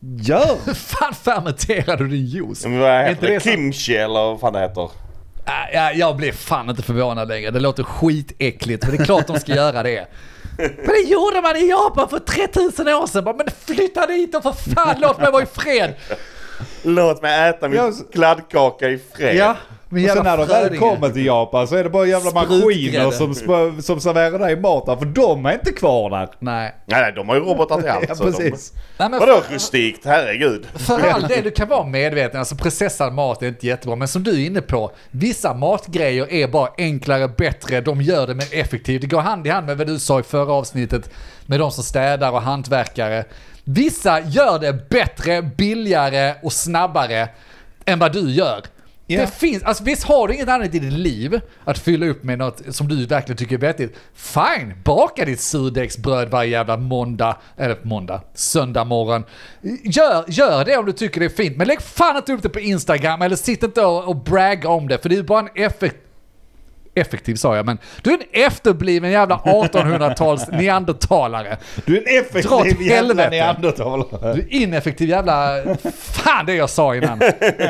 gör! 0.00 0.74
Fan 0.74 1.14
fermenterar 1.14 1.96
du 1.96 2.08
din 2.08 2.26
juice? 2.26 2.66
Men 2.66 2.78
vad 2.78 2.90
Är 2.90 3.08
heter 3.08 3.10
inte 3.10 3.26
det? 3.26 3.40
Kimchi 3.40 3.96
eller 3.96 4.20
vad 4.20 4.40
fan 4.40 4.52
det 4.52 4.60
heter. 4.60 4.90
Ja, 5.72 5.92
jag 5.92 6.16
blir 6.16 6.32
fan 6.32 6.70
inte 6.70 6.82
förvånad 6.82 7.28
längre. 7.28 7.50
Det 7.50 7.60
låter 7.60 7.82
skitäckligt, 7.82 8.82
men 8.86 8.96
det 8.96 9.02
är 9.02 9.04
klart 9.04 9.26
de 9.26 9.40
ska 9.40 9.54
göra 9.54 9.82
det. 9.82 10.06
Men 10.58 10.86
det 10.86 11.08
gjorde 11.08 11.40
man 11.40 11.56
i 11.56 11.68
Japan 11.68 12.08
för 12.08 12.18
3000 12.18 12.88
år 12.88 13.06
sedan. 13.06 13.24
Bara, 13.24 13.36
Men 13.36 13.46
flytta 13.66 14.06
dit 14.06 14.34
och 14.34 14.42
för 14.42 14.52
fan 14.52 14.96
låt 15.00 15.18
mig 15.18 15.30
vara 15.32 15.42
i 15.42 15.46
fred. 15.46 15.94
Låt 16.82 17.22
mig 17.22 17.48
äta 17.48 17.68
min 17.68 18.04
kladdkaka 18.12 18.88
i 18.88 19.00
fred. 19.14 19.36
Ja, 19.36 19.56
min 19.92 20.04
Och 20.04 20.10
sen 20.10 20.24
när 20.24 20.36
de 20.36 20.46
väl 20.46 20.78
kommer 20.78 21.08
till 21.08 21.26
Japan 21.26 21.68
så 21.68 21.76
är 21.76 21.84
det 21.84 21.90
bara 21.90 22.06
jävla 22.06 22.30
maskiner 22.30 23.10
som, 23.10 23.34
som 23.82 24.00
serverar 24.00 24.38
dig 24.38 24.56
mat 24.56 24.86
där, 24.86 24.96
för 24.96 25.04
de 25.04 25.46
är 25.46 25.52
inte 25.52 25.72
kvar 25.72 26.10
där. 26.10 26.28
Nej. 26.38 26.74
Nej, 26.86 27.12
de 27.16 27.28
har 27.28 27.36
ju 27.36 27.40
robotar 27.42 27.80
till 27.80 27.90
allt. 27.90 28.04
Ja, 28.08 28.14
så 28.14 28.24
de- 28.24 28.32
precis. 28.32 28.72
Nej 28.98 29.08
men 29.10 29.20
Vadå 29.20 29.40
för, 29.40 29.54
rustikt? 29.54 30.04
Herregud. 30.04 30.66
för 30.74 31.00
all 31.08 31.22
del, 31.22 31.44
du 31.44 31.50
kan 31.50 31.68
vara 31.68 31.86
medveten. 31.86 32.38
Alltså 32.38 32.56
processad 32.56 33.12
mat 33.12 33.42
är 33.42 33.48
inte 33.48 33.66
jättebra. 33.66 33.96
Men 33.96 34.08
som 34.08 34.22
du 34.22 34.30
är 34.42 34.46
inne 34.46 34.60
på, 34.60 34.90
vissa 35.10 35.54
matgrejer 35.54 36.32
är 36.32 36.48
bara 36.48 36.68
enklare, 36.78 37.28
bättre. 37.28 37.80
De 37.80 38.02
gör 38.02 38.26
det 38.26 38.34
mer 38.34 38.48
effektivt. 38.54 39.00
Det 39.00 39.06
går 39.06 39.20
hand 39.20 39.46
i 39.46 39.50
hand 39.50 39.66
med 39.66 39.78
vad 39.78 39.86
du 39.86 39.98
sa 39.98 40.20
i 40.20 40.22
förra 40.22 40.52
avsnittet. 40.52 41.10
Med 41.46 41.60
de 41.60 41.70
som 41.70 41.84
städar 41.84 42.32
och 42.32 42.42
hantverkare. 42.42 43.24
Vissa 43.64 44.20
gör 44.20 44.58
det 44.58 44.88
bättre, 44.88 45.42
billigare 45.42 46.34
och 46.42 46.52
snabbare 46.52 47.28
än 47.84 47.98
vad 47.98 48.12
du 48.12 48.30
gör. 48.30 48.60
Ja. 49.10 49.20
Det 49.20 49.26
finns, 49.26 49.62
alltså 49.62 49.84
visst 49.84 50.04
har 50.04 50.28
du 50.28 50.34
inget 50.34 50.48
annat 50.48 50.74
i 50.74 50.78
ditt 50.78 50.92
liv 50.92 51.40
att 51.64 51.78
fylla 51.78 52.06
upp 52.06 52.24
med 52.24 52.38
något 52.38 52.62
som 52.74 52.88
du 52.88 53.06
verkligen 53.06 53.36
tycker 53.36 53.54
är 53.54 53.60
vettigt. 53.60 53.96
Fine, 54.14 54.74
baka 54.84 55.24
ditt 55.24 55.40
surdegsbröd 55.40 56.30
varje 56.30 56.50
jävla 56.50 56.76
måndag, 56.76 57.36
eller 57.56 57.78
måndag, 57.82 58.22
söndag 58.34 58.84
morgon. 58.84 59.24
Gör, 59.84 60.24
gör 60.28 60.64
det 60.64 60.76
om 60.76 60.86
du 60.86 60.92
tycker 60.92 61.20
det 61.20 61.26
är 61.26 61.30
fint, 61.30 61.56
men 61.56 61.66
lägg 61.66 61.82
fan 61.82 62.16
inte 62.16 62.32
upp 62.32 62.42
det 62.42 62.48
på 62.48 62.60
Instagram 62.60 63.22
eller 63.22 63.36
sitt 63.36 63.62
inte 63.62 63.84
och, 63.84 64.08
och 64.08 64.16
bragga 64.16 64.68
om 64.68 64.88
det, 64.88 64.98
för 64.98 65.08
det 65.08 65.16
är 65.16 65.22
bara 65.22 65.40
en 65.40 65.64
effekt 65.64 65.96
Effektiv 66.94 67.34
sa 67.34 67.56
jag, 67.56 67.66
men 67.66 67.78
du 68.02 68.10
är 68.10 68.14
en 68.14 68.46
efterbliven 68.46 69.10
jävla 69.10 69.36
1800-tals 69.36 70.48
neandertalare. 70.52 71.56
Du 71.86 71.96
är 71.96 72.00
en 72.00 72.20
effektiv 72.20 72.82
jävla 72.82 73.28
neandertalare. 73.28 74.34
Du 74.34 74.40
är 74.40 74.46
ineffektiv 74.54 75.08
jävla... 75.08 75.56
Fan 75.94 76.46
det 76.46 76.54
jag 76.54 76.70
sa 76.70 76.94
innan. 76.96 77.20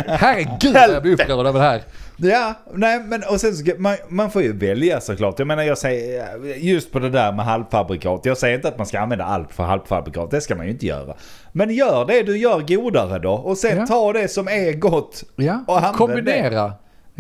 Herregud 0.06 0.74
vad 0.74 0.90
jag 0.94 1.02
blir 1.02 1.12
upprörd 1.12 1.46
över 1.46 1.60
det 1.60 1.66
här. 1.66 1.82
Ja, 2.22 2.54
nej 2.74 3.00
men 3.00 3.22
och 3.30 3.40
sen 3.40 3.54
ska, 3.54 3.72
man, 3.78 3.96
man 4.08 4.30
får 4.30 4.42
ju 4.42 4.52
välja 4.58 5.00
såklart. 5.00 5.38
Jag 5.38 5.48
menar 5.48 5.62
jag 5.62 5.78
säger, 5.78 6.36
just 6.56 6.92
på 6.92 6.98
det 6.98 7.10
där 7.10 7.32
med 7.32 7.44
halvfabrikat. 7.44 8.20
Jag 8.24 8.38
säger 8.38 8.56
inte 8.56 8.68
att 8.68 8.78
man 8.78 8.86
ska 8.86 9.00
använda 9.00 9.24
allt 9.24 9.52
för 9.52 9.64
halvfabrikat, 9.64 10.30
det 10.30 10.40
ska 10.40 10.54
man 10.54 10.66
ju 10.66 10.72
inte 10.72 10.86
göra. 10.86 11.14
Men 11.52 11.70
gör 11.70 12.04
det 12.06 12.22
du 12.22 12.38
gör 12.38 12.60
godare 12.60 13.18
då 13.18 13.32
och 13.32 13.56
sen 13.58 13.78
Ja. 13.78 13.86
ta 13.86 14.12
det 14.12 14.28
som 14.28 14.48
är 14.48 14.72
gott 14.72 15.22
Ja, 15.36 15.64
och 15.66 15.76
använd 15.76 15.96
kombinera 15.96 16.64
det. 16.64 16.72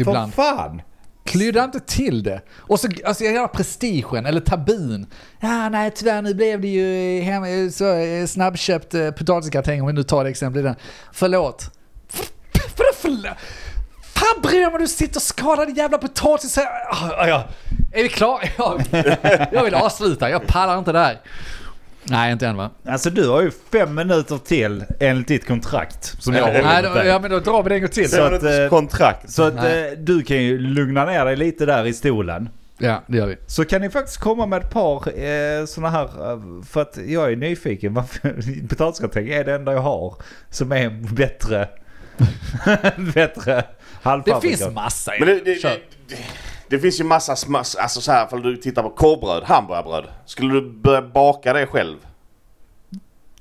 För 0.04 0.10
ibland. 0.10 0.34
fan! 0.34 0.82
Klydda 1.30 1.64
inte 1.64 1.80
till 1.80 2.22
det. 2.22 2.40
Och 2.56 2.80
så, 2.80 2.88
alltså 3.04 3.24
hela 3.24 3.48
prestigen, 3.48 4.26
eller 4.26 4.40
tabun. 4.40 5.06
Ja, 5.40 5.68
nej 5.68 5.90
tyvärr 5.90 6.22
nu 6.22 6.34
blev 6.34 6.60
det 6.60 6.68
ju 6.68 7.18
eh, 7.18 7.24
hem, 7.24 7.44
eh, 7.44 7.70
så, 7.70 7.94
eh, 7.94 8.26
snabbköpt 8.26 8.94
eh, 8.94 9.10
potatisgratäng 9.10 9.80
om 9.80 9.86
vi 9.86 9.92
nu 9.92 10.02
tar 10.02 10.24
det 10.24 10.30
exemplet. 10.30 10.64
den. 10.64 10.74
Förlåt. 11.12 11.70
Vadå 12.76 12.90
förlåt? 12.94 13.36
Fan 14.14 14.42
bryr 14.42 14.60
jag 14.60 14.72
mig 14.72 14.76
om 14.76 14.82
du 14.82 14.88
sitter 14.88 15.16
och 15.16 15.22
skadar 15.22 15.66
din 15.66 15.74
jävla 15.74 15.98
potatis. 15.98 16.58
Ah, 16.58 16.62
ah 17.16 17.26
ja. 17.26 17.44
Är 17.92 18.02
vi 18.02 18.08
klara? 18.08 18.40
Jag, 18.58 18.82
jag 19.52 19.64
vill 19.64 19.74
avsluta, 19.74 20.30
jag 20.30 20.46
pallar 20.46 20.78
inte 20.78 20.92
det 20.92 20.98
här. 20.98 21.20
Nej, 22.04 22.32
inte 22.32 22.46
än 22.46 22.56
va? 22.56 22.70
Alltså 22.86 23.10
du 23.10 23.28
har 23.28 23.42
ju 23.42 23.50
fem 23.72 23.94
minuter 23.94 24.38
till 24.38 24.84
enligt 25.00 25.28
ditt 25.28 25.46
kontrakt 25.46 26.22
som 26.22 26.34
jag 26.34 26.42
Ja, 26.42 26.46
håller 26.46 26.62
Nej, 26.62 26.82
då, 26.82 27.08
ja 27.10 27.18
men 27.18 27.30
då 27.30 27.38
drar 27.40 27.62
vi 27.62 27.68
det 27.68 27.74
en 27.74 27.80
gång 27.80 27.90
till. 27.90 28.10
Så 28.10 28.16
Så 28.16 28.22
att, 28.22 28.42
eh, 28.42 28.68
kontrakt. 28.68 29.30
Så 29.30 29.42
att 29.42 29.54
Nej. 29.54 29.92
eh, 29.92 29.98
du 29.98 30.22
kan 30.22 30.36
ju 30.42 30.58
lugna 30.58 31.04
ner 31.04 31.24
dig 31.24 31.36
lite 31.36 31.66
där 31.66 31.86
i 31.86 31.92
stolen. 31.92 32.48
Ja, 32.78 33.02
det 33.06 33.16
gör 33.16 33.26
vi. 33.26 33.36
Så 33.46 33.64
kan 33.64 33.80
ni 33.80 33.90
faktiskt 33.90 34.18
komma 34.18 34.46
med 34.46 34.62
ett 34.62 34.70
par 34.70 35.18
eh, 35.22 35.64
sådana 35.66 35.90
här, 35.90 36.32
eh, 36.32 36.40
för 36.68 36.82
att 36.82 36.98
jag 37.06 37.32
är 37.32 37.36
nyfiken. 37.36 37.94
Potatisgratäng 38.68 39.28
är 39.28 39.44
det 39.44 39.54
enda 39.54 39.72
jag 39.72 39.80
har 39.80 40.14
som 40.50 40.72
är 40.72 41.14
bättre, 41.14 41.68
bättre 43.14 43.64
Det 44.02 44.08
halvfabrikat. 44.08 44.42
finns 44.60 44.74
massa 44.74 45.12
Men 45.18 45.28
det, 45.28 45.40
det, 45.44 45.54
Kör. 45.54 45.78
det, 46.08 46.16
det 46.68 46.78
finns 46.78 47.00
ju 47.00 47.04
massa 47.04 47.36
smass, 47.36 47.74
alltså 47.74 48.00
så 48.00 48.12
här, 48.12 48.26
ifall 48.26 48.42
du 48.42 48.56
tittar 48.56 48.82
på 48.82 48.90
korvbröd, 48.90 49.42
hamburgarbröd. 49.44 50.04
Skulle 50.26 50.54
du 50.54 50.60
börja 50.70 51.02
baka 51.02 51.52
det 51.52 51.66
själv? 51.66 51.96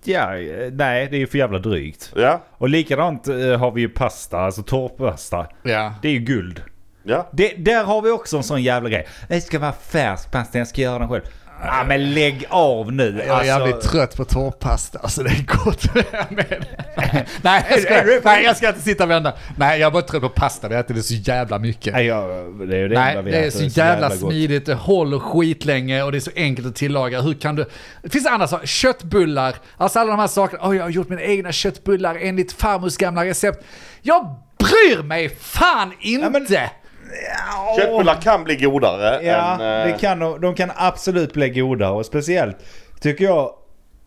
Ja, 0.03 0.32
nej 0.72 1.07
det 1.12 1.16
är 1.16 1.20
ju 1.20 1.28
för 1.28 1.38
jävla 1.38 1.60
drygt. 1.60 2.14
Ja? 2.16 2.41
Och 2.51 2.70
likadant 2.70 3.28
eh, 3.28 3.36
har 3.36 3.72
vi 3.72 3.82
ju 3.82 3.89
pasta, 3.89 4.39
alltså 4.39 4.64
torrpasta. 4.64 5.47
Ja. 5.64 5.93
Det 6.01 6.07
är 6.07 6.12
ju 6.12 6.20
guld. 6.20 6.62
Ja? 7.03 7.30
Det, 7.32 7.53
där 7.57 7.84
har 7.84 8.01
vi 8.01 8.10
också 8.10 8.38
en 8.38 8.43
sån 8.43 8.64
jävla 8.64 8.89
grej. 8.89 9.07
Det 9.28 9.41
ska 9.41 9.60
vara 9.60 9.72
färsk 9.72 10.32
pasta, 10.32 10.57
jag 10.57 10.68
ska 10.68 10.82
göra 10.82 10.99
den 10.99 11.10
själv. 11.10 11.24
Ja, 11.64 11.84
men 11.88 12.14
lägg 12.14 12.45
av 12.49 12.91
nu. 12.93 13.16
Jag 13.18 13.28
är 13.28 13.32
Alltså, 13.32 13.45
jävligt 13.45 13.82
trött 13.82 14.16
på 14.18 14.26
torrpasta, 14.26 14.99
alltså 14.99 15.24
det 15.24 15.30
är 15.30 15.45
gott 15.66 15.93
med. 16.30 16.66
Nej, 17.41 17.66
jag 17.70 17.80
ska, 17.82 18.03
nej, 18.24 18.43
jag 18.43 18.57
ska 18.57 18.68
inte 18.68 18.82
sitta 18.82 19.03
och 19.03 19.10
vända. 19.10 19.34
Nej, 19.57 19.80
jag 19.80 19.88
är 19.88 19.91
bara 19.91 20.03
trött 20.03 20.22
på 20.22 20.30
pasta, 20.30 20.68
vi 20.68 20.76
äter 20.76 20.93
det 20.95 21.03
så 21.03 21.14
jävla 21.14 21.60
mycket. 21.60 21.93
Nej, 21.93 22.05
jag, 22.05 22.30
det 22.70 22.78
är 22.78 22.89
det 22.89 22.99
Nej, 22.99 23.24
det 23.24 23.32
är 23.38 23.47
äter, 23.47 23.60
så 23.70 23.80
jävla 23.80 24.10
gott. 24.10 24.20
smidigt, 24.20 24.66
det 24.66 24.74
håller 24.74 25.20
skitlänge 25.20 26.03
och 26.03 26.12
det 26.12 26.18
är 26.18 26.20
så 26.20 26.32
enkelt 26.36 26.68
att 26.68 26.76
tillaga. 26.76 27.22
Hur 27.22 27.34
kan 27.34 27.55
du... 27.55 27.66
Det 28.03 28.10
finns 28.10 28.26
andra 28.26 28.47
saker, 28.47 28.68
köttbullar, 28.68 29.55
alltså 29.78 29.99
alla 29.99 30.12
de 30.12 30.20
här 30.20 30.28
sakerna. 30.28 30.62
Åh, 30.66 30.76
jag 30.76 30.84
har 30.84 30.89
gjort 30.89 31.10
mina 31.10 31.22
egna 31.22 31.51
köttbullar 31.51 32.18
enligt 32.22 32.51
farmors 32.51 32.97
gamla 32.97 33.26
recept. 33.26 33.64
Jag 34.01 34.36
bryr 34.57 35.03
mig 35.03 35.30
fan 35.39 35.93
inte! 35.99 36.30
men- 36.30 36.47
Köttbullar 37.78 38.22
kan 38.22 38.43
bli 38.43 38.55
godare 38.55 39.24
Ja, 39.26 39.53
än... 39.55 39.62
eh, 39.88 39.93
det 39.93 39.99
kan, 39.99 40.20
de- 40.20 40.41
de 40.41 40.55
kan 40.55 40.72
absolut 40.76 41.34
bli 41.34 41.49
godare 41.49 41.91
och 41.91 42.05
speciellt 42.05 42.57
tycker 43.01 43.26
jag 43.26 43.53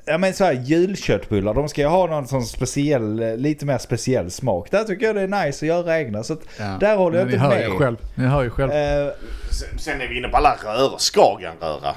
Ja 0.05 0.19
men 0.19 0.35
så 0.35 0.45
här 0.45 0.53
julköttbullar, 0.53 1.55
de 1.55 1.69
ska 1.69 1.81
ju 1.81 1.87
ha 1.87 2.07
någon 2.07 2.27
sån 2.29 2.43
speciell, 2.45 3.23
eh, 3.23 3.37
lite 3.37 3.67
mer 3.67 3.79
speciell 3.79 4.31
smak. 4.31 4.71
Där 4.71 4.85
tycker 4.85 5.07
jag 5.07 5.15
det 5.15 5.21
är 5.23 5.47
nice 5.47 5.65
att 5.65 5.69
göra 5.69 5.99
egna. 6.01 6.23
Så 6.23 6.33
att 6.33 6.41
Ja, 6.59 6.77
där 6.81 6.97
håller 6.97 7.19
jag 7.19 7.27
men 7.27 7.35
inte 7.35 7.49
med. 7.49 7.63
Ju 7.63 7.71
själv. 7.79 7.97
Ni 8.15 8.25
hör 8.27 8.43
ju 8.43 8.51
själv. 8.51 8.71
Eh, 8.73 9.09
Sen- 9.51 9.79
Sen 9.79 10.01
är 10.01 10.09
vi 10.09 10.19
inne 10.19 10.29
på 10.29 10.37
alla 10.37 10.57
röror. 10.65 10.99
Skagenröra. 10.99 11.95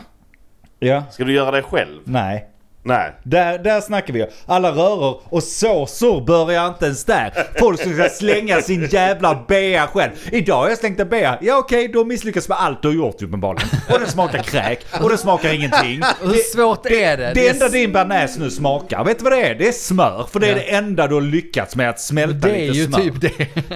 ja, 0.80 1.04
Ska 1.12 1.24
du 1.24 1.34
göra 1.34 1.52
det 1.52 1.62
själv? 1.62 2.00
nej. 2.04 2.50
Nej. 2.88 3.12
Där, 3.24 3.58
där 3.60 3.82
snackar 3.82 4.14
vi. 4.14 4.26
Alla 4.46 4.72
röror 4.72 5.22
och 5.30 5.44
såsor 5.44 6.26
börjar 6.26 6.68
inte 6.68 6.86
ens 6.86 7.06
där. 7.06 7.34
Folk 7.60 7.82
som 7.82 7.94
ska 7.94 8.10
slänga 8.10 8.62
sin 8.62 8.86
jävla 8.92 9.46
bea 9.48 9.88
själv. 9.88 10.12
Idag 10.32 10.56
har 10.58 10.70
jag 10.70 10.78
slängt 10.78 11.00
en 11.00 11.10
bea. 11.10 11.38
Ja 11.42 11.58
okej, 11.58 11.88
då 11.88 12.06
misslyckas 12.06 12.50
med 12.50 12.58
allt 12.62 12.82
du 12.82 12.88
har 12.88 12.96
gjort 12.96 13.22
uppenbarligen. 13.22 13.70
Och 13.94 14.00
det 14.00 14.08
smakar 14.08 14.44
kräk. 14.44 14.86
Och 15.02 15.10
det 15.10 15.18
smakar 15.18 15.54
ingenting. 15.54 16.02
Hur 16.22 16.54
svårt 16.54 16.86
är 16.86 17.18
det? 17.18 17.32
Det 17.36 17.48
är 17.48 17.54
enda 17.54 17.70
din 17.70 17.92
bearnaise 17.92 18.40
nu 18.40 18.50
smakar, 18.52 19.04
vet 19.04 19.18
du 19.18 19.24
vad 19.24 19.34
det 19.34 19.42
är? 19.50 19.56
Det 19.56 19.68
är 19.68 19.72
smör. 19.72 20.28
För 20.32 20.40
det 20.40 20.48
är 20.48 20.52
Ja. 20.52 20.56
det 20.56 20.76
enda 20.76 21.08
du 21.08 21.14
har 21.14 21.22
lyckats 21.22 21.76
med 21.76 21.90
att 21.90 22.00
smälta 22.00 22.48
Det 22.48 22.54
är 22.56 22.68
lite 22.68 22.78
ju 22.78 22.86
smör. 22.86 23.00
typ 23.00 23.22
det. 23.22 23.32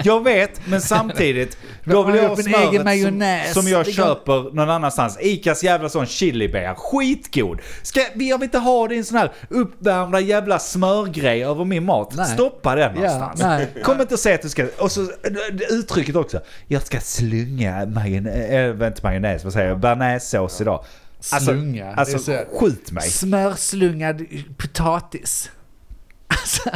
Jag 0.06 0.24
vet, 0.24 0.62
men 0.68 0.82
samtidigt. 0.82 1.58
Då 1.84 2.04
vill 2.04 2.16
har 2.16 2.22
jag 2.22 2.30
ha 2.30 2.36
min 2.38 2.48
egen 2.48 2.70
smöret 2.70 2.84
majonnäs. 2.84 3.54
som, 3.54 3.62
som 3.64 3.72
jag 3.72 3.86
Det 3.86 3.92
köper 3.92 4.56
någon 4.56 4.70
annanstans. 4.70 5.18
Icas 5.22 5.64
jävla 5.64 5.90
sån 5.90 6.06
chilibea. 6.06 6.76
Skitgod. 6.76 7.60
Ska, 7.84 8.00
jag 8.16 8.38
vill 8.38 8.44
inte 8.44 8.58
ha 8.58 8.88
din 9.00 9.06
sån 9.06 9.18
här 9.18 9.32
uppvärmda 9.50 10.20
jävla 10.20 10.60
smörgrej 10.60 11.44
över 11.46 11.66
min 11.66 11.86
mat. 11.86 12.14
Nej. 12.16 12.26
Stoppa 12.34 12.76
den 12.76 12.96
Ja, 12.96 13.02
någonstans. 13.02 13.42
nej. 13.42 13.84
Kom 13.84 14.02
inte 14.02 14.14
och 14.14 14.20
säg 14.20 14.34
att 14.34 14.42
du 14.42 14.50
ska... 14.50 14.66
Och 14.80 14.92
så 14.92 15.02
det 15.52 15.66
uttrycket 15.70 16.16
också. 16.16 16.40
Jag 16.68 16.82
ska 16.82 17.00
slunga 17.00 17.86
majonnäs, 17.86 18.50
äh, 18.82 18.88
inte 18.88 19.00
majonnäs, 19.04 19.44
vad 19.44 19.54
säger 19.54 19.68
jag? 19.68 19.80
Bearnaisesås 19.80 20.62
idag. 20.62 20.84
Slunga, 21.20 21.86
det 21.86 21.92
är 21.92 21.96
Alltså, 21.96 22.20
så- 22.20 22.32
alltså 22.38 22.58
skjut 22.60 22.92
mig. 22.92 23.10
Smörslungad 23.10 24.26
potatis. 24.58 25.52
Alltså, 26.28 26.70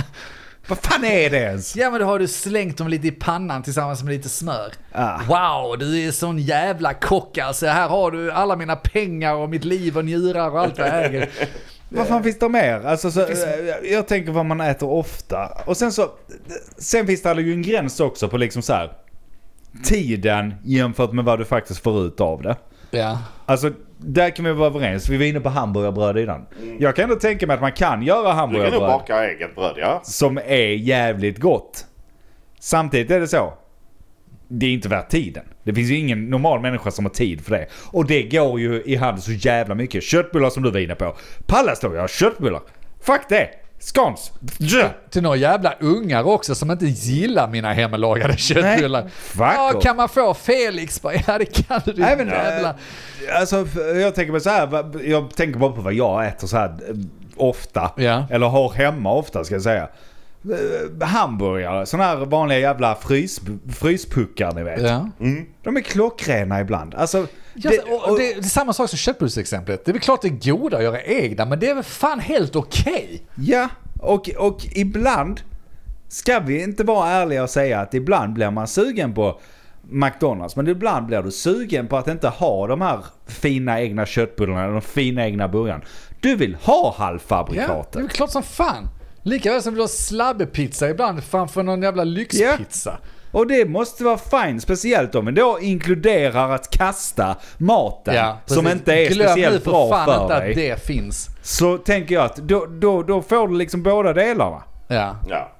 Vad 0.67 0.78
fan 0.78 1.03
är 1.05 1.30
det 1.30 1.38
ens? 1.38 1.76
ja 1.76 1.89
men 1.89 1.99
då 1.99 2.05
har 2.05 2.19
du 2.19 2.28
slängt 2.28 2.78
dem 2.78 2.88
lite 2.88 3.07
i 3.07 3.11
pannan 3.11 3.63
tillsammans 3.63 4.03
med 4.03 4.13
lite 4.13 4.30
smör. 4.30 4.74
Ah. 4.91 5.19
Wow, 5.28 5.78
du 5.80 5.99
är 6.07 6.11
sån 6.11 6.38
jävla 6.39 6.93
kock 6.93 7.38
alltså. 7.38 7.67
Här 7.67 7.88
har 7.89 8.11
du 8.11 8.32
alla 8.32 8.55
mina 8.55 8.76
pengar 8.76 9.34
och 9.34 9.49
mitt 9.49 9.65
liv 9.65 9.97
och 9.97 10.05
njurar 10.05 10.49
och 10.49 10.59
allt 10.61 10.78
jag 10.78 11.05
äger. 11.05 11.30
Vad 11.94 12.08
fan 12.08 12.24
finns 12.24 12.39
det 12.39 12.50
mer? 12.50 12.86
Alltså, 12.86 13.12
så, 13.12 13.22
eh, 13.22 13.91
jag 13.91 14.08
tänker 14.08 14.32
vad 14.32 14.46
man 14.46 14.62
äter 14.62 14.89
ofta. 14.89 15.50
Och 15.66 15.78
sen 15.78 15.91
så, 15.91 16.10
sen 16.78 17.08
finns 17.08 17.22
det 17.22 17.41
ju 17.41 17.54
en 17.54 17.62
gräns 17.62 18.00
också 18.00 18.30
på 18.30 18.38
liksom 18.38 18.62
så 18.62 18.74
här 18.74 18.91
tiden 19.84 20.54
jämfört 20.64 21.12
med 21.12 21.26
vad 21.26 21.39
du 21.39 21.46
faktiskt 21.46 21.84
får 21.84 22.06
ut 22.06 22.22
av 22.22 22.41
det. 22.41 22.56
Ja. 22.91 23.20
Alltså, 23.46 23.72
där 23.98 24.30
kan 24.30 24.46
vi 24.46 24.52
vara 24.52 24.68
överens. 24.68 25.10
Vi 25.10 25.18
var 25.18 25.26
inne 25.26 25.39
på 25.39 25.50
hamburgerbröd 25.50 26.18
innan. 26.18 26.46
Jag 26.80 26.96
kan 26.96 27.04
ändå 27.04 27.16
tänka 27.16 27.48
mig 27.48 27.54
att 27.54 27.62
man 27.62 27.72
kan 27.72 28.04
göra 28.04 28.48
Du 28.48 28.62
kan 28.62 28.72
nog 28.72 28.82
baka 28.82 29.26
eget 29.26 29.56
bröd, 29.56 29.76
ja. 29.78 30.02
som 30.04 30.38
är 30.38 30.76
jävligt 30.76 31.39
gott. 31.39 31.86
Samtidigt 32.60 33.12
är 33.12 33.20
det 33.20 33.28
så. 33.28 33.54
Det 34.48 34.66
är 34.66 34.74
inte 34.74 34.89
värt 34.89 35.10
tiden. 35.10 35.44
Det 35.64 35.74
finns 35.74 35.89
ju 35.89 35.98
ingen 35.98 36.30
normal 36.30 36.62
människa 36.62 36.91
som 36.91 37.06
har 37.06 37.10
tid 37.10 37.41
för 37.46 37.52
det. 37.52 37.68
Och 37.91 38.06
det 38.06 38.24
går 38.24 38.60
ju 38.60 38.84
i 38.86 38.96
hand 38.96 39.24
så 39.24 39.32
jävla 39.32 39.76
mycket. 39.76 40.04
Köttbullar 40.04 40.50
som 40.50 40.64
du 40.64 40.72
var 40.72 40.80
inne 40.80 40.96
på. 40.96 41.16
Pallas 41.46 41.80
då, 41.80 41.94
jag 41.96 42.02
har 42.02 42.08
köttbullar. 42.08 42.62
Fuck 43.02 43.22
det! 43.30 43.50
Skans! 43.80 44.32
Djö. 44.60 44.89
Till 45.10 45.24
några 45.24 45.36
jävla 45.36 45.74
ungar 45.80 46.24
också 46.24 46.56
som 46.56 46.72
inte 46.72 46.86
gillar 46.86 47.48
mina 47.50 47.74
hemlagade 47.74 48.38
köttbullar. 48.38 49.10
Ja, 49.38 49.80
kan 49.84 49.96
man 49.96 50.10
få 50.10 50.34
Felix? 50.34 51.02
Bara, 51.02 51.14
Ja, 51.28 51.38
det 51.38 51.46
kan 51.46 51.82
du 51.86 51.91
din 51.94 52.04
Även, 52.04 52.28
jävla... 52.28 52.70
äh, 52.70 53.39
alltså, 53.39 53.68
jag 53.96 54.16
tänker 54.16 54.39
så 54.39 54.50
här. 54.50 54.86
Jag 55.10 55.36
tänker 55.36 55.60
bara 55.60 55.72
på 55.72 55.82
vad 55.82 55.94
jag 55.94 56.28
äter 56.28 56.48
så 56.48 56.58
här 56.58 56.70
eh, 56.70 56.96
ofta. 57.36 57.91
Ja. 57.98 58.28
Eller 58.32 58.48
har 58.48 58.74
hemma 58.74 59.14
ofta 59.14 59.44
ska 59.44 59.56
jag 59.56 59.62
säga. 59.62 59.88
Eh, 60.46 61.08
Hamburgare, 61.08 61.86
sådana 61.86 62.10
här 62.10 62.18
vanliga 62.26 62.60
jävla 62.60 62.96
frys, 62.96 63.41
fryspuckar 63.76 64.52
ni 64.54 64.64
vet. 64.64 64.82
Ja. 64.82 65.10
De 65.64 65.78
är 65.78 65.82
klockrena 65.82 66.62
ibland. 66.62 66.96
Alltså, 66.96 67.28
det- 67.54 67.80
och, 67.80 68.10
och- 68.10 68.18
det, 68.20 68.34
det 68.34 68.39
är 68.39 68.41
samma 68.44 68.74
sak 68.74 68.89
som 68.89 68.98
köttbullsexemplet. 68.98 69.86
Det 69.86 69.91
är 69.91 69.94
väl 69.94 70.02
klart 70.02 70.22
det 70.22 70.28
är 70.28 70.52
goda 70.52 70.78
att 70.78 70.84
göra 70.84 71.02
egna, 71.02 71.46
men 71.46 71.60
det 71.60 71.70
är 71.70 71.76
väl 71.76 71.84
fan 71.84 72.20
helt 72.20 72.56
okej? 72.56 73.24
Ja, 73.36 73.70
och, 74.02 74.30
och 74.38 74.66
ibland 74.76 75.41
ska 76.08 76.39
vi 76.39 76.64
inte 76.64 76.84
vara 76.84 77.10
ärliga 77.10 77.44
och 77.44 77.50
säga 77.50 77.80
att 77.80 77.94
ibland 77.94 78.34
blir 78.34 78.52
man 78.52 78.68
sugen 78.68 79.14
på 79.14 79.39
McDonalds. 79.89 80.56
Men 80.56 80.68
ibland 80.68 81.06
blir 81.06 81.22
du 81.22 81.32
sugen 81.32 81.88
på 81.88 81.98
att 81.98 82.08
inte 82.08 82.28
ha 82.28 82.68
de 82.68 82.82
här 82.82 83.00
fina 83.28 83.82
egna 83.82 84.06
köttbullarna, 84.06 84.68
de 84.68 84.82
fina 84.82 85.26
egna 85.26 85.48
burgarna. 85.48 85.84
Du 86.20 86.36
vill 86.36 86.56
ha 86.56 86.64
Ja, 86.66 86.96
det 86.98 87.04
halvfabrikatet. 87.04 87.96
är 88.04 88.08
klart 88.08 88.30
som 88.32 88.44
fan. 88.44 88.88
Lika 89.24 89.51
väl 89.51 89.61
som 89.61 89.76
du 89.76 89.82
har 89.82 89.88
slabbepizza 89.88 90.89
ibland 90.89 91.24
framför 91.24 91.63
någon 91.63 91.82
jävla 91.82 92.03
lyxpizza. 92.03 92.97
Och 93.32 93.47
det 93.47 93.65
måste 93.65 94.03
vara 94.03 94.17
fine, 94.17 94.61
speciellt 94.61 95.15
om 95.15 95.26
vi 95.26 95.32
då 95.32 95.59
inkluderar 95.61 96.51
att 96.51 96.69
kasta 96.69 97.36
maten 97.57 98.34
som 98.45 98.63
precis. 98.63 98.80
inte 98.80 98.93
är 98.93 99.09
Glöm 99.09 99.28
speciellt 99.28 99.55
nu 99.55 99.59
för 99.59 99.71
bra 99.71 99.89
fan 99.89 100.05
för 100.05 100.21
inte 100.21 100.39
dig. 100.39 100.49
att 100.49 100.55
det 100.55 100.86
finns. 100.86 101.30
Så 101.41 101.78
tänker 101.78 102.15
jag 102.15 102.26
att 102.26 102.36
då, 102.36 102.65
då, 102.65 103.03
då 103.03 103.21
får 103.21 103.47
du 103.47 103.57
liksom 103.57 103.84
båda 103.84 104.13
delarna. 104.13 104.63
Ja. 104.88 105.15
ja. 105.30 105.53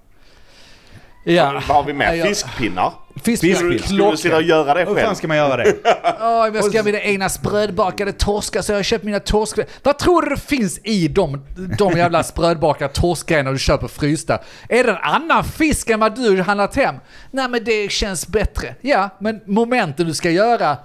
Ja. 1.24 1.54
Vad 1.54 1.64
har 1.78 1.84
vi 1.84 1.94
mer? 1.94 2.14
Ja, 2.14 2.26
Fiskpinnar? 2.26 2.94
Fiskpinnar. 3.24 3.56
Skulle 3.78 4.12
du, 4.12 4.18
sitta 4.18 4.36
och 4.36 4.42
göra 4.42 4.74
det 4.74 4.80
Hur 4.80 4.96
själv? 4.96 5.06
fan 5.06 5.16
ska 5.16 5.28
man 5.28 5.38
göra 5.38 5.58
det? 5.58 5.76
Åh, 6.22 6.50
jag 6.56 6.64
ska 6.64 6.74
göra 6.74 6.86
mina 6.86 7.02
egna 7.02 7.30
sprödbakade 7.30 8.12
torskar 8.12 8.62
så 8.62 8.72
jag 8.72 8.78
har 8.78 8.84
köpt 8.84 9.04
mina 9.04 9.20
torsk... 9.20 9.58
Vad 9.84 9.98
tror 10.00 10.22
du 10.22 10.30
det 10.30 10.42
finns 10.42 10.80
i 10.84 11.08
de, 11.08 11.46
de 11.78 11.98
jävla 11.98 12.24
sprödbakade 12.24 12.94
torskgrejerna 12.94 13.52
du 13.52 13.60
köper 13.60 13.88
frysta? 13.88 14.40
Är 14.70 14.84
det 14.84 14.90
en 14.92 14.98
annan 14.98 15.44
fisk 15.44 15.90
än 15.90 16.00
vad 16.00 16.16
du 16.16 16.42
handlat 16.42 16.76
hem? 16.76 16.96
Nej 17.32 17.50
men 17.50 17.64
det 17.64 17.92
känns 17.92 18.28
bättre. 18.28 18.76
Ja, 18.82 19.10
men 19.20 19.42
momenten 19.46 20.08
du 20.08 20.14
ska 20.14 20.30
göra 20.30 20.78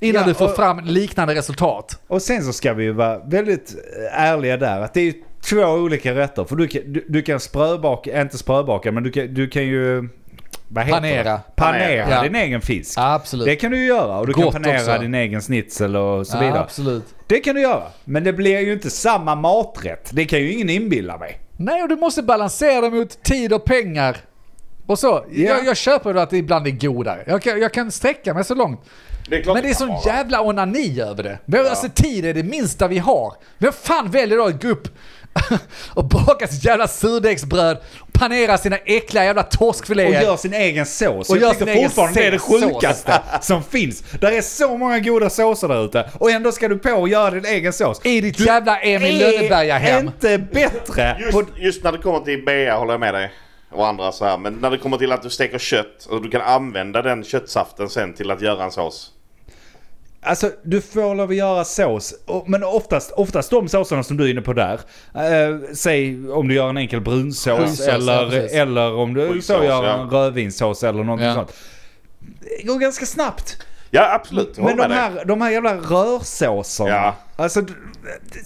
innan 0.00 0.22
Ja, 0.22 0.28
du 0.28 0.34
får 0.34 0.44
och- 0.48 0.56
fram 0.56 0.84
liknande 0.84 1.34
resultat. 1.34 2.00
Och 2.08 2.22
sen 2.22 2.42
så 2.44 2.52
ska 2.52 2.72
vi 2.74 2.84
ju 2.84 2.92
vara 2.92 3.18
väldigt 3.18 3.74
ärliga 4.12 4.56
där. 4.56 4.80
Att 4.80 4.94
det 4.94 5.00
är 5.00 5.14
två 5.48 5.62
olika 5.64 6.14
rätter. 6.14 6.44
För 6.44 6.56
du 6.56 6.68
kan, 6.68 6.82
du, 6.86 7.04
du 7.08 7.22
kan 7.22 7.40
spröbaka, 7.40 8.20
inte 8.22 8.38
spröbaka, 8.38 8.92
men 8.92 9.02
du 9.02 9.10
kan, 9.10 9.34
du 9.34 9.48
kan 9.48 9.62
ju... 9.66 10.08
Vad 10.68 10.84
heter 10.84 10.96
Panera. 11.00 11.32
Det? 11.32 11.40
Panera 11.56 12.10
Ja. 12.10 12.22
din 12.22 12.34
egen 12.34 12.60
fisk. 12.60 12.94
Absolut. 12.96 13.46
Det 13.46 13.56
kan 13.56 13.70
du 13.70 13.84
göra. 13.86 14.18
Och 14.18 14.26
du 14.26 14.32
Gott 14.32 14.52
kan 14.52 14.62
panera 14.62 14.76
också. 14.80 14.98
din 14.98 15.14
egen 15.14 15.40
schnitzel 15.40 15.96
och 15.96 16.26
så 16.26 16.36
Ja, 16.36 16.40
vidare. 16.40 16.60
absolut. 16.60 17.04
Det 17.26 17.40
kan 17.40 17.54
du 17.54 17.60
göra. 17.60 17.82
Men 18.04 18.24
det 18.24 18.32
blir 18.32 18.60
ju 18.60 18.72
inte 18.72 18.90
samma 18.90 19.34
maträtt. 19.34 20.10
Det 20.12 20.24
kan 20.24 20.38
ju 20.38 20.52
ingen 20.52 20.70
inbilla 20.70 21.18
mig. 21.18 21.38
Nej, 21.56 21.82
och 21.82 21.88
du 21.88 21.96
måste 21.96 22.22
balansera 22.22 22.80
det 22.80 22.90
mot 22.90 23.22
tid 23.22 23.52
och 23.52 23.64
pengar. 23.64 24.16
Och 24.86 24.98
så. 24.98 25.24
Jag, 25.32 25.64
jag 25.66 25.76
köper 25.76 26.14
att 26.14 26.30
det 26.30 26.36
ibland 26.36 26.66
är 26.66 26.70
godare. 26.70 27.24
Jag 27.26 27.42
kan, 27.42 27.60
jag 27.60 27.72
kan 27.72 27.90
sträcka 27.90 28.34
mig 28.34 28.44
så 28.44 28.54
långt. 28.54 28.80
Det 29.28 29.46
Men 29.46 29.62
det 29.62 29.70
är 29.70 29.74
sån 29.74 29.94
jävla 30.06 30.40
onani 30.42 31.00
över 31.00 31.22
det. 31.22 31.38
Ja. 31.46 31.70
Alltså 31.70 31.88
tid 31.94 32.24
är 32.26 32.34
det 32.34 32.42
minsta 32.42 32.88
vi 32.88 32.98
har. 32.98 33.32
Vem 33.58 33.72
fan 33.72 34.10
väljer 34.10 34.38
då 34.38 34.44
att 34.44 34.62
gå 34.62 34.68
upp 34.68 34.88
och 35.94 36.04
baka 36.04 36.46
sitt 36.46 36.64
jävla 36.64 36.88
surdegsbröd, 36.88 37.78
panera 38.12 38.58
sina 38.58 38.76
äckliga 38.76 39.24
jävla 39.24 39.42
Och 39.42 39.50
torskfiléer. 39.50 40.22
gör 40.22 40.36
sin 40.36 40.54
egen 40.54 40.86
sås. 40.86 41.30
Och 41.30 41.36
jag 41.36 41.42
gör 41.42 41.52
tycker 41.54 41.74
sin 41.74 41.82
fortfarande 41.82 42.20
det 42.20 42.26
är 42.26 42.30
det 42.30 42.38
sjukaste 42.38 43.20
som 43.40 43.62
finns. 43.62 44.00
Där 44.20 44.32
är 44.32 44.42
så 44.42 44.76
många 44.76 44.98
goda 44.98 45.30
såser 45.30 45.68
där 45.68 45.84
ute. 45.84 46.10
Och 46.18 46.30
ändå 46.30 46.52
ska 46.52 46.68
du 46.68 46.78
på 46.78 46.90
och 46.90 47.08
göra 47.08 47.30
din 47.30 47.44
egen 47.44 47.72
sås. 47.72 48.00
I 48.06 48.20
ditt 48.20 48.40
jävla 48.40 48.78
Emil 48.78 49.18
Lönneberga-hem. 49.18 50.06
inte 50.06 50.38
bättre. 50.38 51.16
Just, 51.32 51.48
just 51.56 51.84
när 51.84 51.92
det 51.92 51.98
kommer 51.98 52.20
till 52.20 52.44
bea 52.44 52.76
håller 52.76 52.92
jag 52.92 53.00
med 53.00 53.14
dig. 53.14 53.32
Och 53.70 53.86
andra 53.86 54.12
så 54.12 54.24
här. 54.24 54.38
Men 54.38 54.54
när 54.54 54.70
det 54.70 54.78
kommer 54.78 54.96
till 54.98 55.12
att 55.12 55.22
du 55.22 55.30
steker 55.30 55.58
kött 55.58 56.06
och 56.10 56.22
du 56.22 56.30
kan 56.30 56.40
använda 56.40 57.02
den 57.02 57.24
köttsaften 57.24 57.88
sen 57.88 58.14
till 58.14 58.30
att 58.30 58.42
göra 58.42 58.64
en 58.64 58.70
sås. 58.70 59.10
Alltså 60.26 60.50
du 60.62 60.80
får 60.80 61.14
lov 61.14 61.30
att 61.30 61.36
göra 61.36 61.64
sås. 61.64 62.14
Men 62.46 62.64
oftast, 62.64 63.10
oftast 63.12 63.50
de 63.50 63.68
såserna 63.68 64.02
som 64.02 64.16
du 64.16 64.24
är 64.24 64.30
inne 64.30 64.40
på 64.42 64.52
där. 64.52 64.80
Eh, 65.14 65.56
säg 65.74 66.30
om 66.30 66.48
du 66.48 66.54
gör 66.54 66.68
en 66.68 66.76
enkel 66.76 67.00
brunsås 67.00 67.58
Brunsås, 67.58 67.86
ja, 67.86 67.92
eller, 67.92 68.30
precis. 68.30 68.52
eller 68.56 68.94
om 68.94 69.14
du 69.14 69.42
så 69.42 69.52
gör 69.52 69.84
ja. 69.84 70.00
en 70.02 70.10
rödvinssås 70.10 70.84
eller 70.84 71.04
något 71.04 71.20
Ja. 71.20 71.34
sånt. 71.34 71.52
Det 72.58 72.66
går 72.66 72.78
ganska 72.78 73.06
snabbt. 73.06 73.56
Ja, 73.90 74.14
absolut. 74.14 74.58
Men 74.58 74.76
de 74.76 74.82
här, 74.90 75.24
de 75.24 75.40
här 75.40 75.50
jävla 75.50 75.74
rörsåserna. 75.74 76.90
Ja. 76.90 77.14
Alltså, 77.36 77.62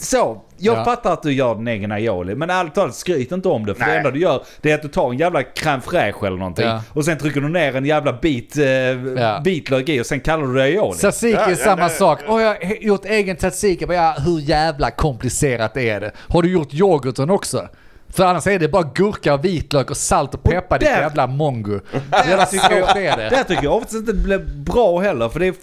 så. 0.00 0.42
Jag 0.56 0.78
Ja. 0.78 0.84
fattar 0.84 1.12
att 1.12 1.22
du 1.22 1.32
gör 1.32 1.54
din 1.54 1.68
egen 1.68 1.92
aioli. 1.92 2.34
Men 2.34 2.50
ärligt 2.50 2.74
talat, 2.74 2.94
skryt 2.94 3.32
inte 3.32 3.48
om 3.48 3.66
det. 3.66 3.74
För 3.74 3.80
det 3.80 3.86
Nej. 3.86 3.96
enda 3.96 4.10
du 4.10 4.20
gör, 4.20 4.42
det 4.60 4.70
är 4.70 4.74
att 4.74 4.82
du 4.82 4.88
tar 4.88 5.10
en 5.10 5.18
jävla 5.18 5.40
crème 5.42 5.80
fraîche 5.80 6.26
eller 6.26 6.36
någonting. 6.36 6.66
Ja. 6.66 6.82
Och 6.92 7.04
sen 7.04 7.18
trycker 7.18 7.40
du 7.40 7.48
ner 7.48 7.76
en 7.76 7.84
jävla 7.84 8.12
bit 8.12 8.56
eh, 8.56 9.42
vitlök 9.44 9.88
i 9.88 10.00
och 10.00 10.06
sen 10.06 10.20
kallar 10.20 10.46
du 10.46 10.54
det 10.54 10.62
aioli. 10.62 10.98
Tzatziki 10.98 11.34
Ja, 11.34 11.44
är 11.44 11.50
ja, 11.50 11.56
samma 11.56 11.88
sak. 11.88 12.18
Och 12.26 12.40
jag 12.40 12.48
har 12.48 12.82
gjort 12.82 13.04
egen 13.04 13.36
tzatziki. 13.36 13.86
Men 13.86 13.96
ja, 13.96 14.16
hur 14.18 14.40
jävla 14.40 14.90
komplicerat 14.90 15.76
är 15.76 16.00
det? 16.00 16.12
Har 16.28 16.42
du 16.42 16.52
gjort 16.52 16.74
yoghurten 16.74 17.30
också? 17.30 17.68
För 18.12 18.24
annars 18.24 18.46
är 18.46 18.58
det 18.58 18.68
bara 18.68 18.90
gurka, 18.94 19.36
vitlök 19.36 19.90
och 19.90 19.96
salt 19.96 20.34
och 20.34 20.42
peppar 20.42 20.78
ditt 20.78 20.88
där- 20.88 21.00
jävla 21.00 21.26
mongo. 21.26 21.80
Jävla 22.26 22.46
svårt 22.46 22.96
är 22.96 23.16
det. 23.16 23.28
Där 23.30 23.44
tycker 23.44 23.62
jag 23.64 23.74
oftast 23.76 23.94
inte 23.94 24.12
det 24.12 24.18
blir 24.22 24.38
bra 24.38 24.98
heller. 25.00 25.28
För 25.28 25.40
det 25.40 25.46
är 25.46 25.54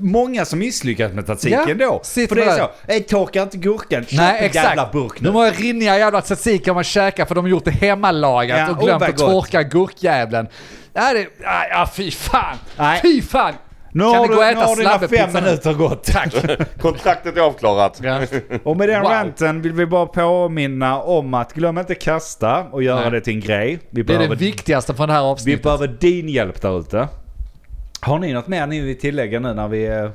många 0.00 0.44
som 0.44 0.58
misslyckas 0.58 1.12
med 1.12 1.24
tzatziki 1.26 1.70
ändå. 1.70 2.00
sitter 2.04 2.34
För 2.36 2.42
det 2.42 2.50
är 2.50 2.56
så, 2.58 2.70
"Ey, 2.88 3.00
torka 3.00 3.42
inte 3.42 3.56
gurkan, 3.56 4.04
köp 4.04 4.18
Nej 4.18 4.38
en 4.38 4.44
exakt. 4.44 4.66
jävla 4.68 4.88
burk 4.92 5.20
nu. 5.20 5.26
De 5.28 5.34
har 5.36 5.50
rinniga 5.50 5.98
jävla 5.98 6.20
tzatziki 6.20 6.72
man 6.72 6.84
käkar 6.84 7.24
för 7.24 7.34
de 7.34 7.44
har 7.44 7.48
gjort 7.50 7.64
det 7.64 7.70
hemmalagat 7.70 8.58
Ja, 8.58 8.70
och 8.70 8.78
oh, 8.78 8.84
glömt 8.84 9.00
vad 9.00 9.10
att 9.10 9.16
gott. 9.16 9.30
torka 9.30 9.62
gurkjävlen. 9.62 10.46
Ja, 10.92 11.12
det, 11.12 11.26
ja, 11.42 11.66
ja 11.70 11.88
fy 11.94 12.10
fan. 12.10 12.56
Nej. 12.78 13.00
Fy 13.02 13.22
fan. 13.22 13.54
Nu 13.92 14.04
Kan 14.04 14.14
har, 14.14 14.22
vi 14.22 14.28
du, 14.28 14.34
gå 14.34 14.40
och 14.40 14.78
nu 14.78 14.84
har 14.84 14.98
dina 14.98 15.26
fem 15.26 15.32
minuter 15.44 15.72
gått. 15.74 16.04
Tack. 16.04 16.34
Kontraktet 16.80 17.36
är 17.36 17.40
avklarat. 17.40 18.00
Ja. 18.02 18.20
Och 18.62 18.76
med 18.76 18.88
den 18.88 19.02
Wow. 19.02 19.10
ranten 19.10 19.62
vill 19.62 19.72
vi 19.72 19.86
bara 19.86 20.06
påminna 20.06 21.00
om 21.02 21.34
att 21.34 21.52
glöm 21.52 21.78
inte 21.78 21.94
kasta 21.94 22.62
och 22.62 22.82
göra 22.82 23.00
Nej. 23.00 23.10
det 23.10 23.20
till 23.20 23.34
en 23.34 23.40
grej. 23.40 23.78
Vi 23.90 24.02
Det 24.02 24.12
är 24.12 24.14
det 24.14 24.18
behöver, 24.18 24.36
viktigaste 24.36 24.94
från 24.94 25.08
det 25.08 25.14
här 25.14 25.22
vi 25.22 25.26
avsnittet. 25.28 25.62
behöver 25.62 25.86
din 25.88 26.28
hjälp 26.28 26.62
där 26.62 26.80
ute. 26.80 27.08
Har 28.00 28.18
ni 28.18 28.32
något 28.32 28.48
mer 28.48 28.66
ni 28.66 28.80
vill 28.80 28.98
tillägga 29.00 29.40
nu 29.40 29.54
när 29.54 29.68
vi... 29.68 29.86
är- 29.86 30.12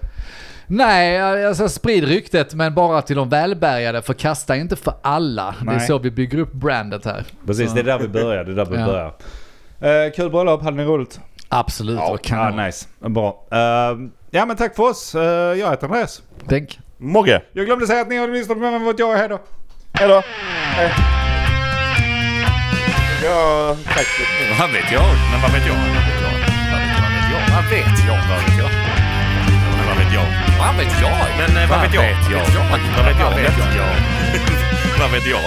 Nej, 0.67 1.45
alltså 1.45 1.69
sprid 1.69 2.03
ryktet 2.03 2.53
men 2.53 2.73
bara 2.73 3.01
till 3.01 3.15
de 3.15 3.29
välbärgade 3.29 4.01
för 4.01 4.13
kasta 4.13 4.55
inte 4.55 4.75
för 4.75 4.93
alla. 5.01 5.55
Det 5.61 5.71
är 5.71 5.75
Nej. 5.75 5.87
så 5.87 5.97
vi 5.97 6.11
bygger 6.11 6.37
upp 6.39 6.53
brandet 6.53 7.05
här. 7.05 7.23
Precis, 7.47 7.69
Så- 7.69 7.75
det 7.75 7.81
är 7.81 7.83
där 7.83 7.99
vi 7.99 8.07
börjar. 8.07 8.43
Det 8.43 8.51
är 8.51 8.55
där 8.55 8.65
vi 8.65 8.77
Ja. 8.79 8.85
börjar. 8.85 10.05
Uh, 10.05 10.11
kul 10.11 10.29
bröllop, 10.29 10.63
hade 10.63 10.77
ni 10.77 10.83
roligt? 10.83 11.19
Absolut, 11.49 11.95
Ja, 11.99 12.09
Ja, 12.11 12.17
kanon. 12.23 12.65
nice. 12.65 12.87
Bra. 12.99 13.47
Eh, 13.51 13.57
ja 14.31 14.45
men 14.45 14.55
tack 14.57 14.75
för 14.75 14.83
oss. 14.83 15.15
Uh, 15.15 15.21
jag 15.23 15.69
heter 15.69 15.87
Andreas. 15.87 16.21
Tänk. 16.49 16.79
Mogge. 16.97 17.41
Jag 17.53 17.65
glömde 17.65 17.87
säga 17.87 18.01
att 18.01 18.07
ni 18.09 18.17
har 18.17 18.27
lyssnat 18.27 18.57
på 18.57 18.61
mig, 18.61 18.71
men 18.71 18.83
vad 18.85 18.99
jag 18.99 19.13
är 19.13 19.17
här 19.17 19.29
då. 19.29 19.39
Hejdå. 19.93 20.23
Hej. 20.75 20.91
Ja, 23.23 23.75
tack. 23.95 24.07
Vad 24.59 24.69
vet 24.71 24.91
jag? 24.91 25.03
Men 25.31 25.41
vad 25.41 25.51
vet 25.51 25.67
jag? 25.67 25.75
Vad 25.75 26.03
vet 26.07 26.21
jag? 26.23 26.31
Vad 27.55 27.63
vet 27.69 27.99
jag? 28.07 28.17
Vad 28.29 28.39
vet 28.43 28.57
jag? 28.57 28.57
Vad 28.57 28.57
vet 28.57 28.57
jag? 28.57 28.69
Men 29.77 29.87
vad 29.87 29.97
vet 29.97 30.13
jag? 30.13 30.27
Vad 30.59 30.75
vet 30.77 31.01
jag? 31.01 31.11
Men 31.39 31.63
eh, 31.63 31.69
vad? 31.69 31.79
Vad 31.79 31.87
vet 31.87 31.93
jag? 31.95 32.03
Vad 32.03 33.05
vet 33.05 33.19
jag? 33.19 33.29
Vad 33.29 33.35
vet 33.35 33.57
jag? 33.59 33.91
Vad 34.99 35.11
vet 35.11 35.27
jag? 35.27 35.41